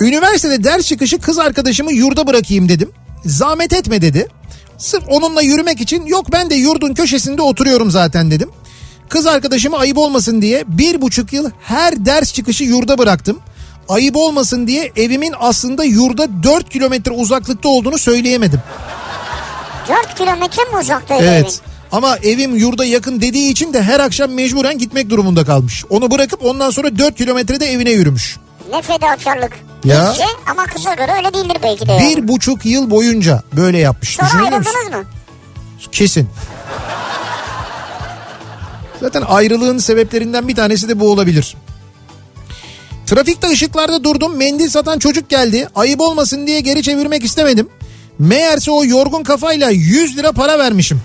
Üniversitede 0.00 0.64
ders 0.64 0.86
çıkışı 0.86 1.20
kız 1.20 1.38
arkadaşımı 1.38 1.92
yurda 1.92 2.26
bırakayım 2.26 2.68
dedim. 2.68 2.90
Zahmet 3.24 3.72
etme 3.72 4.02
dedi. 4.02 4.28
Sırf 4.82 5.04
onunla 5.08 5.42
yürümek 5.42 5.80
için 5.80 6.06
yok 6.06 6.32
ben 6.32 6.50
de 6.50 6.54
yurdun 6.54 6.94
köşesinde 6.94 7.42
oturuyorum 7.42 7.90
zaten 7.90 8.30
dedim. 8.30 8.50
Kız 9.08 9.26
arkadaşımı 9.26 9.76
ayıp 9.78 9.98
olmasın 9.98 10.42
diye 10.42 10.64
bir 10.68 11.00
buçuk 11.00 11.32
yıl 11.32 11.50
her 11.60 12.06
ders 12.06 12.32
çıkışı 12.32 12.64
yurda 12.64 12.98
bıraktım. 12.98 13.38
Ayıp 13.88 14.16
olmasın 14.16 14.66
diye 14.66 14.92
evimin 14.96 15.34
aslında 15.40 15.84
yurda 15.84 16.42
4 16.42 16.70
kilometre 16.70 17.10
uzaklıkta 17.10 17.68
olduğunu 17.68 17.98
söyleyemedim. 17.98 18.60
4 19.88 20.14
kilometre 20.18 20.62
mi 20.64 20.78
uzaktaydı 20.80 21.24
Evet. 21.24 21.44
evin? 21.44 21.54
Ama 21.92 22.16
evim 22.16 22.56
yurda 22.56 22.84
yakın 22.84 23.20
dediği 23.20 23.50
için 23.50 23.72
de 23.72 23.82
her 23.82 24.00
akşam 24.00 24.30
mecburen 24.30 24.78
gitmek 24.78 25.10
durumunda 25.10 25.44
kalmış. 25.44 25.84
Onu 25.90 26.10
bırakıp 26.10 26.44
ondan 26.44 26.70
sonra 26.70 26.98
4 26.98 27.16
kilometrede 27.16 27.66
evine 27.66 27.90
yürümüş. 27.90 28.36
Ne 28.72 28.82
fedakarlık. 28.82 29.52
Ya. 29.84 30.10
Bizce 30.10 30.24
ama 30.50 30.66
kıza 30.66 30.94
göre 30.94 31.12
öyle 31.16 31.34
değildir 31.34 31.56
belki 31.62 31.88
de. 31.88 31.92
yani. 31.92 32.16
Bir 32.16 32.28
buçuk 32.28 32.66
yıl 32.66 32.90
boyunca 32.90 33.42
böyle 33.52 33.78
yapmış. 33.78 34.16
Sonra 34.16 34.26
musun? 34.26 34.44
ayrıldınız 34.44 34.90
mı? 34.92 35.04
Kesin. 35.92 36.28
Zaten 39.00 39.22
ayrılığın 39.22 39.78
sebeplerinden 39.78 40.48
bir 40.48 40.54
tanesi 40.56 40.88
de 40.88 41.00
bu 41.00 41.10
olabilir. 41.10 41.56
Trafikte 43.06 43.48
ışıklarda 43.50 44.04
durdum. 44.04 44.36
Mendil 44.36 44.68
satan 44.68 44.98
çocuk 44.98 45.28
geldi. 45.28 45.68
Ayıp 45.74 46.00
olmasın 46.00 46.46
diye 46.46 46.60
geri 46.60 46.82
çevirmek 46.82 47.24
istemedim. 47.24 47.68
Meğerse 48.18 48.70
o 48.70 48.84
yorgun 48.84 49.22
kafayla 49.22 49.70
100 49.70 50.16
lira 50.16 50.32
para 50.32 50.58
vermişim. 50.58 51.00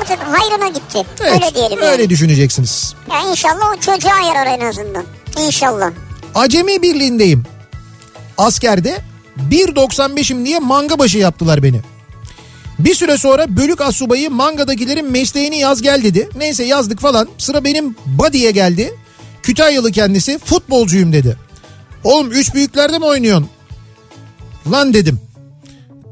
Artık 0.00 0.18
hayrına 0.18 0.68
gitti. 0.68 1.04
Evet, 1.20 1.32
öyle 1.34 1.54
diyelim 1.54 1.78
öyle 1.78 2.02
yani. 2.02 2.10
düşüneceksiniz. 2.10 2.94
Ya 3.12 3.30
inşallah 3.30 3.72
o 3.76 3.80
çocuğa 3.80 4.20
yarar 4.20 4.46
en 4.46 4.60
azından. 4.60 5.04
İnşallah. 5.46 5.90
Acemi 6.36 6.82
birliğindeyim. 6.82 7.42
Askerde 8.38 8.98
1.95'im 9.50 10.44
diye 10.46 10.58
manga 10.58 10.98
başı 10.98 11.18
yaptılar 11.18 11.62
beni. 11.62 11.80
Bir 12.78 12.94
süre 12.94 13.18
sonra 13.18 13.56
bölük 13.56 13.80
asubayı 13.80 14.30
mangadakilerin 14.30 15.10
mesleğini 15.10 15.58
yaz 15.58 15.82
gel 15.82 16.04
dedi. 16.04 16.28
Neyse 16.36 16.64
yazdık 16.64 17.00
falan. 17.00 17.28
Sıra 17.38 17.64
benim 17.64 17.96
body'ye 18.06 18.50
geldi. 18.50 18.94
Kütahyalı 19.42 19.92
kendisi 19.92 20.38
futbolcuyum 20.38 21.12
dedi. 21.12 21.36
Oğlum 22.04 22.32
üç 22.32 22.54
büyüklerde 22.54 22.98
mi 22.98 23.04
oynuyorsun? 23.04 23.48
Lan 24.72 24.94
dedim. 24.94 25.20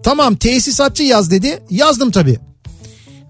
Tamam 0.02 0.36
tesisatçı 0.36 1.02
yaz 1.02 1.30
dedi. 1.30 1.62
Yazdım 1.70 2.10
tabii. 2.10 2.38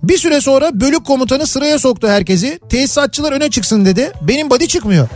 Bir 0.03 0.19
süre 0.19 0.41
sonra 0.41 0.81
bölük 0.81 1.07
komutanı 1.07 1.47
sıraya 1.47 1.79
soktu 1.79 2.09
herkesi. 2.09 2.59
Tesisatçılar 2.69 3.33
öne 3.33 3.51
çıksın 3.51 3.85
dedi. 3.85 4.12
Benim 4.23 4.51
body 4.51 4.66
çıkmıyor. 4.66 5.09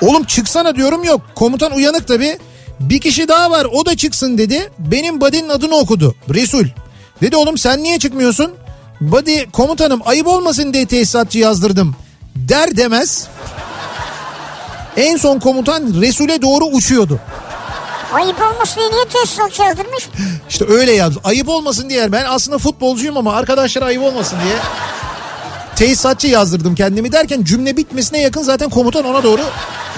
Oğlum 0.00 0.24
çıksana 0.24 0.76
diyorum 0.76 1.04
yok. 1.04 1.20
Komutan 1.34 1.72
uyanık 1.72 2.08
tabi. 2.08 2.38
Bir 2.80 3.00
kişi 3.00 3.28
daha 3.28 3.50
var 3.50 3.66
o 3.72 3.86
da 3.86 3.96
çıksın 3.96 4.38
dedi. 4.38 4.70
Benim 4.78 5.20
body'nin 5.20 5.48
adını 5.48 5.76
okudu. 5.76 6.14
Resul. 6.34 6.64
Dedi 7.22 7.36
oğlum 7.36 7.58
sen 7.58 7.82
niye 7.82 7.98
çıkmıyorsun? 7.98 8.52
Body 9.00 9.44
komutanım 9.52 10.00
ayıp 10.04 10.26
olmasın 10.26 10.72
diye 10.74 10.86
tesisatçı 10.86 11.38
yazdırdım. 11.38 11.96
Der 12.36 12.76
demez. 12.76 13.28
En 14.96 15.16
son 15.16 15.38
komutan 15.38 15.94
Resul'e 16.00 16.42
doğru 16.42 16.64
uçuyordu. 16.64 17.20
Ayıp 18.12 18.36
olmasın 18.42 18.76
diye 18.76 18.90
niye 18.90 19.04
tesisatçı 19.04 19.62
yazdırmış? 19.62 20.08
İşte 20.48 20.64
öyle 20.68 20.92
yazdı. 20.92 21.20
Ayıp 21.24 21.48
olmasın 21.48 21.90
diye. 21.90 22.12
Ben 22.12 22.24
aslında 22.28 22.58
futbolcuyum 22.58 23.16
ama 23.16 23.34
arkadaşlara 23.34 23.84
ayıp 23.84 24.02
olmasın 24.02 24.38
diye. 24.44 24.54
Tesisatçı 25.76 26.26
yazdırdım 26.26 26.74
kendimi 26.74 27.12
derken 27.12 27.44
cümle 27.44 27.76
bitmesine 27.76 28.20
yakın 28.20 28.42
zaten 28.42 28.70
komutan 28.70 29.04
ona 29.04 29.22
doğru. 29.22 29.42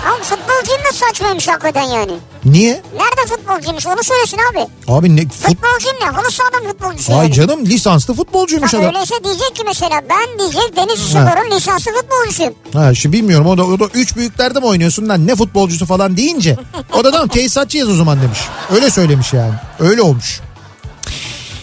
Ama 0.07 0.17
futbolcuyum 0.23 0.81
da 0.91 0.93
saçmaymış 0.93 1.49
hakikaten 1.49 1.83
yani. 1.83 2.13
Niye? 2.45 2.83
Nerede 2.95 3.35
futbolcuymuş 3.37 3.87
onu 3.87 4.03
söylesin 4.03 4.39
abi. 4.53 4.67
Abi 4.89 5.17
ne 5.17 5.21
fut... 5.29 5.33
Futbolcuyum 5.33 5.97
ne? 6.01 6.07
Halı 6.07 6.31
sahadan 6.31 6.71
futbolcusu 6.73 7.13
Ay 7.13 7.19
yani. 7.19 7.33
canım 7.33 7.67
lisanslı 7.67 8.15
futbolcuymuş 8.15 8.71
Tabii 8.71 8.83
adam. 8.83 8.95
öyleyse 8.95 9.15
diyecek 9.25 9.57
ki 9.57 9.63
mesela 9.67 10.01
ben 10.11 10.39
diyecek 10.39 10.77
Deniz 10.77 11.01
Spor'un 11.01 11.57
lisanslı 11.57 11.93
futbolcusuyum. 11.93 12.55
Ha 12.73 12.95
şimdi 12.95 13.17
bilmiyorum 13.17 13.47
o 13.47 13.59
da, 13.59 13.65
o 13.67 13.79
da 13.81 13.85
üç 13.95 14.17
büyüklerde 14.17 14.59
mi 14.61 14.67
oynuyorsun 14.67 15.09
lan 15.09 15.27
ne 15.27 15.37
futbolcusu 15.37 15.87
falan 15.87 16.17
deyince. 16.17 16.57
O 16.93 17.05
da 17.05 17.11
tamam 17.11 17.29
tesisatçı 17.29 17.79
yaz 17.79 17.89
o 17.89 17.95
zaman 17.95 18.23
demiş. 18.23 18.39
Öyle 18.75 18.91
söylemiş 18.91 19.33
yani. 19.33 19.55
Öyle 19.81 20.03
olmuş. 20.03 20.41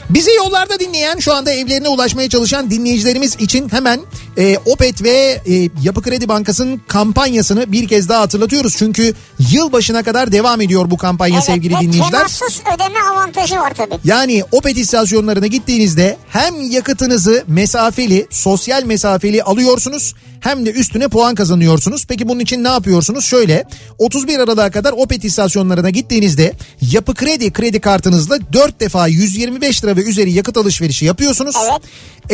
Bizi 0.09 0.31
yollarda 0.31 0.79
dinleyen 0.79 1.19
şu 1.19 1.33
anda 1.33 1.51
evlerine 1.51 1.87
ulaşmaya 1.89 2.29
çalışan 2.29 2.71
dinleyicilerimiz 2.71 3.35
için 3.39 3.69
hemen 3.69 4.01
e, 4.39 4.57
Opet 4.65 5.03
ve 5.03 5.41
e, 5.49 5.69
Yapı 5.83 6.01
Kredi 6.01 6.27
Bankası'nın 6.27 6.81
kampanyasını 6.87 7.71
bir 7.71 7.87
kez 7.87 8.09
daha 8.09 8.21
hatırlatıyoruz. 8.21 8.75
Çünkü 8.77 9.13
yılbaşına 9.51 10.03
kadar 10.03 10.31
devam 10.31 10.61
ediyor 10.61 10.91
bu 10.91 10.97
kampanya 10.97 11.41
sevgili 11.41 11.75
ve 11.75 11.79
dinleyiciler. 11.79 12.11
temassız 12.11 12.61
ödeme 12.75 12.99
avantajı 13.13 13.55
var 13.55 13.73
tabii. 13.77 13.95
Yani 14.03 14.43
Opet 14.51 14.77
istasyonlarına 14.77 15.47
gittiğinizde 15.47 16.17
hem 16.29 16.71
yakıtınızı 16.71 17.43
mesafeli, 17.47 18.27
sosyal 18.29 18.83
mesafeli 18.83 19.43
alıyorsunuz 19.43 20.13
hem 20.39 20.65
de 20.65 20.71
üstüne 20.71 21.07
puan 21.07 21.35
kazanıyorsunuz. 21.35 22.05
Peki 22.07 22.29
bunun 22.29 22.39
için 22.39 22.63
ne 22.63 22.67
yapıyorsunuz? 22.67 23.25
Şöyle 23.25 23.63
31 23.97 24.39
Aralık'a 24.39 24.71
kadar 24.71 24.93
Opet 24.93 25.23
istasyonlarına 25.23 25.89
gittiğinizde 25.89 26.53
yapı 26.91 27.15
kredi 27.15 27.53
kredi 27.53 27.79
kartınızla 27.79 28.37
4 28.53 28.79
defa 28.79 29.07
125 29.07 29.83
lira 29.83 29.95
ve 29.95 30.03
üzeri 30.03 30.31
yakıt 30.31 30.57
alışverişi 30.57 31.05
yapıyorsunuz. 31.05 31.55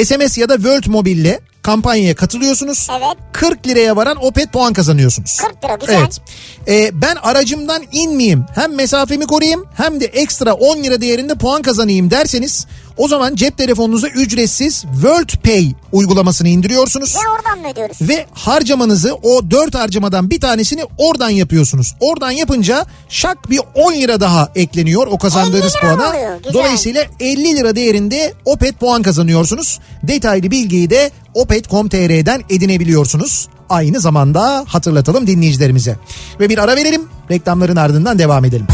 SMS 0.04 0.38
ya 0.38 0.50
da 0.50 0.56
World 0.56 0.86
Mobile'le 0.88 1.40
kampanyaya 1.62 2.16
katılıyorsunuz. 2.16 2.88
Evet. 2.92 3.18
40 3.34 3.68
liraya 3.68 3.96
varan 3.96 4.26
Opet 4.26 4.54
puan 4.54 4.74
kazanıyorsunuz. 4.74 5.38
40 5.38 5.64
lira 5.64 5.76
güzel. 5.76 6.00
Evet. 6.00 6.22
Ee, 6.68 7.02
ben 7.02 7.16
aracımdan 7.16 7.84
inmeyeyim 7.92 8.46
hem 8.56 8.76
mesafemi 8.76 9.28
koruyayım 9.28 9.66
hem 9.78 10.00
de 10.00 10.06
ekstra 10.06 10.54
10 10.54 10.84
lira 10.84 11.02
değerinde 11.02 11.36
puan 11.36 11.62
kazanayım 11.62 12.12
derseniz 12.12 12.68
o 12.98 13.08
zaman 13.08 13.36
cep 13.36 13.58
telefonunuza 13.58 14.08
ücretsiz 14.08 14.82
World 14.82 15.30
Pay 15.44 15.74
uygulamasını 15.92 16.48
indiriyorsunuz. 16.48 17.16
Ve 17.16 17.30
oradan 17.30 17.60
mı 17.60 17.72
ödüyoruz? 17.72 17.98
Ve 18.02 18.26
harcamanızı 18.34 19.16
o 19.16 19.52
4 19.52 19.76
harcamadan 19.76 20.30
bir 20.30 20.40
tanesini 20.40 20.84
oradan 20.98 21.30
yapıyorsunuz. 21.30 21.96
Oradan 22.00 22.32
yapınca 22.32 22.86
şak 23.10 23.50
bir 23.50 23.62
10 23.76 23.94
lira 23.94 24.20
daha 24.20 24.52
ekleniyor 24.56 25.08
o 25.08 25.18
kazandığınız 25.18 25.76
50 25.76 25.86
lira 25.86 25.96
puana. 25.96 26.16
Dolayısıyla 26.54 27.06
50 27.20 27.56
lira 27.56 27.76
değerinde 27.76 28.34
Opet 28.46 28.80
puan 28.80 29.02
kazanıyorsunuz. 29.02 29.80
Detaylı 30.04 30.52
bilgiyi 30.52 30.90
de 30.90 31.12
opet.com.tr'den 31.34 32.44
edinebiliyorsunuz. 32.50 33.48
Aynı 33.70 34.00
zamanda 34.00 34.66
hatırlatalım 34.68 35.28
dinleyicilerimize. 35.28 35.96
Ve 36.40 36.50
bir 36.50 36.58
ara 36.58 36.76
verelim. 36.76 37.02
Reklamların 37.32 37.76
ardından 37.76 38.20
devam 38.20 38.46
edelim. 38.46 38.68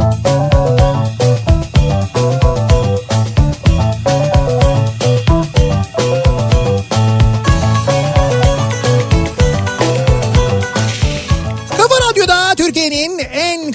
Kafa 0.00 0.29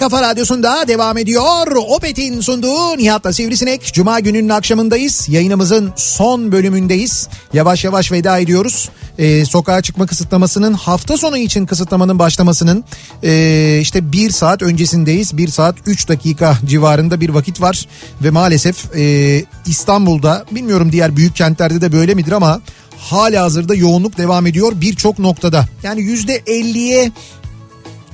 kafa 0.09 0.21
radyosunda 0.21 0.87
devam 0.87 1.17
ediyor. 1.17 1.67
Opet'in 1.87 2.41
sunduğu 2.41 2.97
Nihat'la 2.97 3.33
Sivrisinek. 3.33 3.93
Cuma 3.93 4.19
gününün 4.19 4.49
akşamındayız. 4.49 5.29
Yayınımızın 5.29 5.93
son 5.95 6.51
bölümündeyiz. 6.51 7.29
Yavaş 7.53 7.83
yavaş 7.83 8.11
veda 8.11 8.37
ediyoruz. 8.39 8.89
Ee, 9.17 9.45
sokağa 9.45 9.81
çıkma 9.81 10.05
kısıtlamasının 10.05 10.73
hafta 10.73 11.17
sonu 11.17 11.37
için 11.37 11.65
kısıtlamanın 11.65 12.19
başlamasının 12.19 12.83
ee, 13.23 13.79
işte 13.81 14.11
bir 14.11 14.29
saat 14.29 14.61
öncesindeyiz. 14.61 15.37
Bir 15.37 15.47
saat 15.47 15.75
3 15.85 16.07
dakika 16.07 16.57
civarında 16.65 17.21
bir 17.21 17.29
vakit 17.29 17.61
var. 17.61 17.87
Ve 18.23 18.29
maalesef 18.29 18.95
ee, 18.95 19.43
İstanbul'da 19.65 20.45
bilmiyorum 20.51 20.91
diğer 20.91 21.17
büyük 21.17 21.35
kentlerde 21.35 21.81
de 21.81 21.91
böyle 21.91 22.13
midir 22.13 22.31
ama 22.31 22.61
hala 22.97 23.43
hazırda 23.43 23.75
yoğunluk 23.75 24.17
devam 24.17 24.47
ediyor 24.47 24.73
birçok 24.75 25.19
noktada. 25.19 25.65
Yani 25.83 26.01
%50'ye 26.01 27.11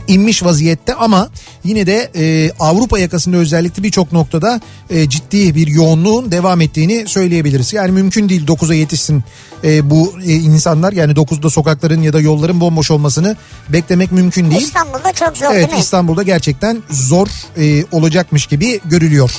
inmiş 0.07 0.43
vaziyette 0.43 0.93
ama 0.93 1.29
yine 1.63 1.87
de 1.87 2.11
e, 2.15 2.51
Avrupa 2.59 2.99
yakasında 2.99 3.37
özellikle 3.37 3.83
birçok 3.83 4.11
noktada 4.11 4.61
e, 4.89 5.09
ciddi 5.09 5.55
bir 5.55 5.67
yoğunluğun 5.67 6.31
devam 6.31 6.61
ettiğini 6.61 7.07
söyleyebiliriz. 7.07 7.73
Yani 7.73 7.91
mümkün 7.91 8.29
değil 8.29 8.47
9'a 8.47 8.73
yetişsin 8.73 9.23
e, 9.63 9.89
bu 9.89 10.13
e, 10.25 10.33
insanlar 10.33 10.93
yani 10.93 11.13
9'da 11.13 11.49
sokakların 11.49 12.01
ya 12.01 12.13
da 12.13 12.19
yolların 12.19 12.59
bomboş 12.59 12.91
olmasını 12.91 13.35
beklemek 13.69 14.11
mümkün 14.11 14.51
değil. 14.51 14.61
İstanbul'da 14.61 15.13
çok 15.13 15.37
zor 15.37 15.45
Evet 15.45 15.55
değil 15.55 15.73
mi? 15.73 15.79
İstanbul'da 15.79 16.23
gerçekten 16.23 16.83
zor 16.89 17.27
e, 17.57 17.85
olacakmış 17.91 18.45
gibi 18.45 18.79
görülüyor. 18.85 19.31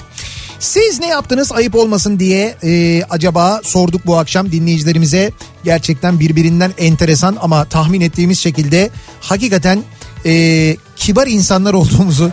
Siz 0.62 1.00
ne 1.00 1.06
yaptınız 1.06 1.52
ayıp 1.52 1.74
olmasın 1.74 2.18
diye 2.18 2.56
e, 2.64 3.02
acaba 3.10 3.60
sorduk 3.64 4.06
bu 4.06 4.18
akşam 4.18 4.52
dinleyicilerimize. 4.52 5.32
Gerçekten 5.64 6.20
birbirinden 6.20 6.72
enteresan 6.78 7.36
ama 7.40 7.64
tahmin 7.64 8.00
ettiğimiz 8.00 8.38
şekilde 8.38 8.90
hakikaten 9.20 9.82
e, 10.26 10.76
kibar 10.96 11.26
insanlar 11.26 11.74
olduğumuzu 11.74 12.32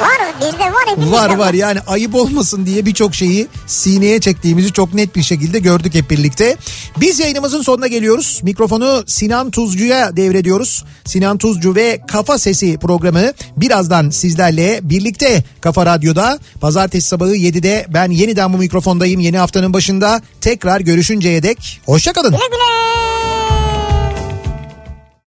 Var 0.00 0.24
bizde 0.40 1.12
var 1.12 1.28
var 1.28 1.36
var 1.36 1.54
yani 1.54 1.80
ayıp 1.80 2.14
olmasın 2.14 2.66
diye 2.66 2.86
birçok 2.86 3.14
şeyi 3.14 3.46
sineye 3.66 4.20
çektiğimizi 4.20 4.72
çok 4.72 4.94
net 4.94 5.16
bir 5.16 5.22
şekilde 5.22 5.58
gördük 5.58 5.94
hep 5.94 6.10
birlikte. 6.10 6.56
Biz 7.00 7.20
yayınımızın 7.20 7.62
sonuna 7.62 7.86
geliyoruz. 7.86 8.40
Mikrofonu 8.42 9.04
Sinan 9.06 9.50
Tuzcu'ya 9.50 10.16
devrediyoruz. 10.16 10.84
Sinan 11.04 11.38
Tuzcu 11.38 11.74
ve 11.74 12.00
Kafa 12.08 12.38
Sesi 12.38 12.78
programı 12.78 13.32
birazdan 13.56 14.10
sizlerle 14.10 14.80
birlikte 14.82 15.44
Kafa 15.60 15.86
Radyo'da 15.86 16.38
pazartesi 16.60 17.08
sabahı 17.08 17.36
7'de 17.36 17.86
ben 17.88 18.10
yeniden 18.10 18.52
bu 18.52 18.58
mikrofondayım 18.58 19.20
yeni 19.20 19.38
haftanın 19.38 19.72
başında. 19.72 20.22
Tekrar 20.40 20.80
görüşünceye 20.80 21.42
dek 21.42 21.80
hoşçakalın. 21.86 22.30
Güle 22.30 22.46
güle. 22.50 23.33